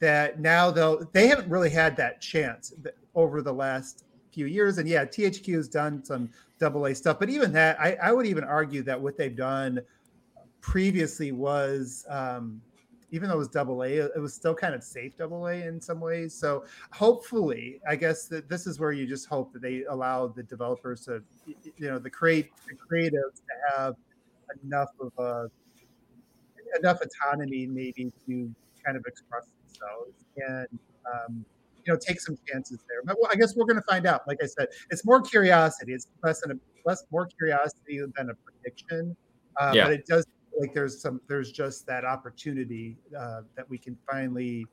[0.00, 2.72] that now they'll, they haven't really had that chance
[3.14, 4.78] over the last few years.
[4.78, 8.26] And yeah, THQ has done some double A stuff, but even that, I, I would
[8.26, 9.80] even argue that what they've done
[10.60, 12.60] previously was, um,
[13.12, 15.80] even though it was double A, it was still kind of safe double A in
[15.80, 16.34] some ways.
[16.34, 20.42] So hopefully, I guess that this is where you just hope that they allow the
[20.42, 23.94] developers to, you know, the create the creatives to have
[24.64, 25.50] enough of a
[26.78, 28.54] enough autonomy maybe to
[28.84, 30.78] kind of express themselves and
[31.12, 31.44] um,
[31.90, 33.00] you know take some chances there.
[33.04, 34.22] But well, I guess we're going to find out.
[34.26, 35.92] Like I said, it's more curiosity.
[35.92, 36.54] It's less than a
[36.86, 39.16] less more curiosity than a prediction.
[39.60, 39.84] Uh, Yeah.
[39.84, 40.26] But it does
[40.58, 44.66] like there's some there's just that opportunity uh, that we can finally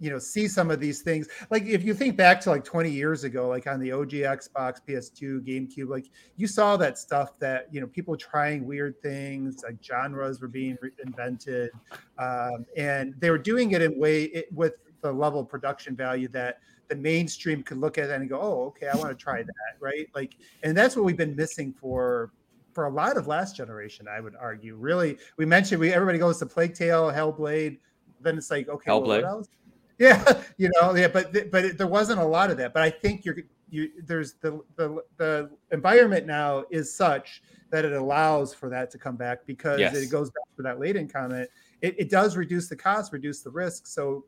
[0.00, 2.90] you know see some of these things like if you think back to like 20
[2.90, 7.68] years ago like on the og xbox ps2 gamecube like you saw that stuff that
[7.70, 11.70] you know people trying weird things like genres were being invented
[12.18, 14.74] um, and they were doing it in way it, with
[15.04, 18.64] the level of production value that the mainstream could look at that and go oh
[18.64, 22.32] okay i want to try that right like and that's what we've been missing for
[22.72, 26.38] for a lot of last generation i would argue really we mentioned we everybody goes
[26.38, 27.78] to plague tale hellblade
[28.20, 29.46] then it's like okay Hellblade.
[29.98, 32.88] yeah you know yeah but but it, there wasn't a lot of that but i
[32.90, 33.36] think you're
[33.68, 38.98] you there's the the the environment now is such that it allows for that to
[38.98, 39.94] come back because Yes.
[39.96, 41.48] it goes back to that Layden comment
[41.80, 44.24] it, it does reduce the cost reduce the risk so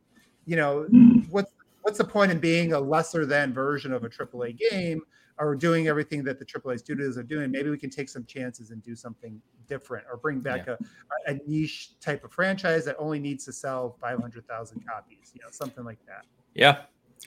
[0.47, 0.87] you know
[1.31, 1.53] what's
[1.83, 5.01] what's the point in being a lesser than version of a AAA game
[5.39, 7.51] or doing everything that the AAA studios are doing?
[7.51, 10.79] Maybe we can take some chances and do something different or bring back a,
[11.27, 15.85] a niche type of franchise that only needs to sell 500,000 copies, you know, something
[15.85, 16.25] like that.
[16.55, 16.79] Yeah.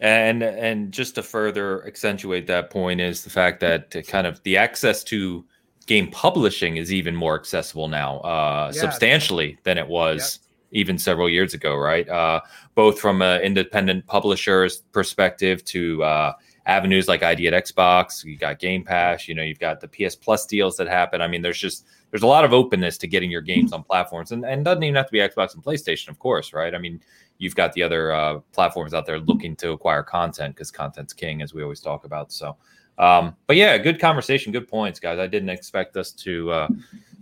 [0.01, 4.57] And and just to further accentuate that point is the fact that kind of the
[4.57, 5.45] access to
[5.87, 8.81] game publishing is even more accessible now, uh, Yeah.
[8.81, 10.39] substantially than it was
[10.71, 12.07] even several years ago, right?
[12.07, 12.41] Uh,
[12.75, 16.33] both from an independent publisher's perspective to uh,
[16.65, 20.15] avenues like ID at Xbox, you got Game Pass, you know, you've got the PS
[20.15, 21.21] Plus deals that happen.
[21.21, 24.31] I mean, there's just there's a lot of openness to getting your games on platforms,
[24.31, 26.73] and and doesn't even have to be Xbox and PlayStation, of course, right?
[26.73, 27.01] I mean,
[27.39, 31.41] you've got the other uh, platforms out there looking to acquire content because content's king,
[31.41, 32.31] as we always talk about.
[32.31, 32.55] So,
[32.97, 35.19] um, but yeah, good conversation, good points, guys.
[35.19, 36.67] I didn't expect us to uh,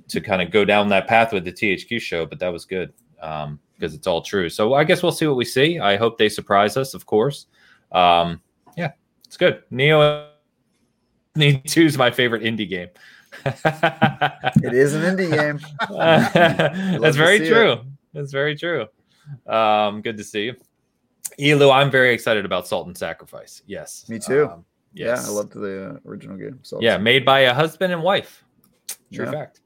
[0.10, 2.94] to kind of go down that path with the THQ show, but that was good
[3.22, 4.50] um, because it's all true.
[4.50, 5.80] So I guess we'll see what we see.
[5.80, 7.48] I hope they surprise us, of course.
[7.92, 8.42] Um,
[8.76, 8.92] yeah,
[9.26, 9.64] it's good.
[9.70, 10.30] Neo
[11.36, 12.90] Need Two is my favorite indie game.
[14.64, 15.60] It is an indie game.
[17.02, 17.82] That's very true.
[18.14, 18.88] That's very true.
[19.46, 20.56] Um, good to see you.
[21.40, 23.62] Elu, I'm very excited about Salt and Sacrifice.
[23.68, 24.06] Yes.
[24.10, 24.50] Me too.
[24.52, 25.22] Um, yes.
[25.24, 26.60] Yeah, I loved the uh, original game.
[26.64, 28.44] So Yeah, made by a husband and wife.
[29.14, 29.32] True Yeah.
[29.32, 29.62] fact.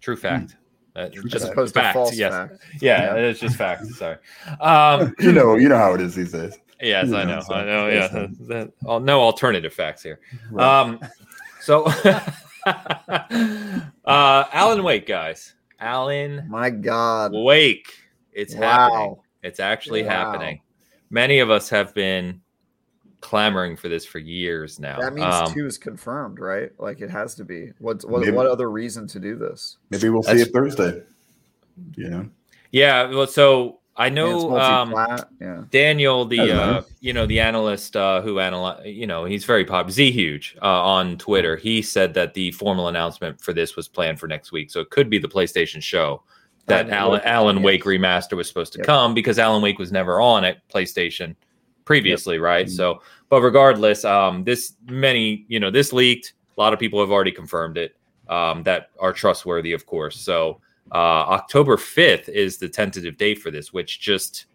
[0.00, 0.56] True fact.
[0.96, 1.88] Uh, just as opposed fact.
[1.88, 2.32] to false yes.
[2.32, 2.58] fact.
[2.80, 3.86] Yeah, it's just fact.
[3.86, 4.16] Sorry.
[4.60, 6.58] Um, you know, you know how it is these days.
[6.80, 7.88] yes, You I know, so I know.
[7.88, 8.26] Yeah.
[8.48, 10.18] That- oh, no alternative facts here.
[10.50, 10.66] Right.
[10.80, 11.00] Um,
[11.60, 11.84] so,
[12.66, 15.54] uh, Alan Wake, guys.
[15.80, 17.32] Alan My God.
[17.32, 17.92] Wake.
[18.32, 19.16] It's happening.
[19.42, 20.08] It's actually Wow.
[20.32, 20.60] happening.
[21.10, 22.40] Many of us have been
[23.20, 24.98] clamoring for this for years now.
[25.00, 26.70] That means Um, two is confirmed, right?
[26.78, 27.72] Like it has to be.
[27.78, 29.78] What's what, Maybe- what other reason to do this?
[29.90, 31.02] Maybe we'll see it Thursday.
[31.96, 32.28] You know,
[32.72, 33.08] yeah.
[33.08, 34.94] Well, so I I mean, it's know um,
[35.40, 35.64] yeah.
[35.70, 39.90] Daniel, the uh, you know the analyst uh, who analyze, you know, he's very popular.
[39.92, 41.56] Z Huge uh, on Twitter.
[41.56, 44.90] He said that the formal announcement for this was planned for next week, so it
[44.90, 46.22] could be the PlayStation show
[46.66, 47.62] that Alan, Wake, Alan.
[47.62, 48.86] Wake remaster was supposed to Yep.
[48.86, 51.34] come because Alan Wake was never on at PlayStation
[51.88, 52.66] previously, right?
[52.66, 52.70] Mhm.
[52.70, 53.00] So,
[53.30, 56.34] but regardless, um, this many, you know, this leaked.
[56.56, 57.96] A lot of people have already confirmed it
[58.28, 60.20] um, that are trustworthy, of course.
[60.20, 60.60] So,
[60.92, 64.46] uh, October fifth is the tentative date for this, which just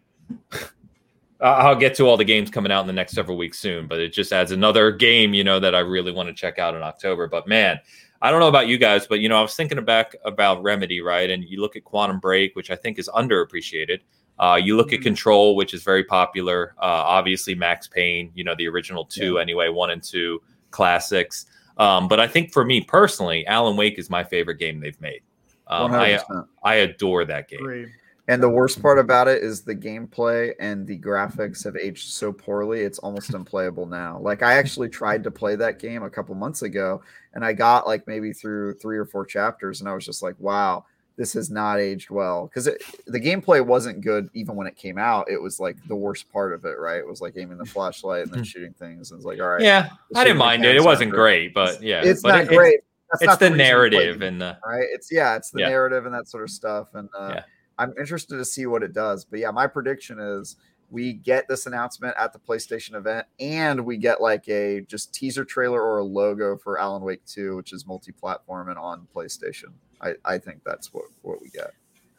[1.41, 3.99] I'll get to all the games coming out in the next several weeks soon, but
[3.99, 6.84] it just adds another game, you know, that I really want to check out in
[6.84, 7.27] October.
[7.27, 7.80] But man,
[8.22, 11.01] I don't know about you guys, but you know, I was thinking back about Remedy,
[11.01, 11.31] right?
[11.31, 14.01] And you look at Quantum Break, which I think is underappreciated.
[14.39, 15.03] Uh, you look at Mhm.
[15.03, 16.73] Control, which is very popular.
[16.77, 20.41] Uh, obviously, Max Payne, you know, the original two, anyway, one and two
[20.72, 21.45] classics.
[21.77, 25.22] Um, but I think for me personally, Alan Wake is my favorite game they've made.
[25.68, 26.19] Um, I
[26.64, 27.60] I adore that game.
[27.60, 27.88] Agree.
[28.30, 32.31] And the worst part about it is the gameplay and the graphics have aged so
[32.31, 34.18] poorly, it's almost unplayable now.
[34.19, 37.01] Like I actually tried to play that game a couple months ago
[37.34, 40.35] and I got like maybe through three or four chapters and I was just like,
[40.39, 40.85] wow,
[41.15, 42.48] this has not aged well.
[42.48, 42.65] Because
[43.06, 45.30] the gameplay wasn't good even when it came out.
[45.30, 46.98] It was like the worst part of it, right?
[46.98, 49.11] It was like aiming the flashlight and then shooting things.
[49.11, 49.61] And it's like, all right.
[49.61, 50.76] Yeah, I didn't mind it.
[50.76, 52.80] It wasn't great, but yeah, It's but not it- great.
[53.11, 54.88] That's It's, not the play narrative and the right?
[54.91, 55.69] It's yeah, it's the Yeah.
[55.69, 56.95] narrative and that sort of stuff.
[56.95, 57.44] And uh, Yeah.
[57.77, 59.23] I'm interested to see what it does.
[59.23, 60.56] But yeah, my prediction is
[60.90, 65.45] we get this announcement at the PlayStation event, and we get like a just teaser
[65.45, 69.73] trailer or a logo for Alan Wake 2, which is multi-platform and on PlayStation.
[70.03, 71.71] I, I think that's what, what we get.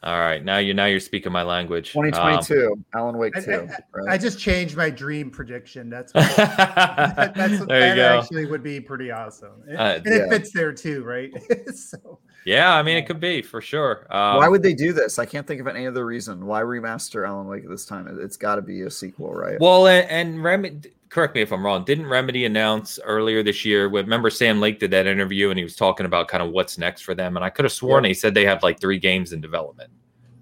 [0.03, 1.95] All right, now you're now you're speaking my language.
[1.95, 3.51] Um, 2022, Alan Wake I- 2.
[3.51, 3.57] I-
[3.91, 4.07] right?
[4.09, 5.89] I just changed my dream prediction.
[5.89, 8.19] That's what, there that, that's you that go.
[8.19, 10.29] actually would be pretty awesome, and, Uh, and it yeah.
[10.29, 11.31] fits there too, right?
[11.75, 14.05] so Yeah, I mean it could be for sure.
[14.11, 15.17] Um, Why would they do this?
[15.17, 16.45] I can't think of any other reason.
[16.45, 18.07] Why remaster Alan Wake at this time?
[18.07, 19.59] It- It's got to be a sequel, right?
[19.59, 21.83] Well, and, and Remedy, correct me if I'm wrong.
[21.83, 23.87] Didn't Remedy announce earlier this year?
[23.87, 27.01] Remember Sam Lake did that interview and he was talking about kind of what's next
[27.01, 27.35] for them.
[27.35, 29.91] And I could have sworn he said they have like three games in development.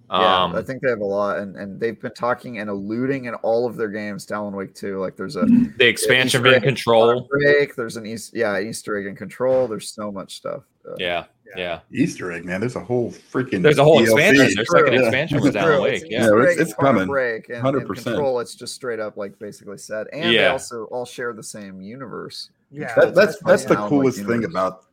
[0.10, 3.26] Yeah, Um, I think they have a lot, and, and they've been talking and alluding
[3.26, 5.00] in all of their games to Alan Wake 2.
[5.00, 5.46] Like there's a
[5.78, 7.28] the expansion been control.
[7.32, 9.68] break, there's an East, yeah, Easter egg in control.
[9.68, 10.64] There's so much stuff.
[10.88, 11.26] Uh, Yeah,
[11.56, 11.80] yeah.
[11.92, 12.60] Easter egg, man.
[12.60, 13.62] There's a whole freaking.
[13.62, 14.04] There's a whole DLC.
[14.06, 14.54] expansion.
[14.56, 15.04] There's like an True.
[15.06, 16.04] expansion with Alan Wake.
[16.10, 16.22] Yeah.
[16.28, 17.08] Yeah, it's- it's coming.
[17.08, 18.04] Break and, and 100%.
[18.04, 18.40] control.
[18.40, 22.50] It's just straight up like basically said, and they also all share the same universe.
[22.72, 24.52] yeah, That, that's why that's the Alan Wake coolest thing universe.
[24.52, 24.86] about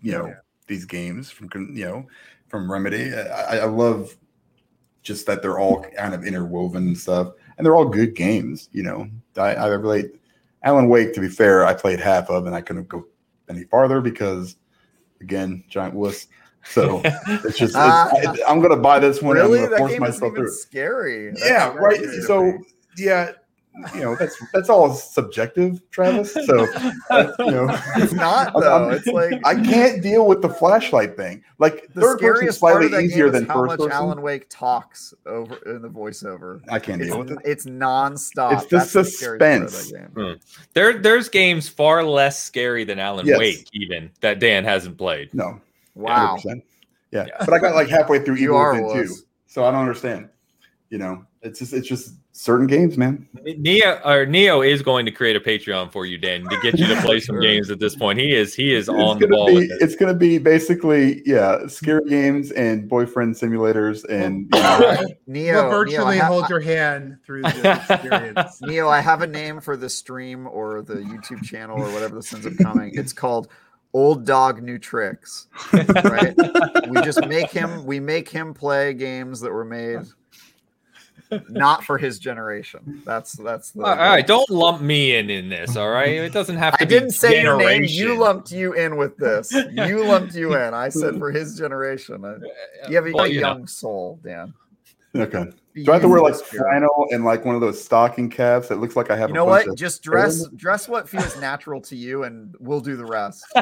[0.00, 0.34] you know Yeah.
[0.66, 2.06] these games from you know
[2.48, 3.12] from Remedy.
[3.14, 4.16] I, I love
[5.02, 8.68] just that they're all kind of interwoven and stuff, and they're all good games.
[8.72, 10.12] You know, I, I relate.
[10.64, 13.06] Alan Wake, to be fair, I played half of, and I couldn't go
[13.48, 14.56] any farther because,
[15.20, 16.26] again, giant wuss.
[16.64, 18.10] So it's just it's, Ah.
[18.12, 19.36] I, I'm gonna buy this one.
[19.36, 20.52] really, I'm that force game isn't myself even through.
[20.52, 21.30] scary.
[21.30, 22.04] That's Yeah, right.
[22.26, 22.58] So
[22.98, 23.30] yeah,
[23.94, 26.32] you know that's that's all subjective, Travis.
[26.34, 26.66] So
[27.10, 28.84] uh, you know, it's not I'm- though.
[28.84, 31.42] I'm- it's like I can't deal with the flashlight thing.
[31.58, 33.68] Like the third person scariest part slightly of that easier game is than how first
[33.70, 33.92] much person.
[33.92, 36.60] Alan Wake talks over in the voiceover.
[36.70, 37.38] I can't It's, deal with it.
[37.44, 38.52] it's nonstop.
[38.54, 39.90] It's the That's scariest part of suspense.
[39.92, 40.40] that game.
[40.74, 43.38] There, there's games far less scary than Alan Yes.
[43.38, 45.32] Wake, even that Dan hasn't played.
[45.34, 45.60] No,
[45.94, 46.36] Wow.
[46.44, 46.62] 100%.
[47.10, 47.24] Yeah.
[47.26, 47.36] Yeah.
[47.44, 49.14] but I got like halfway through You Evil are Within two,
[49.46, 50.28] so I don't understand.
[50.90, 53.26] You know, it's just it's just certain games, man.
[53.42, 56.86] Neo or Neo is going to create a Patreon for you, Dan, to get you
[56.86, 58.18] to play some games at this point.
[58.18, 59.48] He is he is It's on the ball.
[59.48, 65.06] be with it's gonna be basically yeah, scary games and boyfriend simulators and you know,
[65.26, 68.62] Neo, we'll virtually Neo, I hold your hand through the experience.
[68.62, 72.32] Neo, I have a name for the stream or the YouTube channel or whatever this
[72.32, 72.92] ends up coming.
[72.94, 73.48] It's called
[73.92, 75.48] Old Dog New Tricks.
[75.72, 76.36] Right?
[76.88, 80.06] we just make him we make him play games that were made
[81.48, 83.02] not for his generation.
[83.04, 85.76] That's that's the all right, don't lump me in in this.
[85.76, 86.78] All right, it doesn't have to.
[86.78, 86.84] Be.
[86.84, 87.84] I be didn't say your name.
[87.86, 89.52] You lumped you in with this.
[89.72, 90.74] You lumped you in.
[90.74, 92.24] I said for his generation.
[92.24, 92.38] Uh,
[92.84, 93.48] I- You have a, Well, a you know.
[93.48, 94.54] young soul, Dan.
[95.16, 95.50] okay.
[95.78, 96.64] Be Do I have to wear like with spirit.
[96.64, 99.28] flannel and like one of those stocking caps that looks like I have?
[99.30, 99.72] You a know bunch what?
[99.74, 103.44] of- Just dress dress what feels natural to you, and we'll do the rest.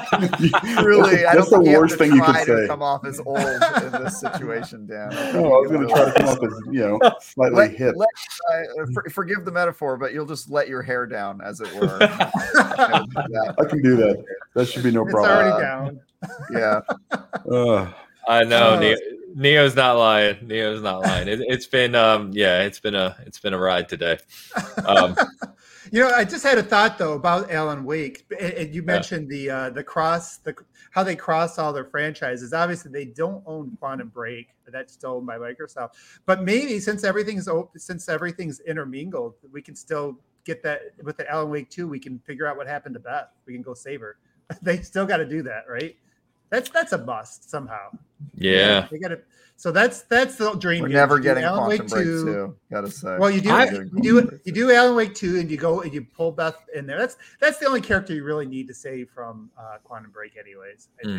[0.83, 2.57] Really, I that's don't the think you worst have to thing you could try to
[2.63, 2.67] say.
[2.67, 5.13] come off as old in this situation, Dan.
[5.13, 7.57] I think No, I was going to try to come up as you know slightly
[7.57, 7.95] Let, hip.
[7.97, 8.09] let,
[8.53, 11.99] uh, for, forgive the metaphor, but you'll just let your hair down, as it were.
[12.01, 14.23] I can do that.
[14.55, 15.33] That should be no It's problem.
[15.33, 16.01] already Uh, down.
[16.51, 16.81] yeah.
[17.53, 17.95] Ugh.
[18.29, 18.81] I know Oh.
[19.37, 20.47] Neo, Neo's not lying.
[20.47, 21.29] Neo's not lying.
[21.29, 24.19] It, it's been um yeah, it's been a it's been a ride today.
[24.85, 25.17] Um,
[25.93, 29.51] You know, I just had a thought though about Alan Wake, and, you mentioned the
[29.51, 30.55] uh, the cross, the
[30.91, 32.53] how they cross all their franchises.
[32.53, 35.91] Obviously, they don't own Quantum Break; that's still owned by Microsoft.
[36.25, 41.31] But maybe since everything's open, since everything's intermingled, we can still get that with the
[41.31, 41.87] Alan Wake two.
[41.87, 43.29] We can figure out what happened to Beth.
[43.47, 44.17] We can go save her.
[44.63, 45.97] they still got to do that, right?
[46.51, 47.91] That's that's a must somehow.
[48.35, 48.87] yeah.
[48.91, 49.21] they got to.
[49.59, 50.83] So that's that's the dream.
[50.83, 50.97] We're game.
[50.97, 53.17] never You do getting Alan Quantum Wake Break 2, 2, gotta say.
[53.19, 53.51] well, you do.
[53.51, 54.41] I- you do.
[54.45, 56.99] You do Alan Wake two, and you go and you pull Beth in there.
[56.99, 60.89] That's that's the only character you really need to save from uh, Quantum Break, anyways.
[61.03, 61.19] I Mm.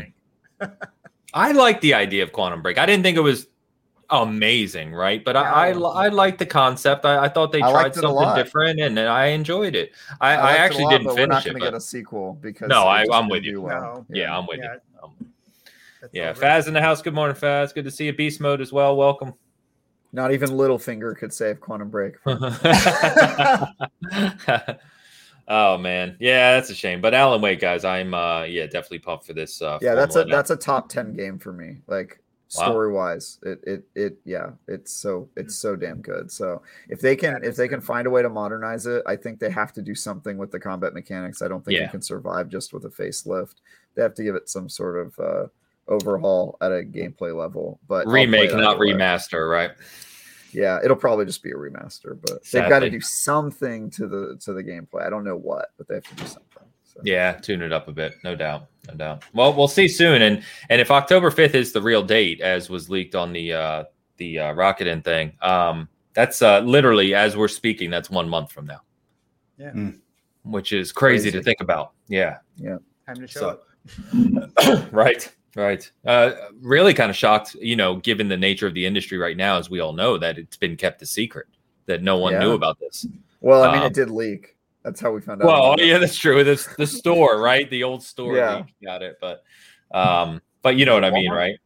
[0.60, 0.72] think.
[1.34, 2.78] I like the idea of Quantum Break.
[2.78, 3.48] I didn't think it was
[4.10, 5.24] amazing, right?
[5.24, 5.86] But I I, No.
[5.88, 7.06] I like the concept.
[7.06, 9.92] I, I thought they I tried liked it a something different, and I enjoyed it.
[10.22, 11.50] I, I, liked it actually lot, didn't but we're not finish it.
[11.50, 13.62] gonna But, get a sequel because No, I, I'm with you.
[13.62, 14.06] well.
[14.10, 14.16] No.
[14.16, 14.74] yeah, I'm with Yeah.
[14.74, 14.80] you.
[15.04, 15.34] Um,
[16.02, 16.42] That's yeah, over.
[16.42, 17.02] Faz in the house.
[17.02, 17.74] Good morning, Faz.
[17.74, 18.14] Good to see you.
[18.14, 18.96] Beast mode as well.
[18.96, 19.34] Welcome.
[20.14, 22.16] Not even Littlefinger could save Quantum Break.
[25.48, 27.02] oh man, yeah, that's a shame.
[27.02, 29.62] But Alan Wake, guys, I'm uh yeah definitely pumped for this.
[29.62, 31.78] Uh, Yeah, that's a Formula that's a top ten game for me.
[31.88, 33.40] Like story wise.
[33.44, 36.32] It it it yeah, it's so it's so damn good.
[36.32, 39.40] So if they can if they can find a way to modernize it, I think
[39.40, 41.42] they have to do something with the combat mechanics.
[41.42, 41.84] I don't think Yeah.
[41.86, 43.56] you can survive just with a facelift.
[43.96, 45.48] They have to give it some sort of uh
[45.88, 47.80] overhaul at a gameplay level.
[47.88, 48.88] But Remake, it not way.
[48.92, 49.72] remaster, right?
[50.54, 54.38] Yeah, it'll probably just be a remaster, but they've got to do something to the
[54.42, 55.04] to the gameplay.
[55.06, 56.44] I don't know what, but they have to do something.
[56.98, 57.04] So.
[57.06, 59.24] Yeah, tune it up a bit, no doubt, no doubt.
[59.34, 62.90] Well, we'll see soon, and and if October fifth is the real date, as was
[62.90, 63.84] leaked on the uh,
[64.18, 68.52] the uh, Rocket In thing, um, that's uh, literally as we're speaking, that's one month
[68.52, 68.82] from now.
[69.60, 69.72] Yeah.
[69.72, 70.00] Mm.
[70.44, 71.92] which is crazy, to think about.
[72.08, 72.78] Yeah, yeah.
[73.06, 73.60] Time to show So-
[74.68, 74.92] up.
[74.92, 75.92] right, right.
[76.06, 79.58] Uh, really, kind of shocked, you know, given the nature of the industry right now,
[79.58, 81.48] as we all know, that it's been kept a secret
[81.86, 83.06] that no one knew about this.
[83.42, 84.57] Well, I mean, Um, it did leak.
[84.88, 85.48] That's how we found out.
[85.48, 86.46] Well, yeah, that's true.
[86.46, 87.70] That's the store, right?
[87.70, 88.38] The old store.
[88.38, 88.64] Yeah.
[88.82, 89.44] got it, but
[89.92, 91.60] um, but you know what I mean, right?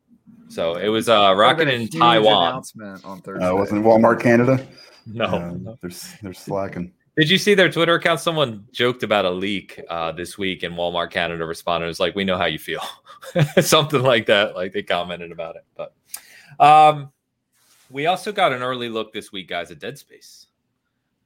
[0.49, 2.47] So it was uh, Would've rocket in Taiwan.
[2.47, 3.45] Announcement on Thursday.
[3.45, 4.65] Uh, wasn't Walmart Canada?
[5.05, 5.91] No, Uh, they're
[6.23, 6.91] they're slacking.
[7.15, 8.21] Did you see their Twitter account?
[8.21, 12.15] Someone joked about a leak uh, this week, and Walmart Canada responded, "It was like,
[12.15, 12.81] we know how you feel,"
[13.61, 14.55] something like that.
[14.55, 15.65] Like they commented about it.
[15.77, 15.93] But
[16.59, 17.11] um,
[17.91, 20.47] we also got an early look this week, guys, at Dead Space.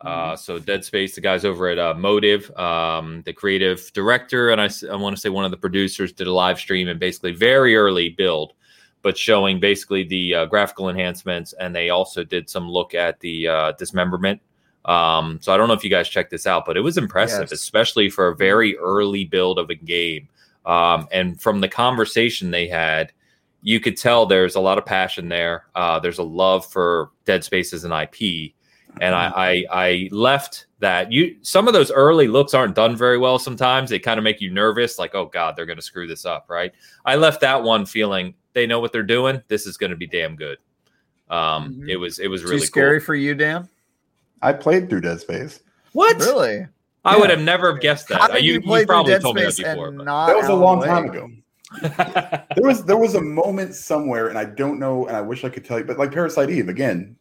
[0.06, 4.62] Uh, so Dead Space, the guys over at uh, Motive, um, the creative director, and
[4.62, 7.32] I, I want to say one of the producers did a live stream and basically
[7.32, 8.54] very early build,
[9.02, 13.48] but showing basically the uh, graphical enhancements, and they also did some look at the
[13.48, 14.40] uh, dismemberment.
[14.86, 17.42] Um, so I don't know if you guys checked this out, but it was impressive,
[17.42, 17.52] Yes.
[17.52, 20.30] especially for a very early build of a game.
[20.68, 23.12] Um, and from the conversation they had,
[23.64, 25.66] you could tell there's a lot of passion there.
[25.74, 28.54] Uh, there's a love for Dead Space as an IP,
[29.02, 33.18] and I, I I left that you some of those early looks aren't done very
[33.18, 33.40] well.
[33.40, 36.26] Sometimes they kind of make you nervous, like oh god, they're going to screw this
[36.26, 36.72] up, right?
[37.06, 39.42] I left that one feeling they know what they're doing.
[39.48, 40.58] This is going to be damn good.
[41.30, 41.90] Um, Mhm.
[41.90, 43.06] it was it was Too really scary cool.
[43.06, 43.68] for you, Dan?
[44.42, 45.60] I played through Dead Space.
[45.94, 46.18] What?
[46.18, 46.68] Really?
[47.04, 48.20] I would have never have guessed that.
[48.32, 49.92] How you, you, you play through probably Dead told me that Space before.
[49.92, 50.90] but- not That was a long Wake?
[50.90, 51.30] time ago.
[52.56, 55.50] There was there was a moment somewhere, and I don't know, and I wish I
[55.50, 57.16] could tell you, but like Parasite Eve again,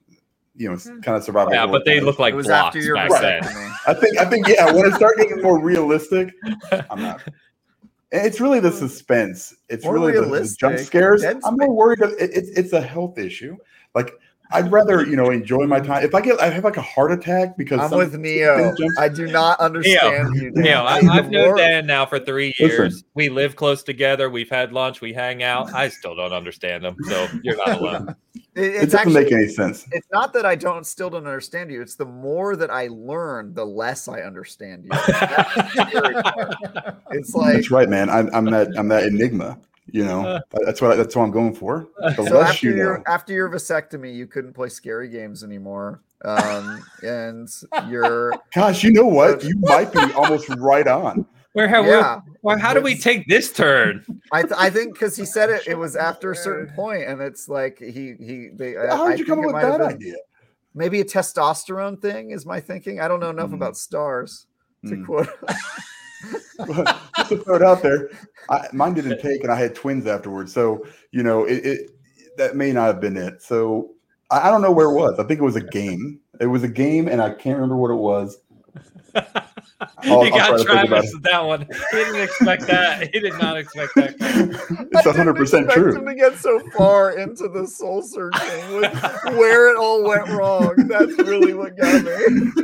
[0.57, 0.97] you know, mm-hmm.
[0.99, 1.53] it's kind of survival.
[1.53, 3.43] yeah, but they look like it was blocks after your back Right.
[3.43, 3.73] then.
[3.87, 6.33] I think I think yeah, when it started getting more realistic,
[6.91, 7.21] I'm not.
[8.17, 8.77] It's really the hmm.
[8.77, 9.53] suspense.
[9.69, 11.25] It's More really the- the, jump scares.
[11.25, 11.99] I'm more worried.
[11.99, 13.57] That it, it's it's a health issue.
[13.93, 14.13] Like
[14.51, 16.05] I'd rather you know enjoy my time.
[16.05, 18.57] If I get I have like a heart attack because I'm with Neo.
[18.57, 20.51] something I do not understand you.
[20.51, 20.65] Dan.
[20.65, 22.67] Yeah, I, I've known Dan now for three Listen.
[22.67, 23.05] years.
[23.15, 24.29] We live close together.
[24.31, 25.01] We've had lunch.
[25.01, 25.73] We hang out.
[25.75, 26.97] I still don't understand him.
[27.05, 28.17] So you're not alone.
[28.57, 29.85] It, it doesn't actually, make any sense.
[29.91, 31.83] It's not that I don't still don't understand you.
[31.83, 34.91] It's the more that I learn, the less I understand you.
[35.09, 37.03] That's the scary part.
[37.11, 38.09] It's like That's right, man.
[38.09, 39.59] I'm, I'm that I'm that enigma.
[39.87, 41.89] You know, that's what I, that's what I'm going for.
[41.99, 42.83] The so after you know.
[42.83, 46.03] your after your vasectomy, you couldn't play scary games anymore.
[46.25, 47.49] Um, and
[47.89, 49.45] you're Gosh, you know what?
[49.45, 51.27] You might be almost right on.
[51.53, 52.21] Where have yeah.
[52.27, 52.33] we?
[52.43, 54.05] Well, how do we take this turn?
[54.33, 57.21] I th- I think because he said it, it was after a certain point, and
[57.21, 58.75] it's like he he they.
[58.75, 60.17] How I did you come up with that idea?
[60.75, 62.99] Maybe a testosterone thing is my thinking.
[63.01, 63.55] I don't know enough Mhm.
[63.55, 64.47] about stars
[64.87, 65.07] to Mm.
[65.07, 65.29] quote.
[67.17, 68.11] Just to throw it out there,
[68.51, 70.53] I, mine didn't take, and I had twins afterwards.
[70.53, 71.91] So you know, it, it
[72.37, 73.43] that may not have been it.
[73.43, 73.91] So
[74.31, 75.19] I, I don't know where it was.
[75.19, 76.21] I think it was a game.
[76.41, 78.39] It was a game, and I can't remember what it was.
[79.99, 81.61] I'll- you got to think about Travis with that one.
[81.91, 83.11] He didn't expect that.
[83.13, 84.15] He did not expect that.
[84.93, 85.97] it's hundred percent I didn't expect true.
[85.97, 88.93] Him to get so far into the soul searching with
[89.37, 90.75] where it all went wrong.
[90.89, 92.51] That's really what got me.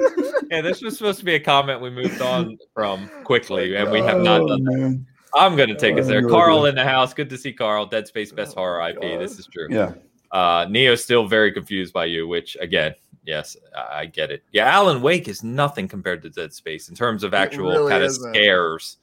[0.50, 4.00] Yeah, this was supposed to be a comment we moved on from quickly, and we
[4.00, 5.04] have not Oh, done that.
[5.36, 6.26] I'm going to take us there.
[6.26, 6.70] Oh, Carl good.
[6.70, 7.14] in the house.
[7.14, 7.86] Good to see Carl.
[7.86, 9.00] Dead Space Best Oh, Horror IP.
[9.00, 9.20] God.
[9.20, 9.68] This is true.
[9.70, 9.92] Yeah,
[10.32, 14.42] Uh, Neo's still very confused by you, which again, yes, I get it.
[14.52, 18.04] Yeah, Alan Wake is nothing compared to Dead Space in terms of actual really kind
[18.04, 18.98] of scares.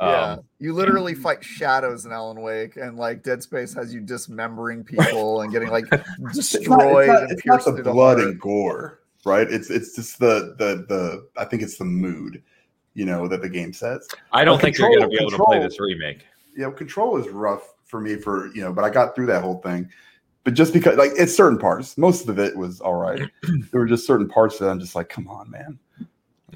[0.00, 4.00] Yeah, Um, you literally fight shadows in Alan Wake, and like Dead Space has you
[4.00, 7.72] dismembering people and getting like it's not, destroyed it's not, and it's not pierced the
[7.74, 9.50] through the blood and gore, right?
[9.50, 11.28] It's it's just the the the.
[11.36, 12.42] I think it's the mood,
[12.94, 14.08] you know, that the game sets.
[14.32, 16.26] I don't Well, think you're going to be able to play this remake.
[16.54, 19.42] you know, control is rough for me for you know, but I got through that
[19.42, 19.88] whole thing.
[20.44, 23.30] But just because, like, it's certain parts, most of it was all right.
[23.70, 25.78] there were just certain parts that I'm just like, come on, man.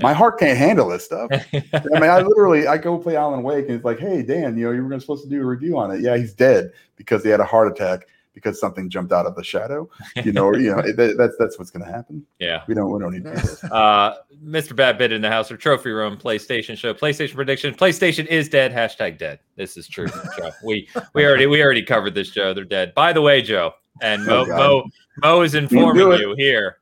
[0.02, 1.30] My heart can't handle this stuff.
[1.52, 4.66] I mean, I literally, I go play Alan Wake, and it's like, hey, Dan, you
[4.66, 6.00] know, you were supposed to do a review on it.
[6.00, 8.06] Yeah, he's dead because he had a heart attack
[8.36, 9.88] because something jumped out of the shadow.
[10.24, 12.24] You know, or, you know that, that's that's what's going to happen.
[12.38, 12.62] Yeah.
[12.66, 13.64] We don't we don't need to do this.
[13.64, 14.74] Uh, Mr.
[14.74, 17.74] Bad Bit in the house or trophy room, PlayStation show, PlayStation prediction.
[17.74, 18.72] PlayStation is dead.
[18.72, 19.40] Hashtag dead.
[19.56, 20.06] This is true,
[20.38, 20.50] Joe.
[20.64, 22.54] We we already we already covered this, Joe.
[22.54, 22.94] They're dead.
[22.94, 23.72] By the way, Joe,
[24.02, 24.84] and Mo Oh, Mo,
[25.22, 26.78] Mo is informing you here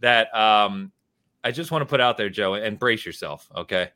[0.00, 0.92] that um
[1.42, 3.90] I just want to put out there, Joe, and brace yourself, okay?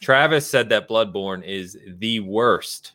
[0.00, 2.92] Travis said that Bloodborne is the worst.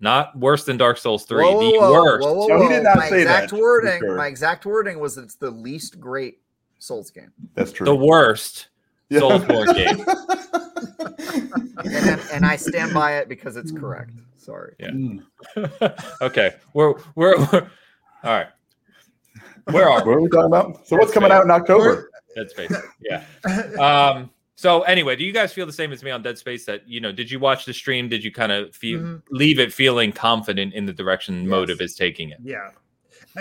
[0.00, 2.26] Not worse than Dark Souls 3, Whoa, whoa, the whoa, worst.
[2.26, 4.00] whoa, whoa, No, he did not my say that, exact for wording.
[4.00, 4.16] sure.
[4.16, 6.40] My exact wording was it's the least great
[6.78, 7.86] Souls game, That's true.
[7.86, 8.68] The worst.
[9.08, 9.20] Yeah.
[9.20, 10.04] Soulsborne game.
[11.84, 14.10] and and I stand by it because it's correct.
[14.36, 14.74] Sorry.
[14.78, 14.90] Yeah.
[14.90, 15.22] Mm.
[16.22, 16.54] okay.
[16.74, 17.70] We're, we're we're
[18.24, 18.46] all right.
[19.70, 20.10] Where are we?
[20.10, 20.86] What are we talking about?
[20.86, 22.10] So what's coming out in October?
[22.34, 22.72] Dead Space.
[23.00, 23.24] Yeah.
[23.78, 24.30] Um.
[24.56, 26.64] So anyway, do you guys feel the same as me on Dead Space?
[26.66, 28.08] That you know, did you watch the stream?
[28.08, 29.22] Did you kind of feel Mhm.
[29.30, 31.46] leave it feeling confident in the direction Yes.
[31.48, 32.38] Motive is taking it?
[32.42, 32.70] Yeah.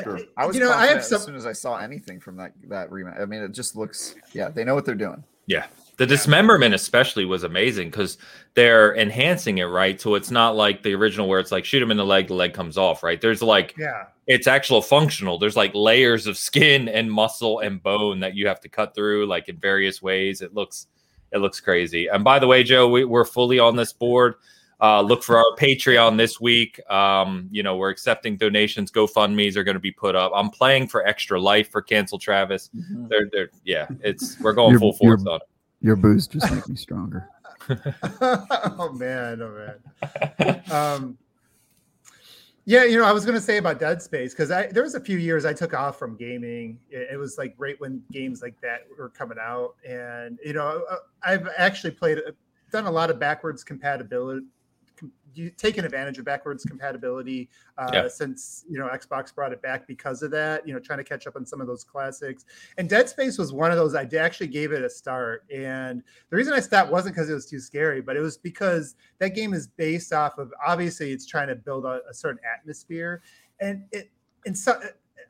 [0.03, 0.19] Sure.
[0.37, 1.15] I was you know, I confident have some.
[1.17, 3.13] as soon as I saw anything from that that remake.
[3.19, 4.15] I mean, it just looks.
[4.33, 5.23] Yeah, they know what they're doing.
[5.45, 5.65] Yeah,
[5.97, 8.17] the dismemberment, especially, was amazing because
[8.55, 9.99] they're enhancing it right.
[10.01, 12.33] So it's not like the original where it's like shoot him in the leg, the
[12.33, 13.03] leg comes off.
[13.03, 13.19] Right?
[13.21, 14.05] There's like Yeah.
[14.25, 15.37] it's actual functional.
[15.37, 19.27] There's like layers of skin and muscle and bone that you have to cut through,
[19.27, 20.41] like in various ways.
[20.41, 20.87] It looks
[21.33, 22.07] it looks crazy.
[22.07, 24.35] And by the way, Joe, we, we're fully on this board.
[24.81, 26.79] Uh, look for our Patreon this week.
[26.91, 28.91] Um, you know, we're accepting donations.
[28.91, 30.31] GoFundMe's are going to be put up.
[30.35, 32.69] I'm playing for Extra Life for Cancel Travis.
[32.73, 35.47] They're, they're, yeah, it's we're going You're- full force you're- on it.
[35.81, 37.27] Your booze just make me stronger.
[37.69, 40.61] oh man, oh man.
[40.71, 41.17] Um,
[42.65, 44.95] yeah, you know, I was going to say about Dead Space because I there was
[44.95, 46.79] a few years I took off from gaming.
[46.89, 50.83] It, it was like right when games like that were coming out, and you know,
[50.89, 52.19] uh, I've actually played,
[52.71, 54.45] done a lot of backwards compatibility,
[55.57, 58.07] taken advantage of backwards compatibility uh, Yeah.
[58.07, 60.67] since you know Xbox brought it back because of that.
[60.67, 62.45] You know, trying to catch up on some of those classics.
[62.77, 63.95] And Dead Space was one of those.
[63.95, 67.45] I actually gave it a start, and the reason I stopped wasn't because it was
[67.45, 71.47] too scary, but it was because that game is based off of obviously it's trying
[71.47, 73.21] to build a, a certain atmosphere,
[73.59, 74.09] and it
[74.45, 74.79] and so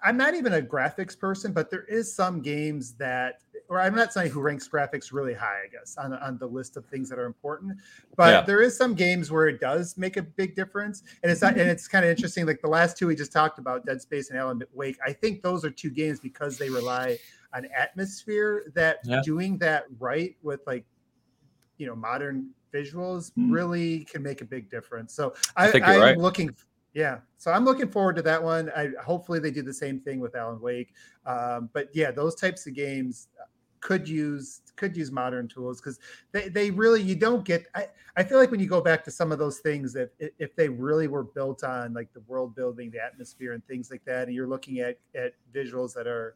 [0.04, 3.42] I'm not even a graphics person, but there is some games that,
[3.74, 6.78] or I'm not somebody who ranks graphics really high, I guess, on on the list
[6.78, 7.80] of things that are important.
[8.16, 8.42] But Yeah.
[8.42, 11.68] there is some games where it does make a big difference, and it's not, and
[11.68, 12.46] it's kind of interesting.
[12.46, 14.98] Like the last two we just talked about, Dead Space and Alan Wake.
[15.04, 17.18] I think those are two games because they rely
[17.52, 19.22] on atmosphere that Yeah.
[19.24, 20.86] doing that right with like
[21.78, 23.52] you know modern visuals Mhm.
[23.52, 25.14] really can make a big difference.
[25.16, 26.18] So I, I I'm right.
[26.18, 26.56] looking,
[26.94, 27.22] yeah.
[27.38, 28.72] So I'm looking forward to that one.
[28.76, 30.94] I hopefully they do the same thing with Alan Wake.
[31.26, 33.30] Um, but yeah, those types of games
[33.84, 36.00] could use could use modern tools because
[36.32, 39.12] they, they really you don't get I, I feel like when you go back to
[39.12, 42.90] some of those things that if they really were built on like the world building
[42.92, 46.36] the atmosphere and things like that and you're looking at at visuals that are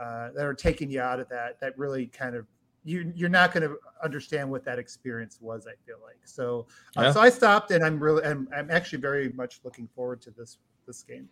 [0.00, 2.44] uh, that are taking you out of that that really kind of
[2.84, 6.66] you you're not going to understand what that experience was i feel like so
[6.96, 7.12] uh, Yeah.
[7.12, 10.58] so i stopped and i'm really I'm, I'm actually very much looking forward to this
[10.86, 11.28] this game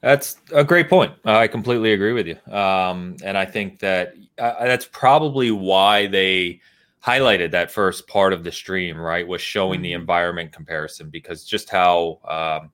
[0.00, 1.12] That's a great point.
[1.24, 2.36] I completely agree with you.
[2.52, 6.60] Um, and I think that uh, that's probably why they
[7.04, 9.26] highlighted that first part of the stream, right?
[9.26, 10.00] Was showing the Mhm.
[10.00, 12.72] environment comparison because just how um,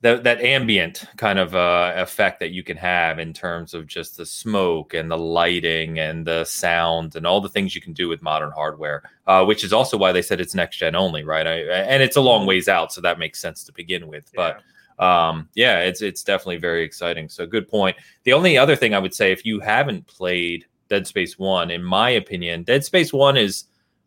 [0.00, 4.16] that that ambient kind of uh, effect that you can have in terms of just
[4.16, 8.08] the smoke and the lighting and the sound and all the things you can do
[8.08, 11.46] with modern hardware, uh, which is also why they said it's next gen only, right?
[11.46, 14.30] I, and it's a long ways out, so that makes sense to begin with.
[14.34, 14.60] But
[14.98, 18.98] um yeah it's it's definitely very exciting so good point the only other thing i
[18.98, 23.36] would say if you haven't played dead space 1 in my opinion dead space 1
[23.36, 23.64] is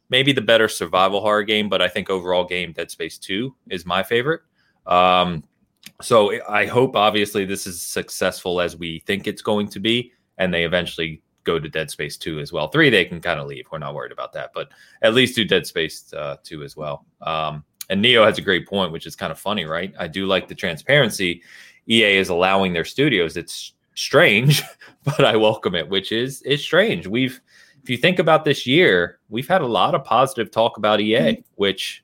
[0.09, 3.85] maybe the better survival horror game but i think overall game dead space 2 is
[3.85, 4.41] my favorite
[4.85, 5.43] um
[6.01, 10.53] so i hope obviously this is successful as we think it's going to be and
[10.53, 13.65] they eventually go to dead space 2 as well 3 they can kind of leave
[13.71, 14.69] we're not worried about that but
[15.01, 18.67] at least do dead space uh, 2 as well um and Neo has a great
[18.67, 19.93] point, which is kind of funny, right?
[19.99, 21.43] I do like the transparency
[21.89, 23.35] EA is allowing their studios.
[23.35, 24.63] It's strange,
[25.03, 27.05] but I welcome it, which is it's strange.
[27.05, 27.39] We've
[27.83, 31.43] if you think about this year, we've had a lot of positive talk about EA,
[31.55, 32.03] which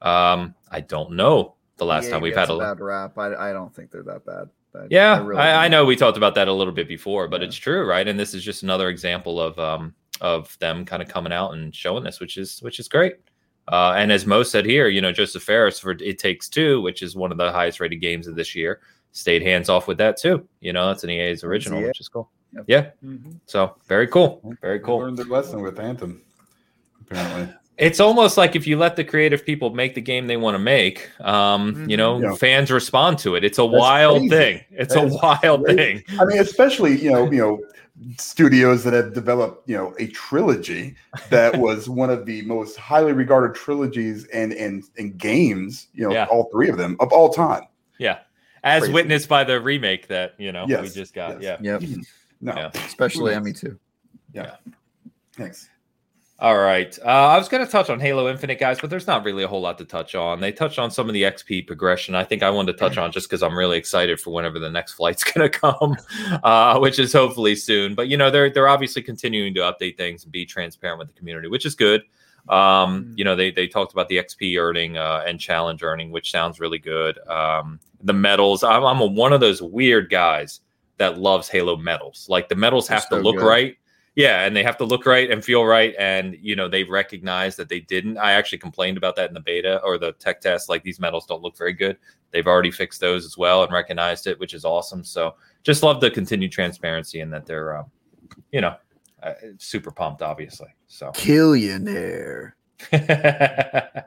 [0.00, 3.16] um I don't know the last EA time we've had a bad rap.
[3.18, 4.48] I, I don't think they're that bad.
[4.74, 5.70] I- yeah, I, really I, don't.
[5.70, 7.46] know we talked about that a little bit before, but Yeah.
[7.48, 8.06] it's true, right?
[8.06, 11.74] And this is just another example of um of them kind of coming out and
[11.74, 13.14] showing this, which is which is great.
[13.68, 17.02] Uh, and as Mo said here, you know, Josef Fares for It Takes Two, which
[17.02, 18.80] is one of the highest rated games of this year,
[19.12, 20.46] stayed hands off with that too.
[20.60, 21.86] You know, that's an EA's original, EA.
[21.86, 22.30] which is cool.
[22.54, 22.64] Yep.
[22.66, 23.38] Yeah, Mhm.
[23.46, 24.98] so very cool, very They cool.
[25.00, 26.22] Learned their lesson with Anthem,
[27.02, 27.54] apparently.
[27.78, 30.58] It's almost like if you let the creative people make the game they want to
[30.58, 32.34] make, um, you know, Yeah.
[32.34, 33.44] fans respond to it.
[33.44, 34.28] It's a That's wild crazy.
[34.30, 34.60] thing.
[34.72, 35.76] It's That a wild crazy.
[36.04, 36.18] thing.
[36.20, 37.60] I mean, especially you know, you know,
[38.16, 40.94] studios that have developed you know a trilogy
[41.30, 45.86] that was one of the most highly regarded trilogies and and and games.
[45.94, 46.26] You know, Yeah.
[46.30, 47.62] all three of them of all time.
[47.98, 48.18] Yeah.
[48.64, 48.92] As Crazy.
[48.92, 51.40] witnessed by the remake that, you know, we just got.
[51.40, 51.60] yes.
[51.62, 51.78] Yeah.
[51.78, 51.90] Yep.
[52.40, 52.70] No, Yeah.
[52.74, 53.78] Especially Emmy too.
[54.32, 54.56] Yeah.
[55.36, 55.68] Thanks.
[56.40, 56.96] All right.
[57.04, 59.48] Uh, I was going to touch on Halo Infinite, guys, but there's not really a
[59.48, 60.38] whole lot to touch on.
[60.38, 62.14] They touched on some of the XP progression.
[62.14, 64.70] I think I wanted to touch on just because I'm really excited for whenever the
[64.70, 65.96] next flight's going to come,
[66.44, 67.96] uh, which is hopefully soon.
[67.96, 71.14] But you know, they're they're obviously continuing to update things and be transparent with the
[71.14, 72.02] community, which is good.
[72.48, 76.30] Um, you know, they they talked about the XP earning uh, and challenge earning, which
[76.30, 77.18] sounds really good.
[77.26, 78.62] Um, the medals.
[78.62, 80.60] I'm, I'm a, one of those weird guys
[80.98, 82.26] that loves Halo medals.
[82.28, 83.46] Like the medals have to so look good.
[83.46, 83.76] right.
[84.18, 85.94] Yeah, and they have to look right and feel right.
[85.96, 88.18] And you know, they recognize that they didn't.
[88.18, 90.68] I actually complained about that in the beta or the tech test.
[90.68, 91.98] Like these medals don't look very good.
[92.32, 95.04] They've already fixed those as well and recognized it, which is awesome.
[95.04, 97.92] So just love the continued transparency and that they're, um,
[98.50, 98.74] you know,
[99.22, 100.74] uh, super pumped, obviously.
[100.88, 102.54] So Killionaire.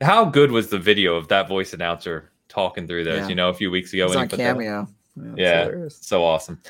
[0.00, 3.20] how good was the video of that voice announcer talking through those?
[3.20, 3.28] Yeah.
[3.28, 4.56] You know, a few weeks ago It's on put that
[5.18, 5.38] up?
[5.38, 5.64] Yeah.
[5.64, 5.98] hilarious.
[6.00, 6.60] so awesome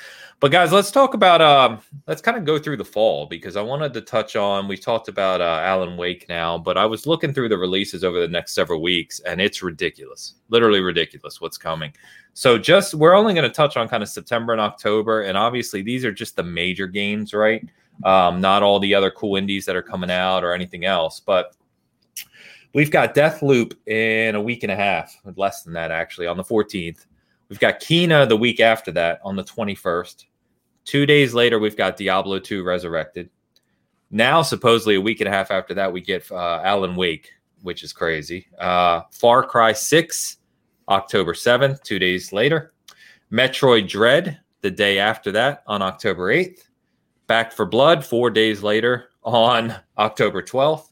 [0.40, 3.62] but guys let's talk about um let's kind of go through the fall because i
[3.62, 7.32] wanted to touch on we talked about uh, alan wake now but i was looking
[7.32, 11.92] through the releases over the next several weeks and it's ridiculous literally ridiculous what's coming
[12.32, 15.82] so just we're only going to touch on kind of september and october and obviously
[15.82, 17.68] these are just the major games right
[18.04, 21.54] um not all the other cool indies that are coming out or anything else but
[22.72, 26.44] we've got Deathloop in a week and a half less than that actually on the
[26.44, 27.06] 14th
[27.50, 30.24] We've got Kena the week after that on the 21st.
[30.84, 33.28] Two days later, we've got Diablo 2 Resurrected.
[34.10, 37.28] Now, supposedly a week and a half after that, we get uh, Alan Wake,
[37.62, 38.46] which is crazy.
[38.58, 40.36] Uh, Far Cry 6,
[40.88, 42.72] October 7th, two days later.
[43.32, 46.68] Metroid Dread, the day after that, on October 8th.
[47.26, 50.86] Back 4 Blood, four days later, on October 12th.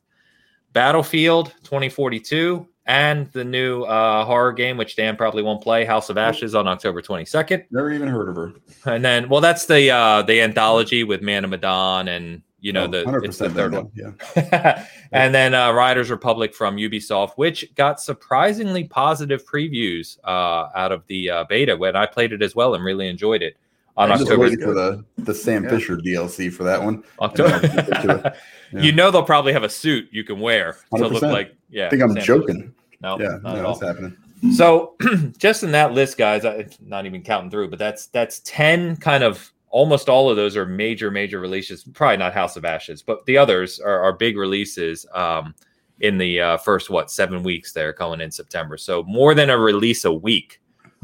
[0.72, 6.18] Battlefield 2042, and the new uh, horror game, which Dan probably won't play, House of
[6.18, 7.66] Ashes, on October 22nd.
[7.70, 8.52] Never even heard of her.
[8.86, 12.84] And then, well, that's the uh, the anthology with Man of Medan, and you know
[12.84, 13.90] Oh, the it's the third one.
[13.94, 14.84] Yeah.
[15.12, 21.06] and then uh, Riders Republic from Ubisoft, which got surprisingly positive previews uh, out of
[21.06, 23.56] the uh, beta when I played it as well and really enjoyed it
[23.96, 24.42] on I'm just October.
[24.44, 25.70] waiting for the the Sam Yeah.
[25.70, 27.04] Fisher DLC for that one.
[27.20, 27.60] October.
[28.04, 28.34] Yeah.
[28.70, 31.32] You know they'll probably have a suit you can wear to look 100%.
[31.32, 31.56] like.
[31.70, 32.74] Yeah, I think I'm Sam- joking.
[33.00, 33.74] No, yeah, not at no, all.
[33.74, 34.16] that's happening.
[34.54, 34.96] So
[35.38, 38.96] just in that list, guys, I, it's not even counting through, but that's that's ten
[38.96, 41.84] kind of almost all of those are major major releases.
[41.84, 45.54] Probably not House of Ashes, but the others are, are big releases um,
[46.00, 48.76] in the uh, first what seven weeks there coming in September.
[48.76, 50.60] So more than a release a week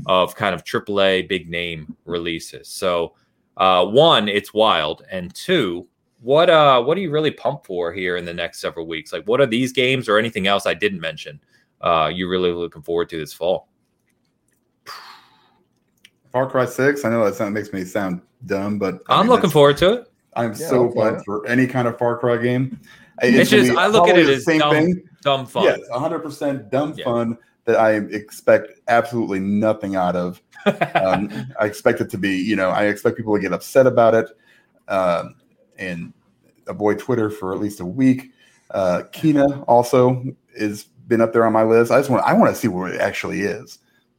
[0.07, 2.69] of kind of AAA big name releases.
[2.69, 3.15] So
[3.57, 5.87] uh, one, it's wild, and two.
[6.21, 9.13] What uh what are you really pumped for here in the next several weeks?
[9.13, 11.39] Like what are these games or anything else I didn't mention
[11.85, 13.69] uh you really looking forward to this fall?
[16.33, 17.05] Far Cry Six.
[17.05, 19.93] I know that sound, makes me sound dumb, but I I'm mean, looking forward to
[19.95, 20.13] it.
[20.35, 21.25] I'm Yeah, so I'll play pumped it.
[21.25, 22.81] for any kind of Far Cry game.
[23.23, 25.03] It's gonna just- I look at probably it the as same dumb thing.
[25.23, 25.63] Dumb fun.
[25.65, 27.05] Yes, 100 percent dumb Yeah.
[27.05, 30.43] fun that I expect absolutely nothing out of.
[30.95, 31.29] Um,
[31.61, 34.27] I expect it to be, you know, I expect people to get upset about it
[34.89, 35.35] um,
[35.79, 36.15] and
[36.67, 38.33] avoid Twitter for at least a week.
[38.71, 40.25] Uh, Kena also
[40.55, 41.91] is been up there on my list.
[41.91, 43.79] I just want I want to see what it actually is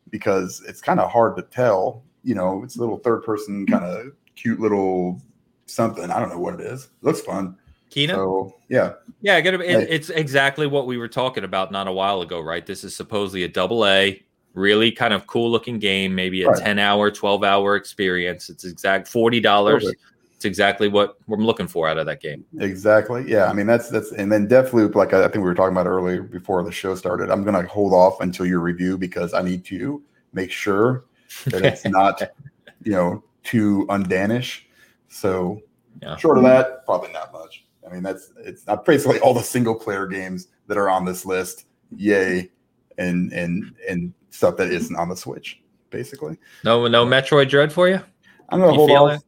[0.10, 2.03] because it's kind of hard to tell.
[2.24, 5.22] You know, it's a little third person kind of cute little
[5.66, 6.10] something.
[6.12, 6.86] I don't know what it is.
[6.86, 7.57] It looks fun.
[7.91, 8.10] Kena?
[8.16, 12.22] So yeah, yeah, it, it- it's exactly what we were talking about not a while
[12.22, 12.66] ago, right?
[12.66, 14.22] This is supposedly a double A,
[14.53, 16.62] really kind of cool looking game, maybe a Right.
[16.62, 18.49] 10 hour, 12 hour experience.
[18.49, 19.72] It's exact $40.
[19.82, 20.02] Perfect.
[20.36, 22.44] It's exactly what we're looking for out of that game.
[22.60, 23.24] Exactly.
[23.28, 23.45] Yeah.
[23.45, 25.88] I mean, that's that's and then Deathloop, like I, I think we were talking about
[25.88, 27.30] earlier before the show started.
[27.32, 30.03] I'm gonna hold off until your review because I need to
[30.34, 31.06] make sure
[31.45, 32.22] that it's not,
[32.84, 34.64] you know, too undanish.
[35.07, 35.62] So
[36.02, 36.18] Yeah.
[36.18, 37.66] short of that, probably not much.
[37.90, 41.26] I mean, that's it's not basically all the single player games that are on this
[41.26, 41.66] list.
[41.95, 42.52] Yay,
[42.98, 45.62] and and and stuff that isn't on the Switch.
[45.91, 48.02] Basically, No, no Metroid Dread for you?
[48.49, 49.20] I'm gonna You hold off.
[49.20, 49.22] it?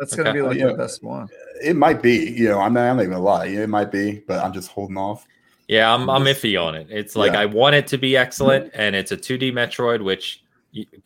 [0.00, 0.68] That's gonna be like Yeah.
[0.68, 1.28] the best one.
[1.62, 3.46] It might be, you know, I'm not, I'm not even gonna lie.
[3.46, 5.26] It might be, but I'm just holding off.
[5.68, 6.88] Yeah, I'm I'm iffy on it.
[6.90, 7.40] It's like Yeah.
[7.40, 10.42] I want it to be excellent, and it's a 2D Metroid, which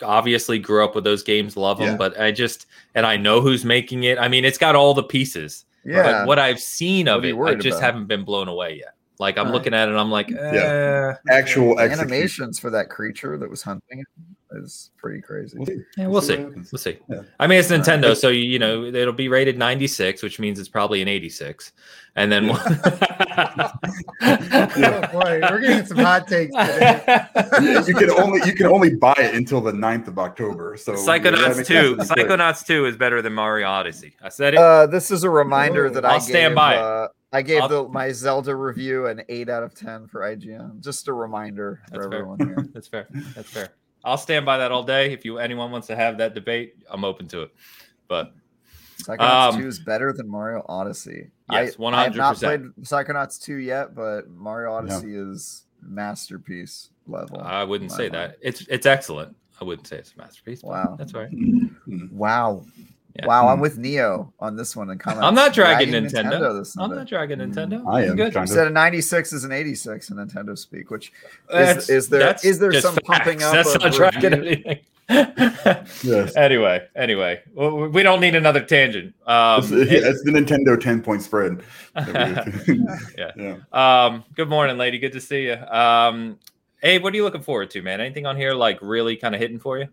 [0.03, 1.89] obviously grew up with those games, love them.
[1.89, 1.97] Yeah.
[1.97, 4.19] But I just and I know who's making it.
[4.19, 5.65] I mean, it's got all the pieces.
[5.85, 6.03] Yeah.
[6.03, 7.83] But what I've seen of it, I just about?
[7.83, 8.95] haven't been blown away yet.
[9.19, 9.55] Like I'm Alright.
[9.55, 12.01] looking at it, and I'm like, eh, Actual execution.
[12.01, 15.59] animations for that creature that was hunting him is pretty crazy.
[15.59, 15.81] We'll see.
[15.97, 16.37] yeah, we'll see.
[16.37, 16.55] what.
[16.55, 16.99] We'll see.
[17.09, 17.23] Yeah.
[17.39, 17.87] I mean, it's Alright.
[17.87, 21.73] Nintendo, so you know it'll be rated 96, which means it's probably an 86,
[22.17, 22.47] and then.
[22.47, 22.61] we'll.
[24.27, 27.27] Oh boy, we're getting some hot takes today.
[27.61, 30.77] you, you can only you can only buy it until the 9th of October.
[30.77, 31.97] So Psychonauts 2.
[31.97, 34.17] Psychonauts 2 is better than Mario Odyssey.
[34.23, 34.61] I said it.
[34.61, 36.77] Uh, this is a reminder that I I'll stand gave, by.
[36.77, 40.81] Uh, I gave the, my Zelda review an eight out of ten for IGN.
[40.81, 42.19] Just a reminder for That's fair.
[42.21, 42.69] everyone here.
[42.73, 43.09] That's fair.
[43.35, 43.71] That's fair.
[44.05, 45.13] I'll stand by that all day.
[45.13, 47.55] If you anyone wants to have that debate, I'm open to it.
[48.07, 48.33] But
[49.03, 51.31] Psychonauts Um, 2 is better than Mario Odyssey.
[51.51, 52.41] Yes, one hundred I, I have not 100%.
[52.41, 57.41] played Psychonauts 2 yet, but Mario Odyssey is masterpiece level.
[57.43, 58.15] I wouldn't say mind.
[58.15, 58.37] that.
[58.41, 59.37] It's it's excellent.
[59.61, 60.63] I wouldn't say it's a masterpiece.
[60.63, 60.97] Wow.
[60.99, 61.31] That's right.
[62.11, 62.65] Wow.
[63.17, 63.27] Yeah.
[63.27, 63.63] Wow, I'm Hmm.
[63.63, 65.25] with Neo on this one and comments.
[65.25, 66.59] I'm not dragging Nintendo.
[66.59, 67.87] this I'm not dragging Nintendo.
[67.89, 68.33] I am Good.
[68.35, 71.13] kind Instead of 96 is an 86 in Nintendo speak, which
[71.49, 74.79] That's- is there- that's there just some pumping up That's of not dragging anything.
[76.03, 76.35] Yes.
[76.35, 79.15] Anyway, anyway, well, we don't need another tangent.
[79.27, 81.63] Um, It's, it's the Nintendo 10 point spread.
[81.97, 82.45] Yeah.
[83.37, 83.57] yeah.
[83.73, 84.99] Um, good morning, lady.
[84.99, 85.55] Good to see you.
[85.55, 86.39] Um,
[86.83, 88.01] hey, what are you looking forward to, man?
[88.01, 89.89] Anything on here like really kind of hitting for you?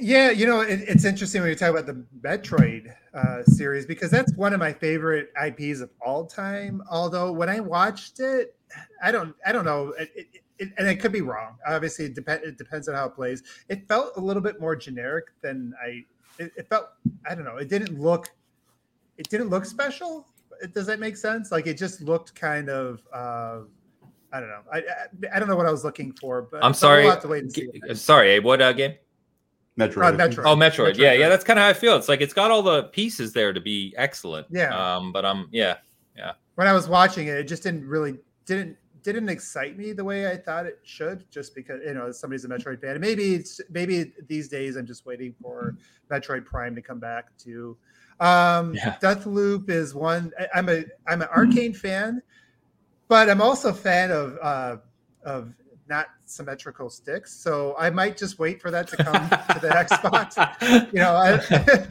[0.00, 4.10] Yeah, you know, it, it's interesting when you talk about the Metroid uh, series because
[4.10, 6.82] that's one of my favorite IPs of all time.
[6.90, 8.54] Although when I watched it,
[9.02, 10.10] I don't, I don't know, it,
[10.58, 11.56] it, and it could be wrong.
[11.66, 13.42] Obviously, it, depend, it depends on how it plays.
[13.68, 16.04] It felt a little bit more generic than I.
[16.38, 16.88] It, felt,
[17.28, 18.30] I don't know, it didn't look,
[19.18, 20.26] it didn't look special.
[20.72, 21.52] Does that make sense?
[21.52, 23.00] Like it just looked kind of.
[23.12, 23.60] Uh,
[24.32, 24.62] I don't know.
[24.72, 27.02] I, I I don't know what I was looking for, but I'm sorry.
[27.02, 27.68] We'll have to wait and see.
[27.86, 28.38] G- Sorry.
[28.40, 28.94] What uh, game?
[29.78, 30.14] Metroid.
[30.20, 30.42] Uh, Metroid.
[30.46, 30.92] Oh, Metroid.
[30.94, 31.28] Metroid, Yeah, yeah.
[31.28, 31.96] That's kind of how I feel.
[31.96, 34.46] It's like it's got all the pieces there to be excellent.
[34.50, 34.96] Yeah.
[34.96, 35.76] Um, but I'm yeah.
[36.16, 36.32] Yeah.
[36.56, 40.30] When I was watching it, it just didn't really didn't didn't excite me the way
[40.30, 41.24] I thought it should.
[41.30, 44.86] Just because you know somebody's a Metroid fan, and maybe it's maybe these days I'm
[44.86, 45.76] just waiting for
[46.10, 47.76] Metroid Prime to come back too.
[48.20, 48.96] Um, Yeah.
[49.02, 50.32] Deathloop is one.
[50.38, 52.20] I- I'm a I'm an Arkane fan,
[53.08, 54.76] but I'm also a fan of uh,
[55.24, 55.54] of
[55.88, 57.32] not symmetrical sticks.
[57.32, 60.36] So I might just wait for that to come to the Xbox
[60.92, 61.88] you know, I,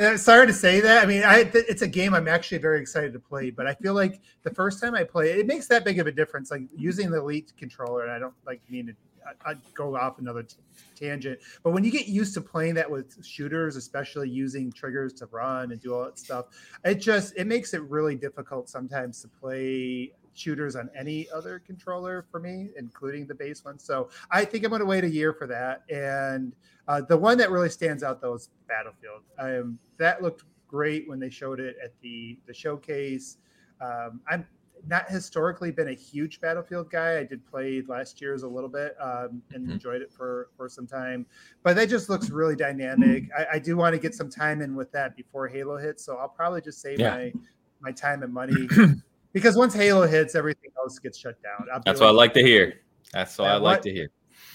[0.04, 1.02] I'm sorry to say that.
[1.02, 3.94] I mean, I it's a game I'm actually very excited to play, but I feel
[3.94, 6.50] like the first time I play it, it makes that big of a difference.
[6.50, 8.94] Like using the Elite controller, and I don't like mean to
[9.24, 10.56] I, I'd go off another t-
[10.96, 15.26] tangent, but when you get used to playing that with shooters, especially using triggers to
[15.26, 16.46] run and do all that stuff,
[16.84, 22.24] it just it makes it really difficult sometimes to play shooters on any other controller
[22.30, 23.78] for me, including the base one.
[23.78, 25.82] So I think I'm going to wait a year for that.
[25.90, 26.54] And
[26.88, 29.22] uh, the one that really stands out though is Battlefield.
[29.38, 33.36] Um, that looked great when they showed it at the the showcase.
[33.80, 34.46] Um, I'm
[34.88, 37.18] not historically been a huge Battlefield guy.
[37.18, 39.72] I did play last year's a little bit um, and Mhm.
[39.74, 41.24] enjoyed it for for some time.
[41.62, 43.28] But that just looks really dynamic.
[43.36, 46.04] I, I do want to get some time in with that before Halo hits.
[46.04, 47.10] So I'll probably just save Yeah.
[47.10, 47.32] my
[47.80, 48.68] my time and money
[49.32, 51.66] because once Halo hits, everything else gets shut down.
[51.72, 52.80] I'll That's what I like to hear.
[53.12, 54.08] That's what Yeah, I like what- to hear.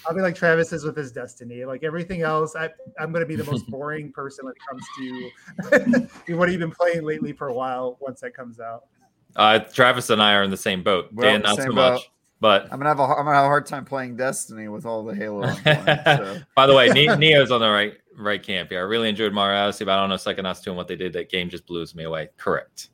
[0.07, 1.65] I'll be like Travis is with his destiny.
[1.65, 6.09] Like everything else, I, I'm going to be the most boring person when it comes
[6.29, 8.83] to what have you been playing lately for a while once that comes out.
[9.35, 11.09] Uh, Travis and I are in the same boat.
[11.11, 11.75] Well, Dan, not so boat.
[11.75, 12.11] much.
[12.39, 15.03] But I'm gonna have a I'm gonna have a hard time playing Destiny with all
[15.03, 15.43] the Halo.
[15.43, 16.37] I'm playing, so.
[16.55, 18.79] by the way, Neo's on the right right camp here.
[18.79, 21.13] I really enjoyed Mario Odyssey, but I don't know Psychonauts 2 and what they did.
[21.13, 22.29] That game just blews me away.
[22.37, 22.89] Correct.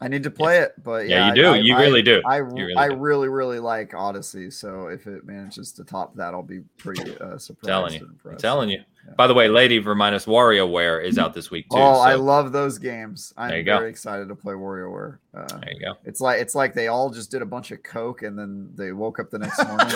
[0.00, 1.46] I need to play it, but Yeah, yeah, you do.
[1.52, 2.22] I, You I- really do.
[2.26, 2.96] I really I do.
[2.96, 4.50] really really like Odyssey.
[4.50, 7.66] So if it manages to top that, I'll be pretty uh, surprised.
[7.66, 8.10] telling you.
[8.28, 8.78] I'm telling you.
[9.06, 9.14] Yeah.
[9.16, 11.76] By the way, lady, remind us WarioWare is out this week too.
[11.76, 13.32] Oh, I love those games.
[13.36, 13.78] I'm you go.
[13.78, 15.18] very excited to play WarioWare.
[15.34, 15.94] Uh, there you go.
[16.04, 18.92] it's like it's like they all just did a bunch of coke and then they
[18.92, 19.86] woke up the next morning.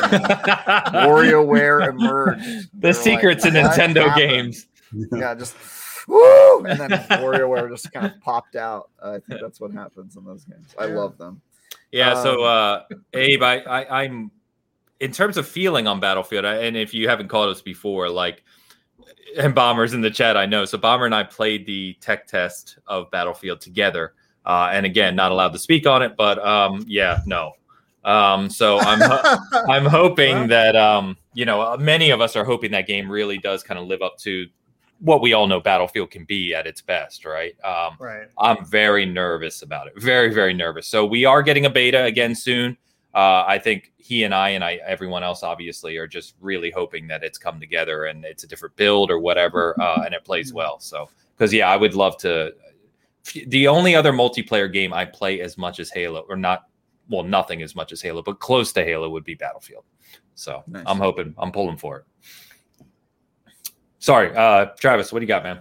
[0.93, 2.43] WarioWare emerged.
[2.45, 4.67] the They're like, secrets in Nintendo happened?" games.
[5.13, 5.57] Yeah, just
[6.07, 8.91] woo, and then WarioWare just kind of popped out.
[9.03, 10.75] Uh, I think that's what happens in those games.
[10.79, 11.41] I love them.
[11.93, 12.23] Yeah.
[12.23, 14.31] so, Um, uh, Abe, I, I, I'm
[15.01, 18.43] in terms of feeling on Battlefield, I, and if you haven't called us before, like,
[19.39, 20.65] and Bomber's in the chat, I know.
[20.65, 24.15] So Bomber and I played the tech test of Battlefield together,
[24.45, 27.53] uh, and again, not allowed to speak on it, but um, yeah, no.
[28.05, 29.03] Um, so I'm
[29.69, 33.37] I'm hoping that um, you know uh, many of us are hoping that game really
[33.37, 34.47] does kind of live up to
[35.01, 37.55] what we all know Battlefield can be at its best, right?
[37.65, 38.29] Um, right.
[38.39, 39.95] I'm very nervous about it.
[39.97, 40.87] Very, very nervous.
[40.87, 42.77] So we are getting a beta again soon.
[43.15, 47.07] Uh, I think he and I and I everyone else obviously are just really hoping
[47.09, 50.53] that it's come together and it's a different build or whatever, uh, and it plays
[50.53, 50.79] well.
[50.81, 52.53] So because yeah, I would love to.
[53.49, 56.67] The only other multiplayer game I play as much as Halo, or not
[57.09, 59.85] well, nothing as much as Halo, but close to Halo would be Battlefield.
[60.35, 60.85] So Nice.
[60.87, 62.05] I'm hoping, I'm pulling for it.
[63.99, 65.61] Sorry, uh, Travis, what do you got, man?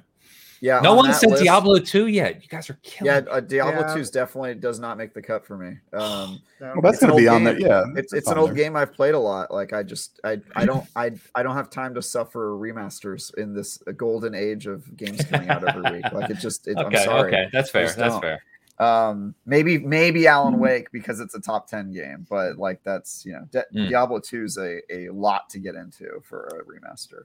[0.61, 0.79] Yeah.
[0.79, 2.41] no on one said list- Diablo 2 yet.
[2.41, 3.93] You guys are killing Yeah, uh, Diablo Yeah.
[3.93, 5.77] 2 is definitely does not make the cut for me.
[5.93, 7.59] Um, Well, that's going to be old on there.
[7.59, 8.55] Yeah, it's it's an old there.
[8.55, 9.51] game I've played a lot.
[9.53, 13.53] Like I just I I don't I I don't have time to suffer remasters in
[13.53, 16.11] this golden age of games coming out every week.
[16.11, 17.27] Like it just it, Okay, I'm sorry.
[17.35, 17.91] okay, that's fair.
[17.91, 18.41] That's fair.
[18.79, 23.33] Um, maybe maybe Alan Wake because it's a top ten game, but like that's you
[23.33, 23.89] know Di- Mm.
[23.89, 27.23] Diablo two is a a lot to get into for a remaster.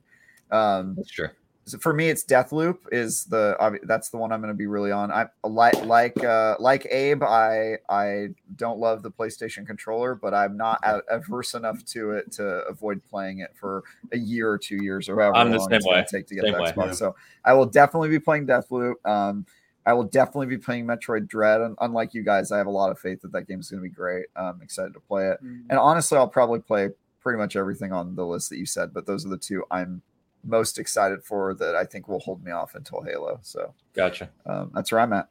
[0.51, 1.29] Um, That's true.
[1.65, 4.91] so for me, it's Deathloop is the that's the one I'm going to be really
[4.91, 5.11] on.
[5.13, 7.23] I like like uh, like Abe.
[7.23, 12.33] I I don't love the PlayStation controller, but I'm not a- averse enough to it
[12.33, 15.69] to avoid playing it for a year or two years or however I'm the long
[15.69, 16.59] same it's going to take to get Same the.
[16.61, 16.87] Xbox.
[16.87, 16.93] Yeah.
[16.93, 18.95] So I will definitely be playing Deathloop.
[19.05, 19.47] Um,
[19.87, 21.63] I will definitely be playing Metroid Dread.
[21.63, 23.83] And unlike you guys, I have a lot of faith that that game is going
[23.83, 24.27] to be great.
[24.37, 25.43] I'm excited to play it.
[25.43, 25.65] Mm.
[25.71, 26.91] And honestly, I'll probably play
[27.21, 30.03] pretty much everything on the list that you said, but those are the two I'm
[30.45, 33.39] most excited for that I think will hold me off until Halo.
[33.43, 34.31] So Gotcha.
[34.47, 35.29] um, that's where I'm at.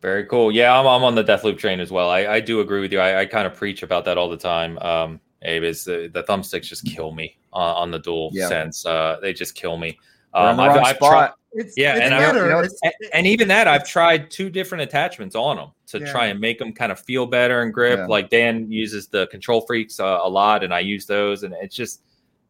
[0.00, 0.50] Very cool.
[0.50, 2.10] Yeah, I'm, I'm on the Deathloop train as well.
[2.10, 2.98] I, I do agree with you.
[2.98, 4.78] I, I kind of preach about that all the time.
[4.80, 8.84] Um, Abe is the, the thumbsticks just kill me on, on the DualSense.
[8.84, 9.98] Uh, they just kill me.
[10.34, 13.46] Um, I've, I've tried, It's, Yeah, it's and I- you know, It's- and, and even
[13.48, 16.10] that, I've tried two different attachments on them to Yeah.
[16.10, 17.98] try and make them kind of feel better and grip.
[17.98, 18.06] Yeah.
[18.06, 21.76] Like Dan uses the control freaks uh, a lot, and I use those, and it's
[21.76, 22.02] just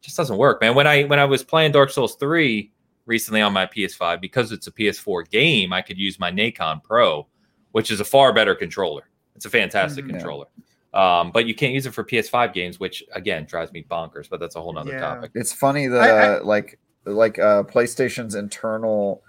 [0.03, 0.75] just doesn't work, man.
[0.75, 2.71] When I when I was playing Dark Souls three
[3.05, 7.25] recently on my PS5, because it's a PS4 game, I could use my Nacon Pro,
[7.71, 9.03] which is a far better controller.
[9.35, 10.09] It's a fantastic Mhm.
[10.09, 10.13] Yeah.
[10.17, 10.45] controller.
[10.93, 14.29] Um, but you can't use it for PS5 games, which again drives me bonkers.
[14.29, 14.99] But that's a whole nother Yeah.
[14.99, 15.31] topic.
[15.33, 19.23] It's funny that I- I- like like uh, PlayStation's internal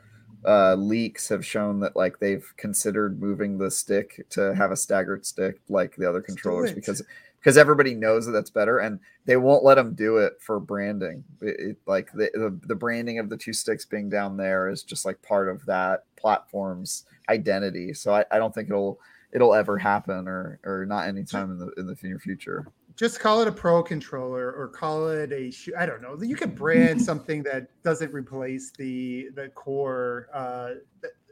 [0.46, 5.24] uh, leaks have shown that like they've considered moving the stick to have a staggered
[5.24, 7.02] stick like the other controllers because
[7.44, 11.22] because everybody knows that that's better and they won't let them do it for branding.
[11.42, 14.82] It, it- like the, the the branding of the two sticks being down there is
[14.82, 17.92] just like part of that platform's identity.
[17.92, 18.98] So I, I don't think it'll
[19.32, 22.66] it'll ever happen or or not anytime in the in the near future.
[22.96, 25.74] just call it a pro controller or call it a shoe.
[25.78, 26.16] I don't know.
[26.22, 30.70] You could brand something that doesn't replace the the core uh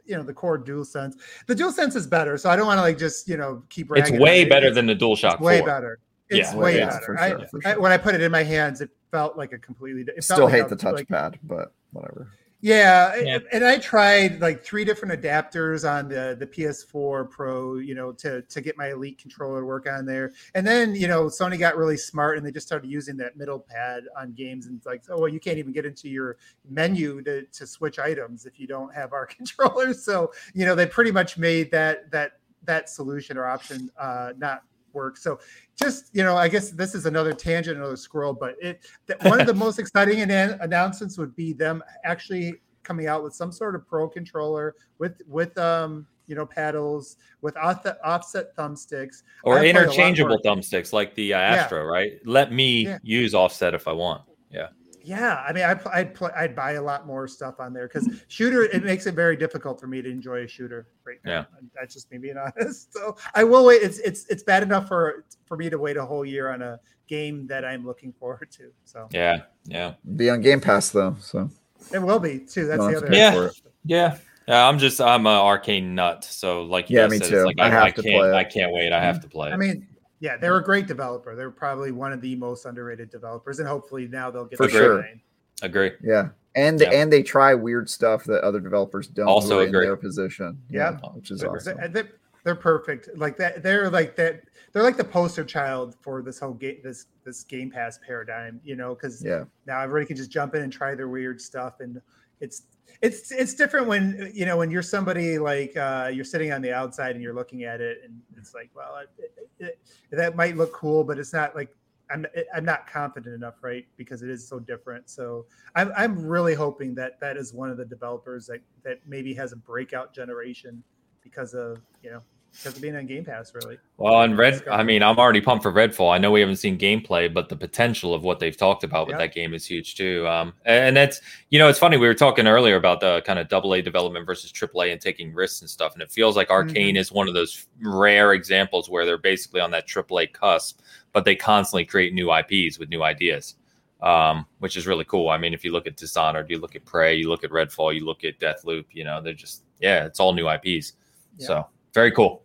[0.05, 1.13] you know the core DualSense.
[1.47, 4.11] The DualSense is better, so I don't want to like just you know keep It's
[4.11, 4.49] way on it.
[4.49, 5.99] better It's- than the DualShock it's way better.
[6.29, 6.99] It's Yeah, way better.
[7.05, 9.57] for I, sure, I- when I put it in my hands, it felt like a
[9.57, 10.01] completely.
[10.01, 12.27] It felt Still like hate a- the like- touchpad, but whatever.
[12.63, 13.39] Yeah, Yeah.
[13.51, 18.41] and I tried like three different adapters on the the PS4 Pro, you know, to
[18.41, 20.31] to get my Elite controller to work on there.
[20.55, 23.59] And then you know, Sony got really smart and they just started using that middle
[23.59, 26.37] pad on games, and it's like, oh well, you can't even get into your
[26.69, 29.93] menu to to switch items if you don't have our controller.
[29.93, 34.63] So you know, they pretty much made that that that solution or option uh, not
[34.93, 35.17] work.
[35.17, 35.39] So
[35.75, 39.39] just you know, I guess this is another tangent, another scroll, but it that one
[39.41, 43.75] of the most exciting annou- announcements would be them actually coming out with some sort
[43.75, 49.59] of pro controller with with um you know paddles with off- offset thumbsticks or I
[49.59, 52.13] play a lot interchangeable thumbsticks like the uh, Astro, right?
[52.25, 52.97] Let me Yeah.
[53.03, 54.21] use offset if I want.
[54.51, 54.67] yeah
[55.05, 58.63] i mean I, i'd play i'd buy a lot more stuff on there because shooter
[58.63, 61.45] it makes it very difficult for me to enjoy a shooter right now Yeah.
[61.75, 65.25] that's just me being honest so i will wait it's it's it's bad enough for
[65.45, 68.71] for me to wait a whole year on a game that i'm looking forward to
[68.85, 71.49] so Yeah, yeah, Be on Game Pass though, so
[71.93, 73.49] it will be too that's the other Yeah.
[73.83, 74.17] yeah.
[74.47, 77.35] Yeah, I'm just I'm a Arkane nut, so like you Yeah, guys me said, too.
[77.35, 78.33] It's like I I, have I to can't play it.
[78.35, 78.91] I can't wait.
[78.91, 79.53] I have to play it.
[79.53, 79.87] I mean,
[80.23, 81.35] yeah, they're a great developer.
[81.35, 84.71] They're probably one of the most underrated developers, and hopefully now they'll get For the
[84.71, 85.03] sure.
[85.03, 85.21] shine.
[85.61, 85.91] agree.
[86.01, 86.29] yeah.
[86.55, 86.91] And Yeah.
[86.91, 89.85] and they try weird stuff that other developers don't Also who are in agree.
[89.85, 90.57] their position.
[90.69, 90.97] Yeah.
[91.13, 91.77] which is They're- awesome.
[91.77, 92.09] They're, they're,
[92.45, 93.09] they're perfect.
[93.17, 93.63] Like that.
[93.63, 94.43] They're like that.
[94.71, 96.77] They're like the poster child for this whole game.
[96.83, 98.61] This this Game Pass paradigm.
[98.63, 101.79] You know, because Yeah, now everybody can just jump in and try their weird stuff,
[101.81, 102.01] and
[102.39, 102.63] it's
[103.01, 106.73] it's it's different when you know when you're somebody like uh, you're sitting on the
[106.73, 109.79] outside and you're looking at it, and it's like, well, it, it, it,
[110.11, 111.69] that might look cool, but it's not like.
[112.11, 113.87] I'm, I'm not confident enough, right?
[113.95, 115.09] Because it is so different.
[115.09, 119.33] So I'm, I'm really hoping that that is one of the developers that, that maybe
[119.35, 120.83] has a breakout generation
[121.23, 122.21] because of you know
[122.53, 123.53] because of being on Game Pass.
[123.55, 126.13] Really, Well, and Red, I mean, I'm already pumped for Redfall.
[126.13, 129.15] I know we haven't seen gameplay, but the potential of what they've talked about with
[129.15, 129.19] Yep.
[129.19, 130.27] that game is huge too.
[130.27, 131.19] Um, and that's,
[131.49, 131.97] you know, it's funny.
[131.97, 135.01] We were talking earlier about the kind of double A development versus triple A and
[135.01, 135.93] taking risks and stuff.
[135.93, 139.71] And it feels like Arkane is one of those rare examples where they're basically on
[139.71, 140.79] that triple A cusp,
[141.11, 143.55] but they constantly create new IPs with new ideas.
[144.01, 145.29] Um, which is really cool.
[145.29, 147.95] I mean, if you look at Dishonored, you look at Prey, you look at Redfall,
[147.95, 150.91] you look at Deathloop, you know, they're just, yeah, it's all new IPs.
[151.37, 152.42] So very cool.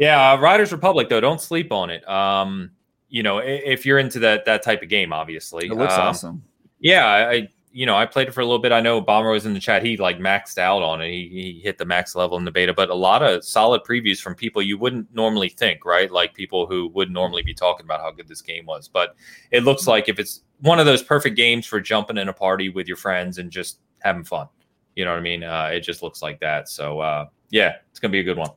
[0.00, 2.08] Yeah, uh, Riders Republic though, don't sleep on it.
[2.08, 2.70] Um,
[3.10, 6.42] you know, if you're into that that type of game, obviously, It looks Um, awesome.
[6.78, 8.72] Yeah, I, I you know I played it for a little bit.
[8.72, 9.84] I know Bomber was in the chat.
[9.84, 11.10] He like maxed out on it.
[11.10, 14.22] He, he hit the max level in the beta, but a lot of solid previews
[14.22, 16.10] from people you wouldn't normally think, right?
[16.10, 18.88] Like people who would normally be talking about how good this game was.
[18.88, 19.14] But
[19.50, 22.70] it looks like if it's one of those perfect games for jumping in a party
[22.70, 24.48] with your friends and just having fun.
[24.96, 25.44] You know what I mean?
[25.44, 26.70] Uh, it just looks like that.
[26.70, 28.50] So uh, yeah, it's gonna be a good one.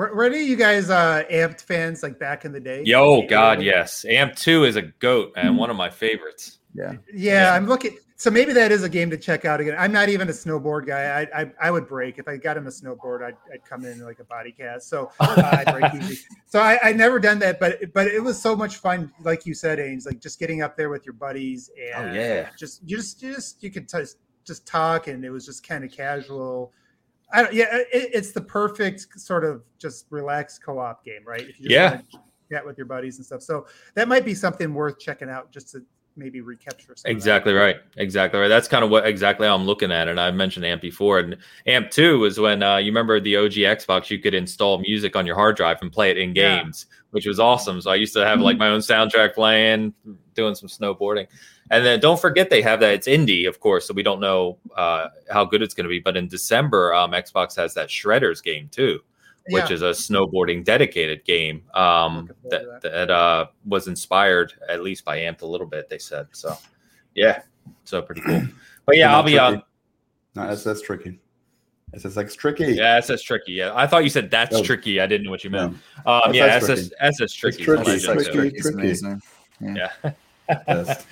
[0.00, 2.82] Were, were any of you guys uh, amped fans like back in the day?
[2.86, 4.06] Yo, Like, God, early- yes.
[4.06, 6.60] Amp Two is a goat and one of my favorites.
[6.74, 6.94] Yeah.
[7.12, 7.98] Yeah, I'm looking.
[8.16, 9.76] So maybe that is a game to check out again.
[9.78, 11.02] I'm not even a snowboard guy.
[11.34, 13.22] I I, I would break if I got him a snowboard.
[13.22, 14.88] I'd, I'd come in like a body cast.
[14.88, 16.24] So uh, I'd break easy.
[16.46, 19.12] So I I never done that, but but it was so much fun.
[19.22, 22.48] Like you said, Ains, like just getting up there with your buddies and Oh, yeah.
[22.58, 24.04] just you just you just you could t-
[24.46, 26.72] just talk and it was just kind of casual.
[27.32, 27.52] I don't.
[27.54, 31.40] Yeah, it, it's the perfect sort of just relaxed co-op game, right?
[31.42, 32.00] If you just Yeah.
[32.50, 33.42] chat with your buddies and stuff.
[33.42, 35.84] So that might be something worth checking out just to
[36.16, 36.94] maybe recapture.
[36.96, 37.10] some of that.
[37.10, 37.76] Exactly right.
[37.96, 38.48] Exactly right.
[38.48, 40.12] That's kind of what exactly how I'm looking at it.
[40.12, 43.52] And I mentioned AMP before, and AMP two was when uh, you remember the OG
[43.52, 46.62] Xbox, you could install music on your hard drive and play it in Yeah.
[46.62, 47.80] games, which was awesome.
[47.80, 49.94] So I used to have like my own soundtrack playing,
[50.34, 51.26] doing some snowboarding,
[51.70, 52.94] and then don't forget they have that.
[52.94, 56.00] It's indie, of course, so we don't know uh, how good it's going to be.
[56.00, 59.00] But in December, um, Xbox has that Shredders game too
[59.48, 59.74] which Yeah.
[59.74, 65.04] is a snowboarding dedicated game um, Looking forward that that uh, was inspired at least
[65.04, 65.88] by Amped a little bit.
[65.88, 66.56] They said so.
[67.14, 67.42] Yeah,
[67.84, 68.42] so pretty cool.
[68.86, 69.62] But yeah, I'll be uh, on.
[70.34, 71.20] No, that's that's tricky.
[71.94, 72.72] SSX tricky.
[72.74, 73.52] Yeah, SS tricky.
[73.52, 74.62] Yeah, I thought you said that's Oh.
[74.64, 75.00] tricky.
[75.00, 75.68] I didn't know what you No.
[75.70, 75.72] meant.
[76.06, 77.62] Um, That's- yeah, that's SS SS tricky.
[77.64, 77.90] tricky.
[77.92, 78.32] is what It's tricky.
[78.32, 78.32] said.
[78.32, 78.78] Tricky is tricky.
[78.78, 79.22] amazing.
[79.60, 80.12] Yeah.
[80.66, 81.06] Best.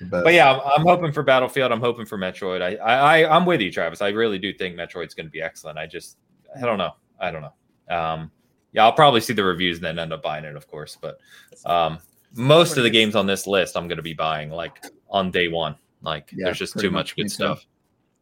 [0.00, 0.06] The.
[0.24, 1.70] But yeah, I'm, I'm hoping for Battlefield.
[1.72, 2.60] I'm hoping for Metroid.
[2.62, 4.02] I, I, I I'm with you, Travis.
[4.02, 5.78] I really do think Metroid's going to be excellent.
[5.78, 6.18] I just,
[6.56, 6.92] I don't know.
[7.20, 7.52] I don't know.
[7.88, 8.30] Um,
[8.72, 10.96] yeah, I'll probably see the reviews and then end up buying it, of course.
[11.00, 11.18] But
[11.64, 11.98] um,
[12.34, 15.48] most of the games on this list, I'm going to be buying like on day
[15.48, 15.76] one.
[16.02, 17.16] Like, Yeah, there's just too much much.
[17.16, 17.34] Me good too.
[17.34, 17.66] stuff.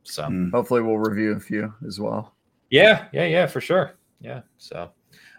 [0.05, 0.51] So Mm.
[0.51, 2.35] Hopefully, we'll review a few as well.
[2.71, 3.95] yeah, yeah, yeah, for sure.
[4.21, 4.43] Yeah.
[4.59, 4.91] So,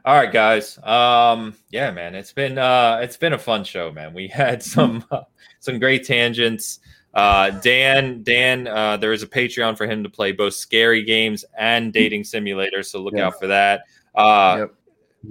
[0.05, 0.77] all right, guys.
[0.83, 4.13] Um, yeah, man, it's been uh, it's been a fun show, man.
[4.13, 5.21] We had some uh,
[5.59, 6.79] some great tangents.
[7.13, 11.45] Uh, Dan, Dan, uh, there is a Patreon for him to play both scary games
[11.57, 13.27] and dating simulators, so look Yeah.
[13.27, 13.81] out for that.
[14.15, 14.73] Uh, Yep.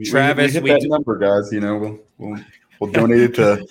[0.07, 1.53] Travis, we, hit we that do- number, guys.
[1.53, 2.41] You know, we'll we'll,
[2.81, 3.67] we'll donate it to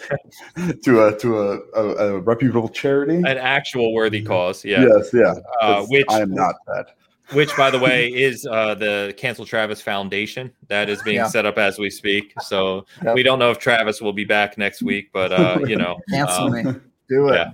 [0.83, 3.15] to a to a, a, a reputable charity.
[3.15, 4.85] an actual worthy cause, yeah.
[4.85, 5.33] Yes, yeah.
[5.61, 6.95] Uh, 'cause which I am not that.
[7.33, 11.27] which by the way is uh, the cancel travis foundation that is being Yeah.
[11.27, 13.15] set up as we speak so Yep.
[13.15, 16.43] we don't know if travis will be back next week but uh, you know Cancel
[16.45, 16.63] um, me.
[17.09, 17.35] Do it.
[17.35, 17.51] yeah.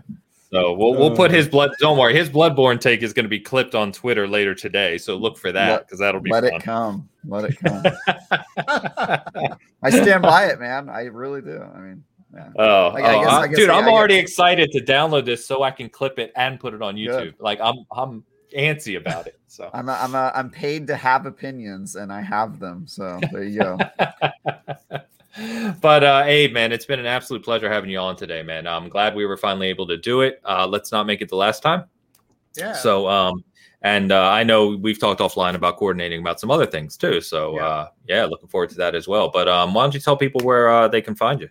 [0.52, 1.50] So we'll, we'll put his uh.
[1.50, 4.98] blood don't worry his bloodborne take is going to be clipped on twitter later today
[4.98, 7.10] so look for that because that'll be Let fun it come.
[7.28, 7.84] Let it come.
[9.84, 10.90] I stand by it, man.
[10.90, 11.62] I really do.
[11.62, 12.04] I mean,
[12.34, 12.50] yeah.
[12.58, 14.72] Oh, I- I oh, guess- I- I guess dude, I- I'm I already guess- excited
[14.72, 17.36] to download this so I can clip it and put it on YouTube.
[17.36, 17.36] Good.
[17.40, 18.24] Like I'm, I'm
[18.58, 19.40] antsy about it.
[19.48, 22.88] So I'm a, I'm a, I'm paid to have opinions, and I have them.
[22.88, 23.78] So there you go.
[25.82, 28.68] but uh Abe, man, it's been an absolute pleasure having you on today, man.
[28.68, 30.42] I'm glad we were finally able to do it.
[30.44, 31.86] Uh let's not make it the last time.
[32.56, 32.74] Yeah.
[32.74, 33.44] So um
[33.84, 37.22] and uh, I know we've talked offline about coordinating about some other things too.
[37.22, 37.66] So Yeah.
[37.66, 39.30] uh yeah, looking forward to that as well.
[39.30, 41.50] But um why don't you tell people where uh, they can find you?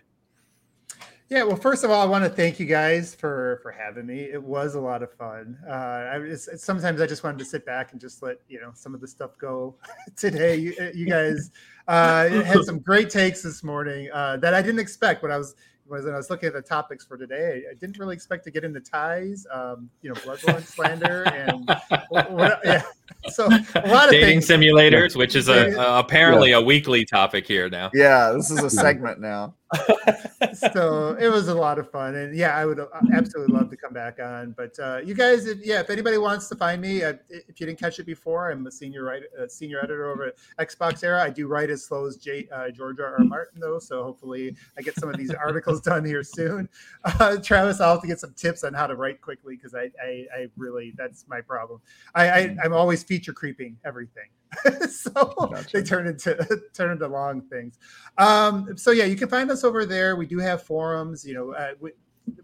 [1.29, 4.21] Yeah, well, first of all, I want to thank you guys for for having me.
[4.21, 5.57] It was a lot of fun.
[5.67, 5.71] Uh,
[6.13, 8.95] I was, sometimes I just wanted to sit back and just let you know some
[8.95, 9.75] of the stuff go.
[10.15, 11.51] Today, you, you guys
[11.87, 15.55] uh, had some great takes this morning uh, that I didn't expect when I was
[15.89, 17.63] was when I was looking at the topics for today.
[17.69, 21.65] I didn't really expect to get into ties, um, you know, bloodborne slander, and
[22.09, 22.83] what, what, yeah.
[23.29, 24.47] So a lot of Dating things.
[24.47, 25.77] simulators, which is a, Yeah.
[25.77, 27.89] uh, apparently a weekly topic here now.
[27.93, 29.55] Yeah, this is a segment now.
[30.71, 33.75] so it was a lot of fun and yeah i would uh, absolutely love to
[33.75, 37.03] come back on but uh you guys if, yeah if anybody wants to find me
[37.03, 40.27] uh, if you didn't catch it before i'm a senior writer uh, senior editor over
[40.27, 43.17] at XboxEra i do write as slow as J, uh, george r.
[43.17, 43.25] R.
[43.25, 46.69] martin though so hopefully i get some of these articles done here soon
[47.03, 49.91] uh, travis i'll have to get some tips on how to write quickly because I,
[50.01, 51.81] I i really that's my problem
[52.15, 54.29] i, I i'm always feature creeping everything
[54.89, 55.67] so Gotcha.
[55.73, 56.35] they turn into
[56.73, 57.77] turn into long things
[58.17, 60.15] um, so yeah, you can find us over there.
[60.15, 61.25] We do have forums.
[61.25, 61.91] You know, uh, we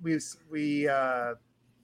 [0.01, 0.19] we
[0.49, 1.33] we uh,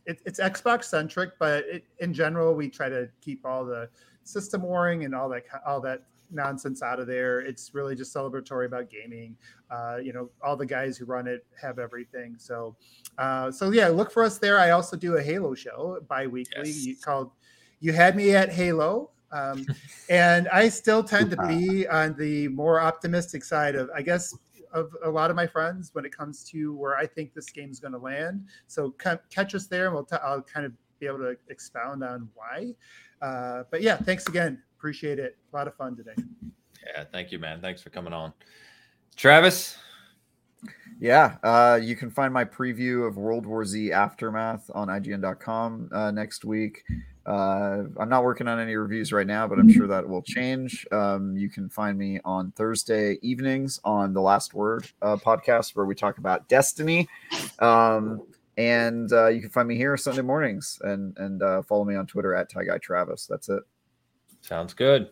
[0.05, 3.89] it, it's Xbox centric, but it, in general, we try to keep all the
[4.23, 7.39] system warring and all that all that nonsense out of there.
[7.39, 9.35] It's really just celebratory about gaming.
[9.71, 12.35] Uh, you know, all the guys who run it have everything.
[12.37, 12.75] So,
[13.17, 14.59] uh, so yeah, look for us there.
[14.59, 17.01] I also do a Halo show bi-weekly Yes.
[17.03, 17.31] called
[17.79, 19.65] "You Had Me at Halo." Um,
[20.09, 24.35] and I still tend to be on the more optimistic side of, I guess,
[24.73, 27.79] of a lot of my friends when it comes to where I think this game's
[27.79, 28.45] going to land.
[28.67, 32.03] So ca- catch us there, and we'll t- I'll kind of be able to expound
[32.03, 32.75] on why.
[33.21, 34.61] Uh, but yeah, thanks again.
[34.77, 35.37] Appreciate it.
[35.51, 36.13] A lot of fun today.
[36.85, 37.61] Yeah, thank you, man.
[37.61, 38.33] Thanks for coming on.
[39.15, 39.77] Travis,
[40.99, 46.11] Yeah, uh, you can find my preview of World War Z Aftermath on IGN.com uh,
[46.11, 46.83] next week.
[47.29, 50.87] Uh, I'm not working on any reviews right now, but I'm sure that will change.
[50.91, 55.85] Um, you can find me on Thursday evenings on the Last Word uh, podcast, where
[55.85, 57.07] we talk about Destiny.
[57.59, 58.23] Um,
[58.57, 62.07] and uh, you can find me here Sunday mornings and and uh, follow me on
[62.07, 63.27] Twitter at Ty Guy Travis.
[63.27, 63.61] That's it.
[64.41, 65.09] sounds good.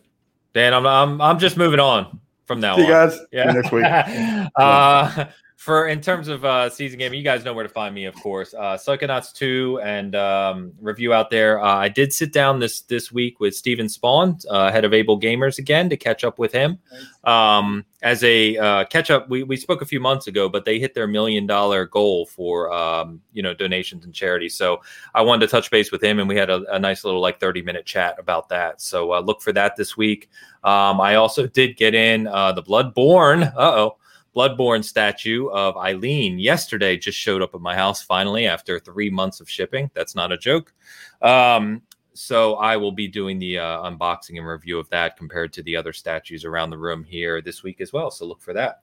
[0.54, 3.08] Dan, I'm I'm I'm just moving on from now See you on.
[3.08, 3.18] guys.
[3.18, 3.84] See you next week.
[5.58, 8.14] for in terms of uh, season game, you guys know where to find me, of
[8.14, 8.54] course.
[8.54, 11.60] Uh, Psychonauts two and um, review out there.
[11.60, 15.58] Uh, I did sit down this this week with Steven Spohn, uh, head of AbleGamers,
[15.58, 16.78] again to catch up with him.
[17.24, 20.78] Um, as a uh, catch up, we, we spoke a few months ago, but they
[20.78, 24.48] hit their million dollar goal for um, you know donations and charity.
[24.48, 24.80] So
[25.12, 27.40] I wanted to touch base with him, and we had a, a nice little like
[27.40, 28.80] thirty minute chat about that.
[28.80, 30.30] So uh, look for that this week.
[30.62, 33.52] Um, I also did get in uh, the Bloodborne.
[33.56, 33.96] Uh oh.
[34.38, 39.40] Bloodborne statue of Eileen yesterday just showed up at my house finally after three months
[39.40, 39.90] of shipping.
[39.94, 40.72] That's not a joke.
[41.20, 41.82] Um,
[42.14, 45.74] so I will be doing the uh, unboxing and review of that compared to the
[45.74, 48.12] other statues around the room here this week as well.
[48.12, 48.82] So look for that.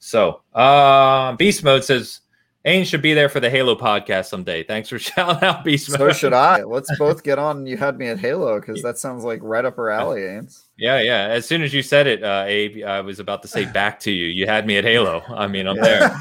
[0.00, 2.22] So uh, Beast Mode says
[2.64, 4.64] Ain should be there for the Halo podcast someday.
[4.64, 5.98] Thanks for shouting out Beast Mode.
[6.00, 6.62] So should I.
[6.64, 7.64] Let's both get on.
[7.64, 10.65] You had me at Halo because that sounds like right up our alley, Ains.
[10.78, 11.28] Yeah, yeah.
[11.28, 14.10] As soon as you said it, uh, Abe, I was about to say back to
[14.10, 14.26] you.
[14.26, 15.22] You had me at Halo.
[15.28, 16.14] I mean, I'm there.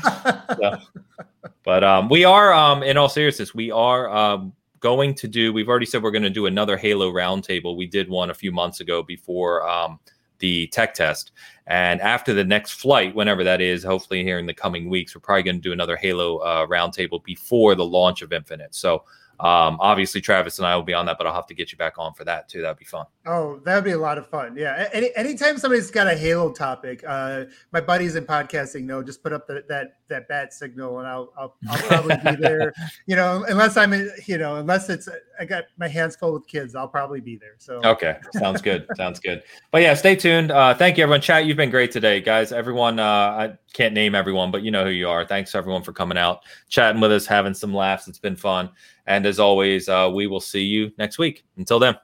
[0.57, 0.77] So,
[1.63, 5.51] but um, we are, um, in all seriousness, we are um, going to do.
[5.51, 7.75] We've already said we're going to do another Halo roundtable.
[7.75, 9.99] We did one a few months ago before um,
[10.39, 11.31] the tech test,
[11.67, 15.21] and after the next flight, whenever that is, hopefully here in the coming weeks, we're
[15.21, 18.73] probably going to do another Halo uh, roundtable before the launch of Infinite.
[18.73, 19.03] So.
[19.39, 21.77] Um, obviously, Travis and I will be on that, but I'll have to get you
[21.77, 22.61] back on for that too.
[22.61, 23.05] That'd be fun.
[23.25, 24.55] Oh, that'd be a lot of fun.
[24.55, 24.87] Yeah.
[24.93, 29.33] Any anytime somebody's got a Halo topic, uh, my buddies in podcasting know just put
[29.33, 32.73] up the, that that bat signal, and I'll I'll, I'll probably be there.
[33.07, 35.07] You know, unless I'm in, you know, unless it's
[35.39, 37.55] I got my hands full with kids, I'll probably be there.
[37.57, 38.87] So Okay, sounds good.
[38.95, 39.43] sounds good.
[39.71, 40.51] But yeah, stay tuned.
[40.51, 41.21] Uh, thank you, everyone.
[41.21, 42.51] Chat, you've been great today, guys.
[42.51, 45.25] Everyone, uh, I can't name everyone, but you know who you are.
[45.25, 48.07] Thanks everyone for coming out, chatting with us, having some laughs.
[48.07, 48.69] It's been fun.
[49.07, 51.45] And as always, uh, we will see you next week.
[51.57, 51.95] Until then.